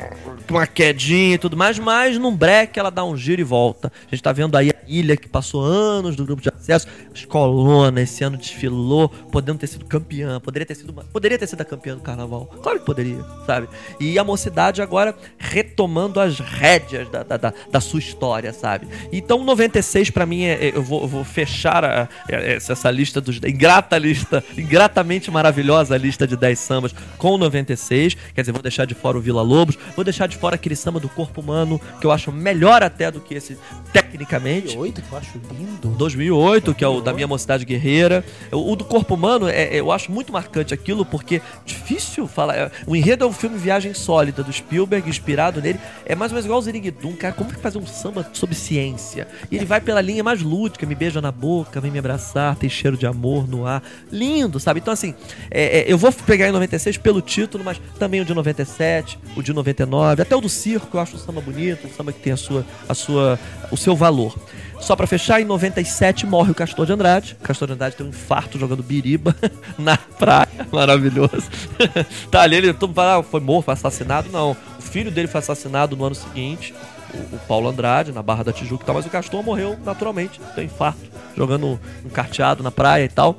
uma 0.50 0.66
quedinha 0.66 1.36
e 1.36 1.38
tudo 1.38 1.56
mais, 1.56 1.78
mas 1.78 2.18
num 2.18 2.36
breque 2.36 2.80
ela 2.80 2.90
dá 2.90 3.04
um 3.04 3.16
giro 3.16 3.42
e 3.42 3.44
volta. 3.44 3.92
A 4.08 4.10
gente 4.16 4.24
tá 4.24 4.32
vendo 4.32 4.56
aí 4.56 4.73
ilha 4.88 5.16
que 5.18 5.28
passou 5.28 5.62
anos 5.64 6.16
do 6.16 6.26
grupo 6.26 6.42
de 6.42 6.50
acesso, 6.50 6.88
escolona 7.14 8.02
esse 8.02 8.24
ano 8.24 8.38
desfilou, 8.38 9.10
podendo 9.10 9.60
ter 9.60 9.68
sido 9.68 9.86
campeã, 9.86 10.40
poderia 10.40 10.66
ter 10.66 10.76
sido 10.76 10.92
uma, 10.92 11.04
poderia 11.04 11.38
ter 11.38 11.48
sido 11.48 11.62
a 11.62 11.66
campeã 11.66 11.96
do 11.96 12.02
carnaval. 12.02 12.46
Claro 12.62 12.80
que 12.80 12.86
poderia, 12.86 13.24
sabe? 13.46 13.68
E 14.00 14.18
a 14.20 14.24
mocidade 14.24 14.82
agora 14.82 15.16
retomando 15.38 16.20
as 16.20 16.40
rédeas 16.40 17.10
da, 17.10 17.24
da, 17.24 17.38
da, 17.38 17.54
da 17.72 17.82
sua 17.82 18.00
história, 18.00 18.52
sabe? 18.54 18.88
Então 19.12 19.44
96 19.44 20.10
pra 20.10 20.26
mim 20.26 20.44
é, 20.44 20.68
é- 20.68 20.72
eu, 20.76 20.82
vou, 20.84 21.02
eu 21.02 21.08
vou 21.08 21.24
fechar 21.24 21.84
a- 21.84 22.10
é- 22.30 22.56
essa, 22.56 22.74
essa 22.74 22.92
lista 22.92 23.20
dos 23.22 23.38
ingrata 23.44 23.98
lista, 23.98 24.44
ingratamente 24.58 25.30
maravilhosa 25.32 25.96
lista 25.98 26.26
de 26.28 26.36
10 26.36 26.60
sambas 26.60 26.94
com 27.18 27.38
96, 27.38 28.16
quer 28.34 28.42
dizer, 28.42 28.52
vou 28.52 28.62
deixar 28.62 28.86
de 28.86 28.94
fora 28.94 29.18
o 29.18 29.22
Vila 29.22 29.42
Lobos, 29.42 29.78
vou 29.96 30.04
deixar 30.04 30.28
de 30.28 30.38
fora 30.38 30.56
aquele 30.56 30.76
samba 30.76 31.00
do 31.00 31.10
corpo 31.10 31.42
humano 31.42 31.80
que 32.00 32.06
eu 32.08 32.12
acho 32.12 32.32
melhor 32.32 32.84
até 32.84 33.12
do 33.12 33.20
que 33.20 33.34
esse 33.36 33.58
tecnicamente. 33.92 34.73
2008, 34.76 35.02
que 35.02 35.12
eu 35.12 35.18
acho 35.18 35.32
lindo. 35.58 35.88
2008, 35.98 36.74
que 36.76 36.84
é 36.84 36.88
o 36.88 37.02
da 37.02 37.14
minha 37.14 37.28
mocidade 37.28 37.66
guerreira. 37.66 38.24
O, 38.52 38.76
do 38.76 38.84
corpo 38.84 39.14
humano, 39.16 39.48
é, 39.48 39.64
é- 39.64 39.80
eu 39.80 39.92
acho 39.92 40.12
muito 40.12 40.32
marcante 40.32 40.74
aquilo, 40.74 41.06
porque 41.06 41.42
difícil 41.66 42.28
falar. 42.28 42.56
é, 42.56 42.72
O 42.88 42.96
enredo 42.96 43.24
é 43.24 43.28
um 43.28 43.34
filme 43.34 43.58
Viagem 43.58 43.94
Sólida, 43.94 44.44
do 44.44 44.52
Spielberg, 44.52 45.10
inspirado 45.10 45.62
nele. 45.62 45.80
É 46.06 46.16
mais 46.16 46.32
ou 46.32 46.36
menos 46.36 46.46
igual 46.46 46.60
o 46.60 46.62
Ziriguidum, 46.62 47.14
cara. 47.16 47.34
Como 47.34 47.50
que 47.52 47.60
fazer 47.60 47.78
um 47.78 47.86
samba 47.86 48.30
sobre 48.34 48.56
ciência? 48.56 49.28
E 49.52 49.56
ele 49.56 49.66
vai 49.66 49.80
pela 49.82 50.02
linha 50.02 50.24
mais 50.24 50.42
lúdica, 50.42 50.86
me 50.86 50.96
beija 50.96 51.22
na 51.22 51.32
boca, 51.32 51.80
vem 51.80 51.92
me 51.92 52.00
abraçar, 52.00 52.56
tem 52.56 52.70
cheiro 52.70 52.98
de 52.98 53.06
amor 53.06 53.48
no 53.48 53.66
ar. 53.66 53.84
Lindo, 54.12 54.60
sabe? 54.60 54.80
Então, 54.80 54.94
assim, 54.94 55.14
é, 55.50 55.80
é, 55.80 55.86
eu 55.92 55.98
vou 55.98 56.12
pegar 56.12 56.48
em 56.48 56.52
96 56.52 56.98
pelo 56.98 57.22
título, 57.22 57.64
mas 57.64 57.80
também 58.00 58.22
o 58.22 58.26
de 58.26 58.34
97, 58.34 59.18
o 59.36 59.42
de 59.42 59.54
99, 59.54 60.22
até 60.22 60.36
o 60.36 60.42
do 60.42 60.50
circo, 60.50 60.98
eu 60.98 61.02
acho 61.02 61.16
um 61.16 61.20
samba 61.20 61.42
bonito, 61.42 61.88
um 61.88 61.90
samba 61.92 62.12
que 62.12 62.20
tem 62.20 62.34
a 62.34 62.38
sua, 62.38 62.66
a 62.88 62.94
sua, 62.94 63.40
o 63.72 63.78
seu 63.78 63.96
valor. 63.96 64.36
Só 64.84 64.98
pra 64.98 65.08
fechar, 65.08 65.40
em 65.40 65.46
97 65.46 66.26
morre 66.26 66.52
o 66.52 66.54
Castor 66.54 66.86
de 66.86 66.92
Andrade. 66.92 67.38
O 67.40 67.44
Castor 67.44 67.70
de 67.70 67.74
Andrade 67.74 67.96
tem 67.96 68.06
um 68.06 68.10
infarto 68.10 68.60
jogando 68.60 68.84
biriba 68.84 69.34
na 69.80 69.96
praia. 69.96 70.68
Maravilhoso. 70.74 71.50
tá 72.30 72.42
ali, 72.42 72.58
ele 72.58 72.74
todo 72.74 72.94
fala, 72.94 73.20
ah, 73.20 73.24
foi 73.24 73.40
morto, 73.40 73.66
foi 73.66 73.76
assassinado. 73.76 74.30
Não. 74.30 74.52
O 74.52 74.82
filho 74.82 75.10
dele 75.10 75.30
foi 75.30 75.40
assassinado 75.40 75.96
no 75.96 76.04
ano 76.04 76.16
seguinte. 76.16 76.76
o, 77.14 77.36
o 77.36 77.40
Paulo 77.48 77.70
Andrade 77.70 78.12
na 78.12 78.22
Barra 78.22 78.44
da 78.44 78.52
Tijuca 78.52 78.84
e 78.84 78.86
tal, 78.86 78.96
mas 78.96 79.06
o 79.06 79.10
Castor 79.10 79.42
morreu 79.42 79.80
naturalmente, 79.86 80.42
tem 80.54 80.66
infarto, 80.66 81.00
jogando 81.38 81.80
um 82.04 82.10
carteado 82.10 82.62
na 82.62 82.70
praia 82.70 83.06
e 83.06 83.10
tal. 83.10 83.38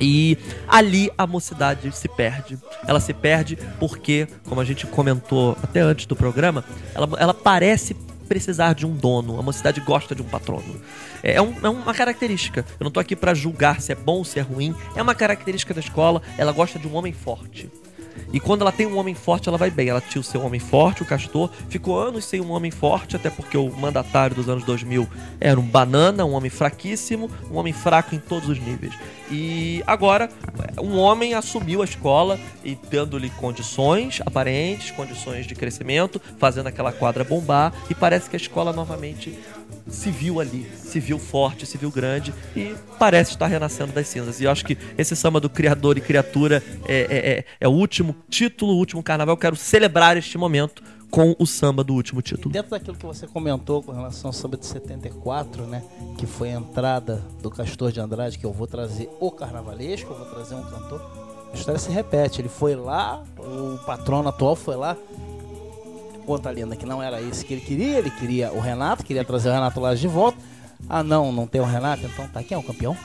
E 0.00 0.38
ali 0.66 1.12
a 1.18 1.26
mocidade 1.26 1.94
se 1.94 2.08
perde. 2.08 2.58
Ela 2.86 2.98
se 2.98 3.12
perde 3.12 3.58
porque, 3.78 4.26
como 4.48 4.58
a 4.58 4.64
gente 4.64 4.86
comentou 4.86 5.54
até 5.62 5.80
antes 5.80 6.06
do 6.06 6.16
programa, 6.16 6.64
ela, 6.94 7.08
ela 7.18 7.34
parece 7.34 7.94
precisar 8.22 8.74
de 8.74 8.86
um 8.86 8.94
dono. 8.96 9.38
A 9.38 9.42
mocidade 9.42 9.80
gosta 9.80 10.14
de 10.14 10.22
um 10.22 10.26
patrono. 10.26 10.80
É, 11.22 11.40
um- 11.40 11.54
é 11.62 11.68
uma 11.68 11.94
característica. 11.94 12.64
Eu 12.80 12.84
não 12.84 12.90
tô 12.90 12.98
aqui 13.00 13.14
pra 13.16 13.34
julgar 13.34 13.80
se 13.80 13.92
é 13.92 13.94
bom 13.94 14.18
ou 14.18 14.24
se 14.24 14.38
é 14.38 14.42
ruim. 14.42 14.74
É 14.96 15.02
uma 15.02 15.14
característica 15.14 15.74
da 15.74 15.80
escola. 15.80 16.22
Ela 16.38 16.52
gosta 16.52 16.78
de 16.78 16.86
um 16.88 16.94
homem 16.94 17.12
forte. 17.12 17.70
E 18.32 18.40
quando 18.40 18.62
ela 18.62 18.72
tem 18.72 18.86
um 18.86 18.98
homem 18.98 19.14
forte, 19.14 19.48
ela 19.48 19.58
vai 19.58 19.70
bem. 19.70 19.88
Ela 19.88 20.00
tinha 20.00 20.20
o 20.20 20.24
seu 20.24 20.42
homem 20.42 20.60
forte, 20.60 21.02
o 21.02 21.06
Castor. 21.06 21.50
Ficou 21.68 21.98
anos 21.98 22.24
sem 22.24 22.40
um 22.40 22.50
homem 22.50 22.70
forte, 22.70 23.16
até 23.16 23.30
porque 23.30 23.56
o 23.56 23.70
mandatário 23.70 24.34
dos 24.34 24.48
anos 24.48 24.64
2000 24.64 25.08
era 25.40 25.58
um 25.58 25.64
banana, 25.64 26.24
um 26.24 26.32
homem 26.32 26.50
fraquíssimo, 26.50 27.30
um 27.50 27.56
homem 27.56 27.72
fraco 27.72 28.14
em 28.14 28.18
todos 28.18 28.48
os 28.48 28.58
níveis. 28.58 28.94
E 29.30 29.82
agora, 29.86 30.28
um 30.80 30.98
homem 30.98 31.34
assumiu 31.34 31.80
a 31.80 31.84
escola 31.84 32.38
e 32.64 32.78
dando-lhe 32.90 33.30
condições 33.30 34.20
aparentes, 34.24 34.90
condições 34.90 35.46
de 35.46 35.54
crescimento, 35.54 36.20
fazendo 36.38 36.66
aquela 36.66 36.92
quadra 36.92 37.24
bombar. 37.24 37.72
E 37.88 37.94
parece 37.94 38.28
que 38.28 38.36
a 38.36 38.38
escola 38.38 38.72
novamente 38.72 39.38
se 39.92 40.10
viu 40.10 40.40
ali, 40.40 40.66
se 40.76 40.98
viu 40.98 41.18
forte, 41.18 41.66
se 41.66 41.76
viu 41.78 41.90
grande 41.90 42.32
e 42.56 42.74
parece 42.98 43.30
estar 43.32 43.46
renascendo 43.46 43.92
das 43.92 44.08
cinzas. 44.08 44.40
E 44.40 44.44
eu 44.44 44.50
acho 44.50 44.64
que 44.64 44.76
esse 44.98 45.14
samba 45.14 45.38
do 45.38 45.48
Criador 45.50 45.96
e 45.98 46.00
Criatura 46.00 46.62
é, 46.86 46.94
é, 46.96 47.30
é- 47.38 47.44
é 47.60 47.68
o 47.68 47.72
último 47.72 48.16
título, 48.28 48.72
o 48.72 48.76
último 48.76 49.02
carnaval. 49.02 49.34
Eu 49.34 49.38
quero 49.38 49.54
celebrar 49.56 50.16
este 50.16 50.36
momento 50.38 50.82
com 51.10 51.36
o 51.38 51.46
samba 51.46 51.84
do 51.84 51.92
último 51.92 52.22
título. 52.22 52.50
Dentro 52.50 52.70
daquilo 52.70 52.96
que 52.96 53.04
você 53.04 53.26
comentou 53.26 53.82
com 53.82 53.92
relação 53.92 54.30
ao 54.30 54.32
samba 54.32 54.56
de 54.56 54.64
74, 54.64 55.66
né? 55.66 55.82
Que 56.16 56.26
foi 56.26 56.50
a 56.50 56.56
entrada 56.58 57.22
do 57.42 57.50
Castor 57.50 57.92
de 57.92 58.00
Andrade, 58.00 58.38
que 58.38 58.46
eu 58.46 58.52
vou 58.52 58.66
trazer 58.66 59.10
o 59.20 59.30
carnavalesco, 59.30 60.10
eu 60.10 60.16
vou 60.16 60.26
trazer 60.26 60.54
um 60.54 60.62
cantor. 60.62 61.02
A 61.52 61.54
história 61.54 61.78
se 61.78 61.90
repete. 61.90 62.40
Ele 62.40 62.48
foi 62.48 62.74
lá, 62.74 63.22
o 63.38 63.76
patrono 63.84 64.30
atual 64.30 64.56
foi 64.56 64.74
lá. 64.74 64.96
Conta 66.26 66.48
a 66.48 66.52
lenda 66.52 66.76
que 66.76 66.86
não 66.86 67.02
era 67.02 67.20
esse 67.20 67.44
que 67.44 67.54
ele 67.54 67.60
queria, 67.60 67.98
ele 67.98 68.10
queria 68.10 68.52
o 68.52 68.60
Renato, 68.60 69.04
queria 69.04 69.24
trazer 69.24 69.48
o 69.48 69.52
Renato 69.52 69.80
lá 69.80 69.94
de 69.94 70.06
volta. 70.06 70.38
Ah 70.88 71.02
não, 71.02 71.32
não 71.32 71.46
tem 71.46 71.60
o 71.60 71.64
Renato, 71.64 72.04
então 72.06 72.26
tá, 72.28 72.42
quem 72.42 72.54
é 72.54 72.58
o 72.58 72.62
campeão? 72.62 72.96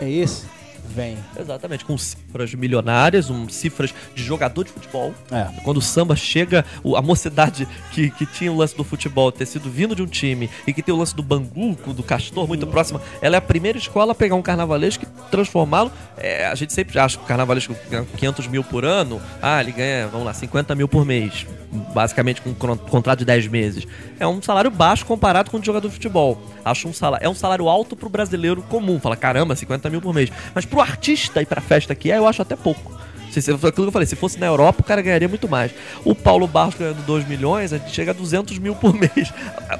É 0.00 0.08
esse? 0.08 0.46
Vem. 0.94 1.16
Exatamente, 1.38 1.84
com 1.84 1.96
cifras 1.96 2.52
milionárias, 2.54 3.30
um, 3.30 3.48
cifras 3.48 3.94
de 4.14 4.22
jogador 4.22 4.64
de 4.64 4.72
futebol. 4.72 5.14
É. 5.30 5.46
Quando 5.62 5.76
o 5.76 5.82
samba 5.82 6.16
chega, 6.16 6.64
a 6.96 7.02
mocidade 7.02 7.68
que, 7.92 8.10
que 8.10 8.26
tinha 8.26 8.50
o 8.50 8.56
lance 8.56 8.76
do 8.76 8.82
futebol 8.82 9.30
ter 9.30 9.46
sido 9.46 9.70
vindo 9.70 9.94
de 9.94 10.02
um 10.02 10.06
time 10.06 10.50
e 10.66 10.72
que 10.72 10.82
tem 10.82 10.92
o 10.92 10.98
lance 10.98 11.14
do 11.14 11.22
Bangu, 11.22 11.76
do 11.92 12.02
Castor, 12.02 12.48
muito 12.48 12.66
próxima, 12.66 13.00
ela 13.22 13.36
é 13.36 13.38
a 13.38 13.42
primeira 13.42 13.78
escola 13.78 14.12
a 14.12 14.14
pegar 14.14 14.34
um 14.34 14.42
carnavalesco 14.42 15.04
e 15.04 15.30
transformá-lo. 15.30 15.92
é, 16.16 16.46
a 16.46 16.54
gente 16.54 16.72
sempre 16.72 16.98
acha 16.98 17.16
que 17.16 17.24
o 17.24 17.26
carnavalesco 17.26 17.74
ganha 17.88 18.04
500 18.16 18.46
mil 18.48 18.64
por 18.64 18.84
ano, 18.84 19.20
ah, 19.40 19.60
ele 19.60 19.72
ganha, 19.72 20.08
vamos 20.08 20.26
lá, 20.26 20.34
50 20.34 20.74
mil 20.74 20.88
por 20.88 21.04
mês, 21.04 21.46
basicamente 21.94 22.40
com 22.42 22.50
um 22.50 22.76
contrato 22.76 23.20
de 23.20 23.24
10 23.24 23.46
meses. 23.48 23.86
É 24.18 24.26
um 24.26 24.40
salário 24.42 24.70
baixo 24.70 25.06
comparado 25.06 25.50
com 25.50 25.56
o 25.56 25.60
de 25.60 25.66
jogador 25.66 25.88
de 25.88 25.94
futebol. 25.94 26.40
Acho 26.64 26.88
um 26.88 26.92
salário, 26.92 27.24
é 27.24 27.28
um 27.28 27.34
salário 27.34 27.68
alto 27.68 27.94
pro 27.96 28.08
brasileiro 28.08 28.62
comum. 28.62 28.98
Fala, 29.00 29.16
caramba, 29.16 29.54
50 29.56 29.88
mil 29.90 30.00
por 30.00 30.12
mês. 30.14 30.30
Mas 30.54 30.64
pro 30.64 30.80
artista 30.80 31.40
e 31.42 31.46
pra 31.46 31.60
festa 31.60 31.94
que 31.94 32.10
é, 32.10 32.18
eu 32.18 32.26
acho 32.26 32.42
até 32.42 32.56
pouco. 32.56 32.98
Se, 33.30 33.40
se, 33.40 33.52
aquilo 33.52 33.70
que 33.72 33.80
eu 33.82 33.92
falei, 33.92 34.06
se 34.06 34.16
fosse 34.16 34.40
na 34.40 34.46
Europa, 34.46 34.80
o 34.80 34.84
cara 34.84 35.00
ganharia 35.00 35.28
muito 35.28 35.48
mais. 35.48 35.70
O 36.04 36.16
Paulo 36.16 36.48
Barros 36.48 36.74
ganhando 36.74 37.00
2 37.06 37.28
milhões, 37.28 37.72
a 37.72 37.78
gente 37.78 37.92
chega 37.92 38.10
a 38.10 38.14
200 38.14 38.58
mil 38.58 38.74
por 38.74 38.92
mês. 38.98 39.32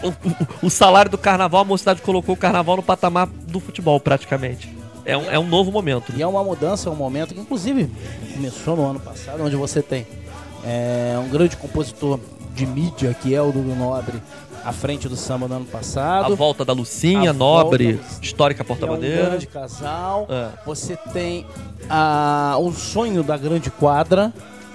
O, 0.04 0.08
o- 0.08 0.66
o 0.66 0.70
salário 0.70 1.10
do 1.10 1.18
carnaval, 1.18 1.62
a 1.62 1.64
mocidade 1.64 2.00
colocou 2.00 2.36
o 2.36 2.38
carnaval 2.38 2.76
no 2.76 2.82
patamar 2.82 3.26
do 3.26 3.58
futebol, 3.58 3.98
praticamente. 3.98 4.72
É 5.04 5.16
um, 5.16 5.30
é 5.32 5.36
um 5.36 5.46
novo 5.48 5.72
momento. 5.72 6.12
E 6.16 6.22
é 6.22 6.26
uma 6.26 6.44
mudança, 6.44 6.88
é 6.88 6.92
um 6.92 6.96
momento 6.96 7.34
que 7.34 7.40
inclusive 7.40 7.90
começou 8.34 8.76
no 8.76 8.86
ano 8.86 9.00
passado, 9.00 9.42
onde 9.42 9.56
você 9.56 9.82
tem 9.82 10.06
é, 10.64 11.16
um 11.18 11.28
grande 11.28 11.56
compositor 11.56 12.18
de 12.54 12.66
mídia, 12.66 13.14
que 13.14 13.34
é 13.34 13.40
o 13.40 13.52
Dudu 13.52 13.74
Nobre, 13.74 14.20
à 14.64 14.72
frente 14.72 15.08
do 15.08 15.16
samba 15.16 15.48
no 15.48 15.54
ano 15.56 15.66
A 15.68 15.72
passado. 15.78 16.36
volta 16.36 16.64
da 16.64 16.72
Lucinha, 16.72 17.30
A 17.30 17.32
nobre, 17.32 17.94
volta 17.94 18.08
histórica 18.22 18.62
que 18.62 18.70
é 18.70 18.74
um 18.74 18.76
porta-bandeira. 18.76 19.26
grande 19.30 19.46
casal. 19.46 20.26
É. 20.28 20.48
Você 20.66 20.96
tem 21.12 21.46
a, 21.88 22.56
o 22.60 22.70
sonho 22.72 23.22
da 23.22 23.36
grande 23.36 23.70
quadra, 23.70 24.32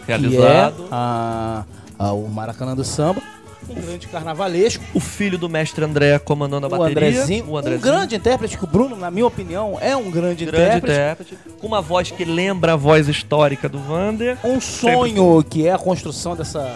Realizado. 0.07 0.75
que 0.75 0.81
é 0.83 0.87
a, 0.91 1.63
a- 1.99 2.11
o 2.13 2.27
Maracanã 2.29 2.75
do 2.75 2.83
Samba. 2.83 3.21
Um 3.69 3.81
grande 3.81 4.07
carnavalesco. 4.07 4.83
O 4.93 4.99
filho 4.99 5.37
do 5.37 5.49
mestre 5.49 5.83
André 5.83 6.19
comandando 6.19 6.65
a 6.65 6.69
O 6.69 6.71
bateria. 6.71 7.09
Andrezinho, 7.09 7.49
o 7.49 7.57
Andrezinho. 7.57 7.79
um 7.79 7.91
grande 7.95 8.15
intérprete, 8.15 8.57
que 8.57 8.63
o 8.63 8.67
Bruno, 8.67 8.95
na 8.95 9.09
minha 9.09 9.25
opinião, 9.25 9.77
é 9.81 9.95
um 9.95 10.11
grande, 10.11 10.45
grande 10.45 10.77
intérprete. 10.77 10.93
intérprete, 11.33 11.37
com 11.59 11.67
uma 11.67 11.81
voz 11.81 12.11
que 12.11 12.23
lembra 12.25 12.73
a 12.73 12.75
voz 12.75 13.07
histórica 13.07 13.67
do 13.67 13.79
Vander. 13.79 14.37
Um 14.43 14.59
sonho 14.61 15.43
que 15.43 15.67
é 15.67 15.71
a 15.73 15.77
construção 15.77 16.35
dessa 16.35 16.71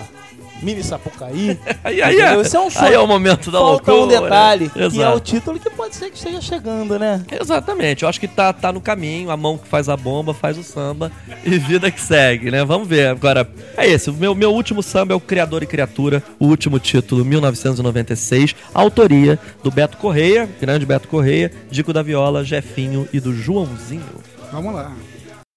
mini 0.61 0.83
Sapucaí. 0.83 1.57
Aí, 1.83 2.01
aí, 2.01 2.19
é? 2.19 2.35
Esse 2.41 2.55
é 2.55 2.59
um 2.59 2.69
sonho. 2.69 2.85
aí 2.87 2.93
é 2.93 2.99
o 2.99 3.07
momento 3.07 3.49
da 3.49 3.59
Falta 3.59 3.91
loucura. 3.91 4.19
um 4.19 4.23
detalhe, 4.23 4.69
que 4.69 4.79
é 4.79 4.83
o 4.83 4.87
Exato. 4.87 5.19
título 5.21 5.59
que 5.59 5.69
pode 5.69 5.95
ser 5.95 6.09
que 6.09 6.17
esteja 6.17 6.41
chegando, 6.41 6.99
né? 6.99 7.23
Exatamente, 7.31 8.03
eu 8.03 8.09
acho 8.09 8.19
que 8.19 8.27
tá, 8.27 8.51
tá 8.51 8.71
no 8.71 8.81
caminho, 8.81 9.31
a 9.31 9.37
mão 9.37 9.57
que 9.57 9.67
faz 9.67 9.87
a 9.89 9.95
bomba 9.97 10.33
faz 10.33 10.57
o 10.57 10.63
samba 10.63 11.11
e 11.43 11.57
vida 11.57 11.89
que 11.89 12.01
segue, 12.01 12.51
né? 12.51 12.63
Vamos 12.65 12.87
ver. 12.87 13.07
Agora, 13.07 13.49
é 13.77 13.87
esse, 13.87 14.09
o 14.09 14.13
meu, 14.13 14.35
meu 14.35 14.53
último 14.53 14.83
samba 14.83 15.13
é 15.13 15.15
o 15.15 15.19
Criador 15.19 15.63
e 15.63 15.65
Criatura, 15.67 16.21
o 16.39 16.45
último 16.47 16.79
título, 16.79 17.23
1996, 17.25 18.55
autoria 18.73 19.39
do 19.63 19.71
Beto 19.71 19.97
Correia, 19.97 20.49
grande 20.59 20.85
Beto 20.85 21.07
Correia, 21.07 21.51
Dico 21.71 21.93
da 21.93 22.01
Viola, 22.01 22.43
Jefinho 22.43 23.07
e 23.13 23.19
do 23.19 23.33
Joãozinho. 23.33 24.03
Vamos 24.51 24.73
lá. 24.73 24.91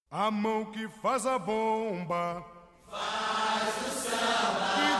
A 0.09 0.29
mão 0.31 0.65
que 0.65 0.87
faz 1.01 1.25
a 1.25 1.37
bomba. 1.39 2.43
Faz 2.89 3.73
o 3.87 4.09
samba. 4.09 4.92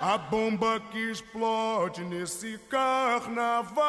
A 0.00 0.16
bomba 0.16 0.78
que 0.92 1.10
explode 1.10 2.04
nesse 2.04 2.56
carnaval. 2.70 3.82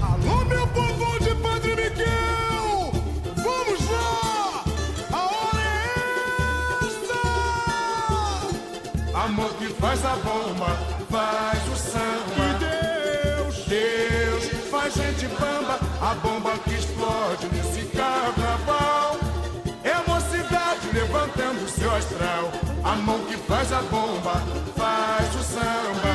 Alô, 0.00 0.44
meu 0.44 0.66
povo 0.68 1.18
de 1.18 1.34
Padre 1.34 1.74
Miguel! 1.74 2.92
Vamos 3.42 3.90
lá! 3.90 4.64
A 5.12 5.22
hora 5.26 5.62
é 5.64 6.86
essa! 6.86 7.20
A 9.18 9.26
mão 9.26 9.48
que 9.54 9.66
faz 9.80 10.04
a 10.04 10.14
bomba, 10.14 10.47
faz 23.58 23.72
a 23.72 23.82
bomba, 23.82 24.42
faz 24.76 25.34
o 25.34 25.42
samba. 25.42 26.14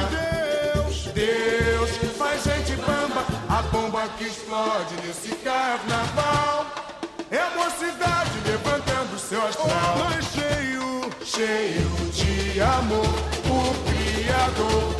Deus, 0.73 1.07
Deus, 1.13 1.89
faz 2.17 2.43
gente 2.43 2.73
bamba. 2.77 3.25
A 3.49 3.61
bomba 3.63 4.07
que 4.17 4.23
explode 4.23 4.95
nesse 5.05 5.35
carnaval. 5.35 6.67
É 7.29 7.39
a 7.39 7.49
mocidade 7.49 8.31
levantando 8.45 9.19
seu 9.19 9.45
astral. 9.45 9.97
Mas 10.05 10.25
cheio, 10.25 11.11
cheio 11.25 11.89
de 12.13 12.61
amor, 12.61 13.09
o 13.49 13.73
Criador 13.89 14.95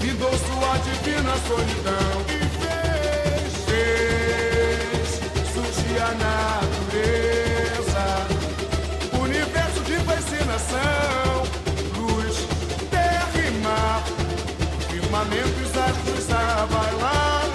findou 0.00 0.32
sua 0.32 0.76
divina 0.78 1.36
solidão 1.46 2.24
e 2.26 2.38
fez, 2.58 3.64
fez 3.68 5.52
surgir 5.52 6.02
a 6.02 6.14
a 16.68 16.76
bailar. 16.76 17.48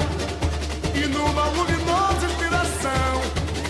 E 0.96 1.08
numa 1.08 1.46
luminosa 1.48 2.26
inspiração 2.26 3.22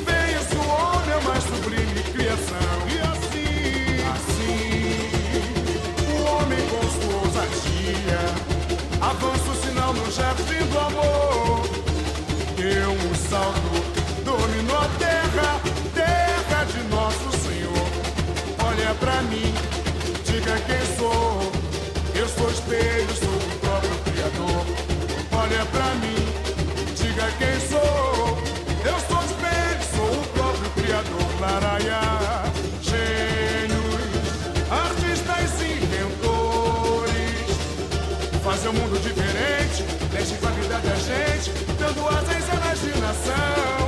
Fez 0.05 0.51
o 0.53 0.61
homem 0.69 1.13
a 1.13 1.21
mais 1.21 1.43
sublime 1.43 2.03
criação. 2.11 2.77
E 2.89 2.97
assim, 3.11 4.03
assim 4.13 5.09
O 6.11 6.23
homem 6.23 6.59
com 6.69 6.83
sua 7.01 7.15
ousadia 7.21 8.21
Avança 9.01 9.51
o 9.51 9.55
sinal 9.55 9.93
no 9.93 10.11
jardim 10.11 10.65
do 10.71 10.79
amor. 10.79 11.61
Deu 12.55 12.91
um 12.91 13.15
salto, 13.15 14.23
dominou 14.23 14.77
a 14.77 14.89
terra 14.97 15.59
Terra 15.93 16.63
de 16.65 16.83
nosso 16.89 17.31
Senhor. 17.43 17.87
Olha 18.65 18.95
pra 18.95 19.21
mim, 19.23 19.53
diga 20.25 20.59
quem 20.65 20.97
sou 20.97 21.42
quem 27.43 27.59
sou. 27.69 28.37
Eu 28.85 28.97
sou 29.07 29.19
os 29.19 29.31
pés, 29.43 29.85
sou 29.95 30.11
o 30.11 30.27
próprio 30.27 30.69
criador 30.71 31.29
Laraiá. 31.39 32.43
Gênios, 32.81 34.01
artistas 34.69 35.61
e 35.61 35.83
inventores. 35.83 37.13
Fazer 38.43 38.69
um 38.69 38.73
mundo 38.73 38.99
diferente, 39.01 39.83
mexe 40.13 40.35
com 40.35 40.47
a 40.47 40.51
vida 40.51 40.79
da 40.79 40.95
gente, 40.95 41.51
dando 41.79 42.07
asas 42.07 42.49
à 42.49 42.55
imaginação. 42.55 43.82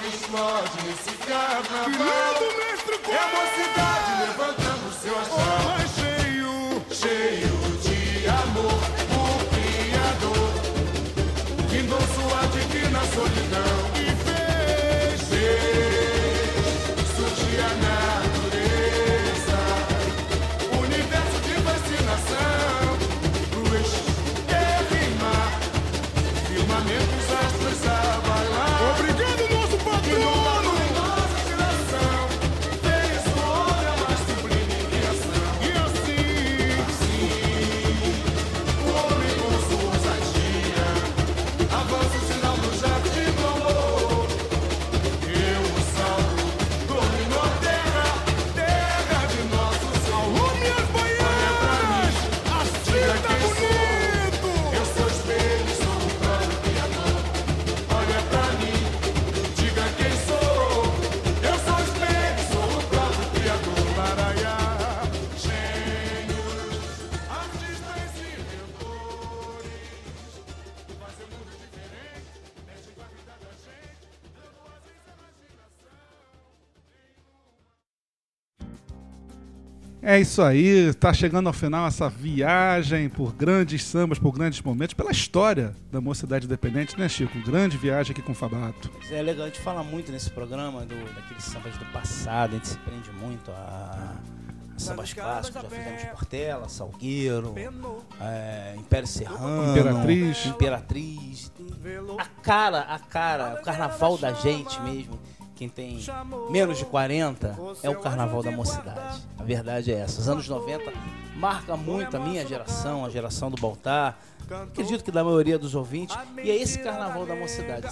Que 0.00 0.08
explode 0.08 0.70
nesse 0.86 1.12
carnaval. 1.26 2.42
É 3.06 3.20
uma 3.26 3.44
cidade 3.54 3.89
É 80.10 80.18
isso 80.18 80.42
aí, 80.42 80.92
tá 80.94 81.12
chegando 81.14 81.46
ao 81.46 81.52
final 81.52 81.86
essa 81.86 82.08
viagem 82.08 83.08
por 83.08 83.32
grandes 83.32 83.84
sambas, 83.84 84.18
por 84.18 84.32
grandes 84.32 84.60
momentos, 84.60 84.92
pela 84.92 85.12
história 85.12 85.72
da 85.92 86.00
Mocidade 86.00 86.46
Independente, 86.46 86.98
né, 86.98 87.08
Chico? 87.08 87.38
Grande 87.42 87.76
viagem 87.76 88.10
aqui 88.10 88.20
com 88.20 88.32
o 88.32 88.34
Fabato. 88.34 88.90
Mas 88.98 89.12
É 89.12 89.22
legal, 89.22 89.44
a 89.44 89.48
gente 89.48 89.60
fala 89.60 89.84
muito 89.84 90.10
nesse 90.10 90.28
programa 90.28 90.80
do, 90.84 90.96
daqueles 91.14 91.44
sambas 91.44 91.76
do 91.76 91.84
passado, 91.92 92.50
a 92.50 92.54
gente 92.54 92.66
se 92.66 92.78
prende 92.78 93.08
muito 93.20 93.52
a, 93.52 94.16
a 94.74 94.78
sambas 94.80 95.12
clássicos, 95.12 95.62
já 95.62 95.68
fizemos 95.68 96.02
Portela, 96.02 96.68
Salgueiro, 96.68 97.54
é, 98.20 98.74
Império 98.78 99.06
Serrano, 99.06 99.70
Imperatriz. 99.70 100.46
Imperatriz. 100.46 101.52
A 102.18 102.24
cara, 102.42 102.80
a 102.80 102.98
cara, 102.98 103.60
o 103.60 103.62
carnaval 103.62 104.18
da 104.18 104.32
gente 104.32 104.80
mesmo, 104.80 105.16
quem 105.60 105.68
tem 105.68 105.98
menos 106.50 106.78
de 106.78 106.86
40, 106.86 107.54
é 107.82 107.90
o 107.90 108.00
carnaval 108.00 108.42
da 108.42 108.50
mocidade. 108.50 109.22
A 109.38 109.42
verdade 109.42 109.92
é 109.92 109.96
essa. 109.98 110.18
Os 110.18 110.26
anos 110.26 110.48
90 110.48 110.90
marca 111.36 111.76
muito 111.76 112.16
a 112.16 112.20
minha 112.20 112.46
geração, 112.46 113.04
a 113.04 113.10
geração 113.10 113.50
do 113.50 113.60
Baltar, 113.60 114.16
acredito 114.50 115.04
que 115.04 115.10
da 115.10 115.22
maioria 115.22 115.58
dos 115.58 115.74
ouvintes, 115.74 116.16
e 116.42 116.50
é 116.50 116.56
esse 116.56 116.78
carnaval 116.78 117.26
da 117.26 117.34
mocidade, 117.36 117.88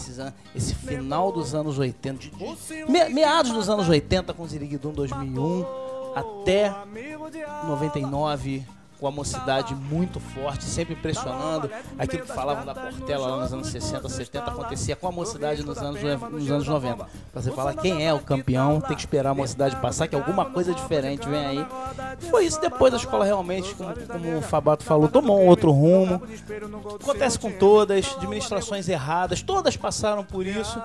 esse 0.54 0.74
final 0.74 1.30
dos 1.30 1.54
anos 1.54 1.78
80, 1.78 2.18
de- 2.18 2.30
de- 2.30 2.90
me- 2.90 3.08
meados 3.10 3.52
dos 3.52 3.68
anos 3.68 3.86
80 3.86 4.32
com 4.32 4.46
Ziriguidum 4.46 4.90
2001 4.92 5.66
até 6.16 6.72
99 7.68 8.64
com 8.98 9.06
a 9.06 9.10
mocidade 9.10 9.74
muito 9.74 10.18
forte, 10.20 10.64
sempre 10.64 10.94
impressionando. 10.94 11.70
Aquilo 11.98 12.22
que 12.24 12.32
falavam 12.32 12.64
da 12.64 12.74
Portela 12.74 13.26
lá 13.28 13.42
nos 13.42 13.52
anos 13.52 13.68
60, 13.68 14.08
70 14.08 14.50
acontecia 14.50 14.96
com 14.96 15.08
a 15.08 15.12
mocidade 15.12 15.62
nos 15.64 15.78
anos, 15.78 16.00
nos 16.02 16.50
anos 16.50 16.66
90. 16.66 17.06
Pra 17.32 17.42
você 17.42 17.50
falar 17.52 17.74
quem 17.74 18.06
é 18.06 18.12
o 18.12 18.20
campeão, 18.20 18.80
tem 18.80 18.94
que 18.96 19.02
esperar 19.02 19.30
a 19.30 19.34
mocidade 19.34 19.76
passar, 19.76 20.08
que 20.08 20.16
alguma 20.16 20.44
coisa 20.46 20.74
diferente 20.74 21.28
vem 21.28 21.46
aí. 21.46 21.66
Foi 22.30 22.44
isso 22.44 22.60
depois 22.60 22.90
da 22.92 22.98
escola 22.98 23.24
realmente, 23.24 23.74
como, 23.74 23.94
como 24.06 24.38
o 24.38 24.42
Fabato 24.42 24.84
falou, 24.84 25.08
tomou 25.08 25.40
um 25.40 25.46
outro 25.46 25.70
rumo. 25.70 26.20
Acontece 27.00 27.38
com 27.38 27.50
todas, 27.52 28.14
administrações 28.16 28.88
erradas, 28.88 29.42
todas 29.42 29.76
passaram 29.76 30.24
por 30.24 30.46
isso. 30.46 30.80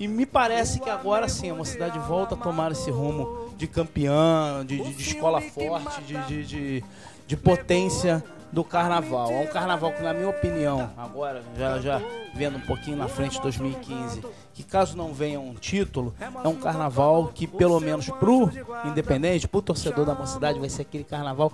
E 0.00 0.08
me 0.08 0.26
parece 0.26 0.80
que 0.80 0.90
agora 0.90 1.28
sim 1.28 1.50
a 1.50 1.54
mocidade 1.54 1.98
volta 2.00 2.34
a 2.34 2.38
tomar 2.38 2.72
esse 2.72 2.90
rumo 2.90 3.54
de 3.56 3.68
campeã, 3.68 4.64
de, 4.66 4.80
de- 4.82 4.92
de 4.94 5.02
escola 5.02 5.40
forte, 5.40 6.02
de, 6.02 6.44
de, 6.44 6.84
de, 7.26 7.36
potência 7.36 8.22
do 8.54 8.62
carnaval. 8.62 9.30
É 9.32 9.40
um 9.40 9.46
carnaval 9.46 9.92
que, 9.92 10.02
na 10.02 10.14
minha 10.14 10.28
opinião, 10.28 10.90
agora 10.96 11.42
já, 11.58 11.80
já 11.80 12.00
vendo 12.34 12.56
um 12.56 12.60
pouquinho 12.60 12.96
na 12.96 13.08
frente 13.08 13.32
de 13.32 13.42
2015, 13.42 14.22
que 14.52 14.62
caso 14.62 14.96
não 14.96 15.12
venha 15.12 15.40
um 15.40 15.54
título, 15.54 16.14
é 16.20 16.48
um 16.48 16.54
carnaval 16.54 17.32
que, 17.34 17.48
pelo 17.48 17.80
menos 17.80 18.08
pro 18.08 18.48
independente, 18.84 19.48
pro 19.48 19.60
torcedor 19.60 20.06
da 20.06 20.14
mocidade, 20.14 20.60
vai 20.60 20.68
ser 20.68 20.82
aquele 20.82 21.02
carnaval 21.02 21.52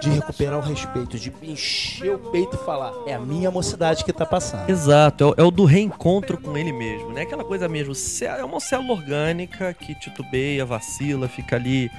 de 0.00 0.10
recuperar 0.10 0.58
o 0.58 0.62
respeito, 0.62 1.18
de 1.18 1.32
encher 1.42 2.14
o 2.14 2.18
peito 2.30 2.56
e 2.56 2.64
falar: 2.64 2.92
é 3.06 3.14
a 3.14 3.18
minha 3.18 3.50
mocidade 3.50 4.04
que 4.04 4.12
tá 4.12 4.26
passando. 4.26 4.68
Exato, 4.68 5.24
é 5.24 5.26
o, 5.26 5.34
é 5.38 5.42
o 5.42 5.50
do 5.50 5.64
reencontro 5.64 6.36
com 6.36 6.56
ele 6.58 6.72
mesmo, 6.72 7.10
né? 7.12 7.22
Aquela 7.22 7.44
coisa 7.44 7.68
mesmo, 7.68 7.94
é 8.22 8.44
uma 8.44 8.60
célula 8.60 8.92
orgânica 8.92 9.72
que 9.72 9.94
titubeia, 9.94 10.66
vacila, 10.66 11.26
fica 11.26 11.56
ali. 11.56 11.90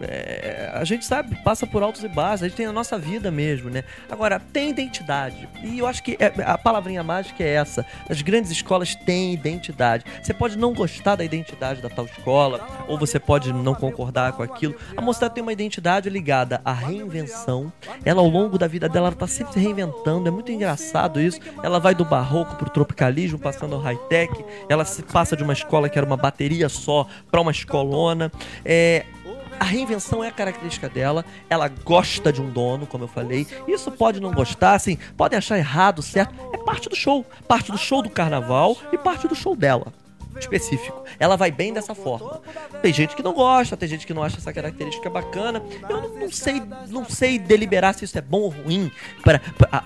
É, 0.00 0.70
a 0.74 0.84
gente 0.84 1.04
sabe, 1.04 1.36
passa 1.42 1.66
por 1.66 1.82
altos 1.82 2.02
e 2.02 2.08
baixos, 2.08 2.42
a 2.42 2.48
gente 2.48 2.56
tem 2.56 2.66
a 2.66 2.72
nossa 2.72 2.98
vida 2.98 3.30
mesmo, 3.30 3.70
né? 3.70 3.84
Agora, 4.10 4.40
tem 4.40 4.70
identidade. 4.70 5.48
E 5.62 5.78
eu 5.78 5.86
acho 5.86 6.02
que 6.02 6.16
é- 6.18 6.32
a 6.44 6.58
palavrinha 6.58 7.02
mágica 7.02 7.42
é 7.42 7.54
essa. 7.54 7.84
As 8.08 8.20
grandes 8.22 8.50
escolas 8.50 8.94
têm 8.94 9.32
identidade. 9.32 10.04
Você 10.22 10.34
pode 10.34 10.56
não 10.56 10.72
gostar 10.72 11.16
da 11.16 11.24
identidade 11.24 11.80
da 11.80 11.88
tal 11.88 12.04
escola, 12.04 12.66
ou 12.88 12.98
você 12.98 13.18
pode 13.18 13.52
não 13.52 13.74
concordar 13.74 14.32
com 14.32 14.42
aquilo. 14.42 14.74
A 14.96 15.00
mocidade 15.00 15.34
tem 15.34 15.42
uma 15.42 15.52
identidade 15.52 16.08
ligada 16.10 16.60
à 16.64 16.72
reinvenção. 16.72 17.72
Ela, 18.04 18.20
ao 18.20 18.28
longo 18.28 18.58
da 18.58 18.66
vida 18.66 18.88
dela, 18.88 19.08
ela 19.08 19.16
tá 19.16 19.26
sempre 19.26 19.52
se 19.52 19.60
reinventando. 19.60 20.28
É 20.28 20.30
muito 20.30 20.50
engraçado 20.50 21.20
isso. 21.20 21.40
Ela 21.62 21.78
vai 21.78 21.94
do 21.94 22.04
barroco 22.04 22.56
pro 22.56 22.70
tropicalismo, 22.70 23.38
passando 23.38 23.74
ao 23.74 23.80
high-tech. 23.80 24.32
Ela 24.68 24.84
se 24.84 25.02
passa 25.02 25.36
de 25.36 25.42
uma 25.42 25.52
escola 25.52 25.88
que 25.88 25.98
era 25.98 26.06
uma 26.06 26.16
bateria 26.16 26.68
só 26.68 27.06
para 27.30 27.40
uma 27.40 27.50
escolona. 27.50 28.30
É, 28.64 29.04
a 29.58 29.64
reinvenção 29.64 30.22
é 30.22 30.28
a 30.28 30.32
característica 30.32 30.88
dela. 30.88 31.24
Ela 31.48 31.68
gosta 31.68 32.32
de 32.32 32.40
um 32.40 32.50
dono, 32.50 32.86
como 32.86 33.04
eu 33.04 33.08
falei. 33.08 33.46
Isso 33.66 33.90
pode 33.90 34.20
não 34.20 34.32
gostar, 34.32 34.74
assim, 34.74 34.98
podem 35.16 35.38
achar 35.38 35.58
errado, 35.58 36.02
certo? 36.02 36.34
É 36.52 36.58
parte 36.58 36.88
do 36.88 36.96
show. 36.96 37.24
Parte 37.46 37.70
do 37.70 37.78
show 37.78 38.02
do 38.02 38.10
carnaval 38.10 38.76
e 38.92 38.98
parte 38.98 39.28
do 39.28 39.34
show 39.34 39.54
dela. 39.56 39.92
Específico. 40.38 41.04
Ela 41.18 41.36
vai 41.36 41.50
bem 41.50 41.72
dessa 41.72 41.94
forma. 41.94 42.40
Tem 42.80 42.92
gente 42.92 43.14
que 43.14 43.22
não 43.22 43.32
gosta, 43.32 43.76
tem 43.76 43.88
gente 43.88 44.06
que 44.06 44.14
não 44.14 44.22
acha 44.22 44.38
essa 44.38 44.52
característica 44.52 45.08
bacana. 45.08 45.62
Eu 45.88 46.00
não, 46.00 46.08
não 46.20 46.30
sei, 46.30 46.62
não 46.88 47.04
sei 47.08 47.38
deliberar 47.38 47.94
se 47.94 48.04
isso 48.04 48.16
é 48.18 48.20
bom 48.20 48.40
ou 48.40 48.48
ruim 48.48 48.90
para 49.22 49.40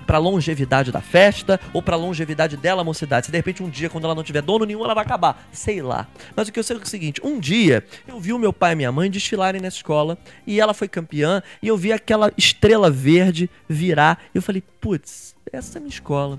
para 0.07 0.19
longevidade 0.19 0.91
da 0.91 1.01
festa 1.01 1.61
ou 1.73 1.83
para 1.83 1.97
longevidade 1.97 2.57
dela, 2.57 2.85
mocidade. 2.85 3.27
Se 3.27 3.33
de 3.33 3.39
repente 3.39 3.63
um 3.63 3.69
dia, 3.69 3.91
quando 3.91 4.05
ela 4.05 4.15
não 4.15 4.23
tiver 4.23 4.43
dono 4.43 4.65
nenhum, 4.65 4.85
ela 4.85 4.95
vai 4.95 5.05
acabar. 5.05 5.49
Sei 5.53 5.83
lá. 5.83 6.07
Mas 6.35 6.49
o 6.49 6.53
que 6.53 6.59
eu 6.59 6.65
sei 6.65 6.77
é 6.77 6.81
o 6.81 6.87
seguinte: 6.87 7.21
um 7.25 7.39
dia 7.39 7.85
eu 8.07 8.19
vi 8.21 8.33
o 8.33 8.39
meu 8.39 8.53
pai 8.53 8.73
e 8.73 8.77
minha 8.77 8.93
mãe 8.93 9.11
desfilarem 9.11 9.61
nessa 9.61 9.77
escola 9.77 10.19
e 10.47 10.61
ela 10.61 10.75
foi 10.75 10.89
campeã 10.89 11.43
e 11.63 11.69
eu 11.69 11.77
vi 11.77 11.93
aquela 11.93 12.33
estrela 12.37 12.91
verde 12.91 13.51
virar 13.69 14.07
eu 14.35 14.43
falei, 14.43 14.63
putz, 14.81 15.35
essa 15.53 15.77
é 15.77 15.79
a 15.79 15.81
minha 15.81 15.91
escola. 15.91 16.39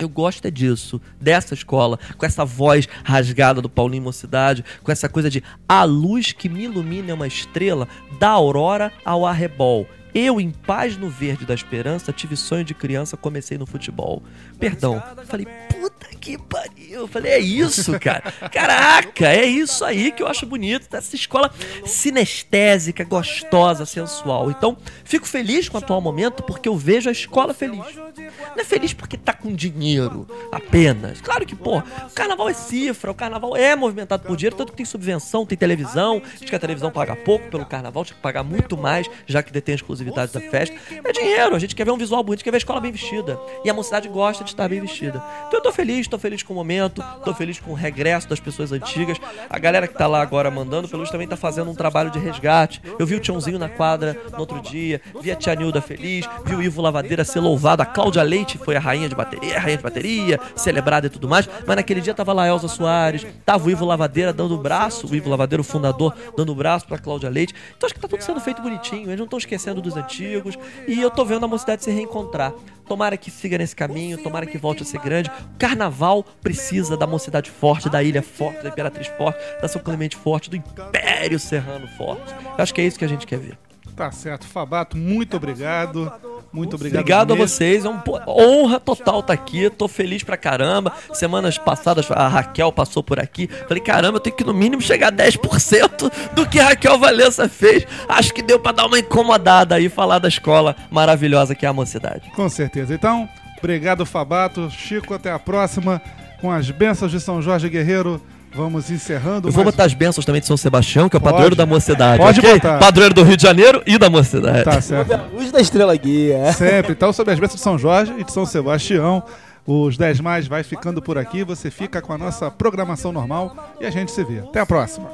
Eu 0.00 0.08
gosto 0.08 0.46
é 0.46 0.50
disso, 0.50 0.98
dessa 1.20 1.52
escola, 1.52 1.98
com 2.16 2.24
essa 2.24 2.42
voz 2.42 2.88
rasgada 3.04 3.60
do 3.60 3.68
Paulinho 3.68 4.02
Mocidade, 4.02 4.64
com 4.82 4.90
essa 4.90 5.10
coisa 5.10 5.28
de 5.28 5.44
a 5.68 5.84
luz 5.84 6.32
que 6.32 6.48
me 6.48 6.64
ilumina 6.64 7.10
é 7.10 7.14
uma 7.14 7.26
estrela, 7.26 7.86
da 8.18 8.30
aurora 8.30 8.90
ao 9.04 9.26
arrebol. 9.26 9.86
Eu, 10.14 10.40
em 10.40 10.50
paz 10.50 10.96
no 10.96 11.08
verde 11.08 11.44
da 11.44 11.54
esperança, 11.54 12.12
tive 12.12 12.36
sonho 12.36 12.64
de 12.64 12.74
criança, 12.74 13.16
comecei 13.16 13.56
no 13.56 13.66
futebol. 13.66 14.22
Perdão. 14.58 15.02
Falei, 15.26 15.46
puta 15.68 16.08
que 16.20 16.36
pariu. 16.36 17.08
Falei, 17.08 17.32
é 17.32 17.38
isso, 17.38 17.98
cara. 17.98 18.32
Caraca, 18.50 19.28
é 19.28 19.44
isso 19.44 19.84
aí 19.84 20.12
que 20.12 20.22
eu 20.22 20.26
acho 20.26 20.44
bonito. 20.46 20.86
Essa 20.94 21.16
escola 21.16 21.50
sinestésica, 21.84 23.04
gostosa, 23.04 23.86
sensual. 23.86 24.50
Então, 24.50 24.76
fico 25.04 25.26
feliz 25.26 25.68
com 25.68 25.78
o 25.78 25.80
atual 25.80 26.00
momento 26.00 26.42
porque 26.42 26.68
eu 26.68 26.76
vejo 26.76 27.08
a 27.08 27.12
escola 27.12 27.54
feliz. 27.54 27.84
Não 27.96 28.58
é 28.58 28.64
feliz 28.64 28.92
porque 28.92 29.16
tá 29.16 29.32
com 29.32 29.52
dinheiro 29.54 30.26
apenas. 30.52 31.20
Claro 31.20 31.46
que, 31.46 31.54
pô, 31.54 31.78
o 31.78 32.10
carnaval 32.14 32.48
é 32.48 32.54
cifra, 32.54 33.10
o 33.10 33.14
carnaval 33.14 33.56
é 33.56 33.74
movimentado 33.76 34.24
por 34.24 34.36
dinheiro, 34.36 34.56
tanto 34.56 34.72
que 34.72 34.76
tem 34.76 34.86
subvenção, 34.86 35.46
tem 35.46 35.56
televisão. 35.56 36.22
Diz 36.38 36.50
que 36.50 36.56
a 36.56 36.58
televisão 36.58 36.90
paga 36.90 37.16
pouco 37.16 37.48
pelo 37.48 37.64
carnaval, 37.64 38.04
tinha 38.04 38.16
que 38.16 38.22
pagar 38.22 38.42
muito 38.42 38.76
mais, 38.76 39.08
já 39.26 39.42
que 39.42 39.52
detém 39.52 39.74
a 39.74 39.76
exclusividade 40.00 40.32
da 40.32 40.40
festa. 40.40 40.76
É 41.04 41.12
dinheiro, 41.12 41.54
a 41.54 41.58
gente 41.58 41.74
quer 41.74 41.84
ver 41.84 41.90
um 41.90 41.96
visual 41.96 42.22
bonito, 42.22 42.42
quer 42.42 42.50
ver 42.50 42.56
a 42.56 42.58
escola 42.58 42.80
bem 42.80 42.92
vestida. 42.92 43.38
E 43.64 43.70
a 43.70 43.74
mocidade 43.74 44.08
gosta 44.08 44.42
de 44.42 44.50
estar 44.50 44.68
bem 44.68 44.80
vestida. 44.80 45.22
Então 45.46 45.58
eu 45.58 45.62
tô 45.62 45.72
feliz, 45.72 46.08
tô 46.08 46.18
feliz 46.18 46.42
com 46.42 46.52
o 46.52 46.56
momento, 46.56 47.04
tô 47.24 47.34
feliz 47.34 47.58
com 47.58 47.72
o 47.72 47.74
regresso 47.74 48.28
das 48.28 48.40
pessoas 48.40 48.72
antigas. 48.72 49.18
A 49.48 49.58
galera 49.58 49.86
que 49.86 49.94
tá 49.94 50.06
lá 50.06 50.20
agora 50.20 50.50
mandando, 50.50 50.88
pelo 50.88 51.00
menos 51.00 51.10
também 51.10 51.28
tá 51.28 51.36
fazendo 51.36 51.70
um 51.70 51.74
trabalho 51.74 52.10
de 52.10 52.18
resgate. 52.18 52.80
Eu 52.98 53.06
vi 53.06 53.14
o 53.14 53.20
Tiãozinho 53.20 53.58
na 53.58 53.68
quadra 53.68 54.16
no 54.32 54.40
outro 54.40 54.60
dia, 54.60 55.00
vi 55.20 55.30
a 55.30 55.36
Tia 55.36 55.54
Nilda 55.54 55.80
feliz, 55.80 56.26
vi 56.44 56.54
o 56.54 56.62
Ivo 56.62 56.80
Lavadeira 56.80 57.24
ser 57.24 57.40
louvado, 57.40 57.82
a 57.82 57.86
Cláudia 57.86 58.22
Leite 58.22 58.58
foi 58.58 58.76
a 58.76 58.80
rainha 58.80 59.08
de 59.08 59.14
bateria, 59.14 59.56
a 59.56 59.60
rainha 59.60 59.76
de 59.76 59.82
bateria, 59.82 60.40
celebrada 60.54 61.06
e 61.06 61.10
tudo 61.10 61.28
mais, 61.28 61.48
mas 61.66 61.76
naquele 61.76 62.00
dia 62.00 62.14
tava 62.14 62.32
lá 62.32 62.44
a 62.44 62.48
Elza 62.48 62.68
Soares, 62.68 63.26
tava 63.44 63.66
o 63.66 63.70
Ivo 63.70 63.84
Lavadeira 63.84 64.32
dando 64.32 64.54
o 64.54 64.58
braço, 64.58 65.06
o 65.06 65.14
Ivo 65.14 65.28
Lavadeira, 65.28 65.60
o 65.60 65.64
fundador, 65.64 66.14
dando 66.36 66.52
o 66.52 66.54
braço 66.54 66.86
pra 66.86 66.98
Cláudia 66.98 67.28
Leite. 67.28 67.54
Então 67.76 67.86
acho 67.86 67.94
que 67.94 68.00
tá 68.00 68.08
tudo 68.08 68.22
sendo 68.22 68.40
feito 68.40 68.62
bonitinho, 68.62 69.08
eles 69.08 69.18
não 69.18 69.24
estão 69.24 69.38
esquecendo 69.38 69.82
antigos, 69.96 70.58
e 70.86 71.00
eu 71.00 71.10
tô 71.10 71.24
vendo 71.24 71.44
a 71.44 71.48
mocidade 71.48 71.84
se 71.84 71.90
reencontrar. 71.90 72.52
Tomara 72.86 73.16
que 73.16 73.30
siga 73.30 73.56
nesse 73.56 73.76
caminho, 73.76 74.18
tomara 74.18 74.44
que 74.46 74.58
volte 74.58 74.82
a 74.82 74.86
ser 74.86 75.00
grande. 75.00 75.30
O 75.30 75.58
carnaval 75.58 76.24
precisa 76.42 76.96
da 76.96 77.06
mocidade 77.06 77.50
forte, 77.50 77.88
da 77.88 78.02
ilha 78.02 78.22
forte, 78.22 78.62
da 78.62 78.68
Imperatriz 78.68 79.06
forte, 79.06 79.38
da 79.62 79.68
São 79.68 79.80
Clemente 79.80 80.16
forte, 80.16 80.50
do 80.50 80.56
Império 80.56 81.38
Serrano 81.38 81.86
forte. 81.96 82.34
Eu 82.56 82.62
acho 82.62 82.74
que 82.74 82.80
é 82.80 82.84
isso 82.84 82.98
que 82.98 83.04
a 83.04 83.08
gente 83.08 83.26
quer 83.26 83.38
ver. 83.38 83.56
Tá 83.94 84.10
certo. 84.10 84.46
Fabato, 84.46 84.96
muito 84.96 85.36
obrigado. 85.36 86.12
Muito 86.52 86.74
obrigado. 86.74 87.00
Obrigado 87.00 87.32
a 87.32 87.36
mesmo. 87.36 87.48
vocês, 87.48 87.84
é 87.84 87.88
uma 87.88 88.02
honra 88.26 88.80
total 88.80 89.20
estar 89.20 89.32
aqui. 89.32 89.70
Tô 89.70 89.86
feliz 89.86 90.22
pra 90.22 90.36
caramba. 90.36 90.92
Semanas 91.12 91.58
passadas 91.58 92.10
a 92.10 92.26
Raquel 92.26 92.72
passou 92.72 93.02
por 93.02 93.20
aqui. 93.20 93.48
Falei, 93.68 93.82
caramba, 93.82 94.16
eu 94.16 94.20
tenho 94.20 94.34
que 94.34 94.44
no 94.44 94.52
mínimo 94.52 94.82
chegar 94.82 95.08
a 95.08 95.12
10% 95.12 96.10
do 96.34 96.48
que 96.48 96.58
a 96.58 96.70
Raquel 96.70 96.98
Valença 96.98 97.48
fez. 97.48 97.86
Acho 98.08 98.34
que 98.34 98.42
deu 98.42 98.58
pra 98.58 98.72
dar 98.72 98.86
uma 98.86 98.98
incomodada 98.98 99.76
aí 99.76 99.88
falar 99.88 100.18
da 100.18 100.28
escola 100.28 100.74
maravilhosa 100.90 101.54
que 101.54 101.64
é 101.64 101.68
a 101.68 101.72
mocidade. 101.72 102.30
Com 102.34 102.48
certeza. 102.48 102.92
Então, 102.94 103.28
obrigado, 103.58 104.04
Fabato. 104.04 104.68
Chico, 104.70 105.14
até 105.14 105.30
a 105.30 105.38
próxima. 105.38 106.02
Com 106.40 106.50
as 106.50 106.70
bênçãos 106.70 107.12
de 107.12 107.20
São 107.20 107.40
Jorge 107.42 107.68
Guerreiro, 107.68 108.20
vamos 108.54 108.90
encerrando. 108.90 109.48
Eu 109.48 109.52
vou 109.52 109.64
botar 109.64 109.84
as 109.84 109.94
bênçãos 109.94 110.24
também 110.24 110.40
de 110.40 110.46
São 110.46 110.56
Sebastião, 110.56 111.08
que 111.08 111.16
é 111.16 111.18
o 111.18 111.20
Pode. 111.20 111.32
padroeiro 111.32 111.56
da 111.56 111.66
mocidade. 111.66 112.22
Pode 112.22 112.40
ok? 112.40 112.54
botar. 112.54 112.78
Padroeiro 112.78 113.14
do 113.14 113.22
Rio 113.22 113.36
de 113.36 113.42
Janeiro 113.42 113.82
e 113.86 113.98
da 113.98 114.10
mocidade. 114.10 114.64
Tá 114.64 114.80
certo. 114.80 115.20
Luz 115.32 115.50
da 115.50 115.60
estrela 115.60 115.94
guia. 115.96 116.52
Sempre. 116.52 116.92
Então, 116.92 117.12
sobre 117.12 117.32
as 117.32 117.40
bênçãos 117.40 117.60
de 117.60 117.64
São 117.64 117.78
Jorge 117.78 118.14
e 118.18 118.24
de 118.24 118.32
São 118.32 118.44
Sebastião, 118.44 119.22
os 119.66 119.96
10 119.96 120.20
mais 120.20 120.46
vai 120.48 120.62
ficando 120.62 121.00
por 121.00 121.16
aqui. 121.18 121.44
Você 121.44 121.70
fica 121.70 122.00
com 122.02 122.12
a 122.12 122.18
nossa 122.18 122.50
programação 122.50 123.12
normal 123.12 123.74
e 123.80 123.86
a 123.86 123.90
gente 123.90 124.10
se 124.10 124.24
vê. 124.24 124.40
Até 124.40 124.60
a 124.60 124.66
próxima. 124.66 125.08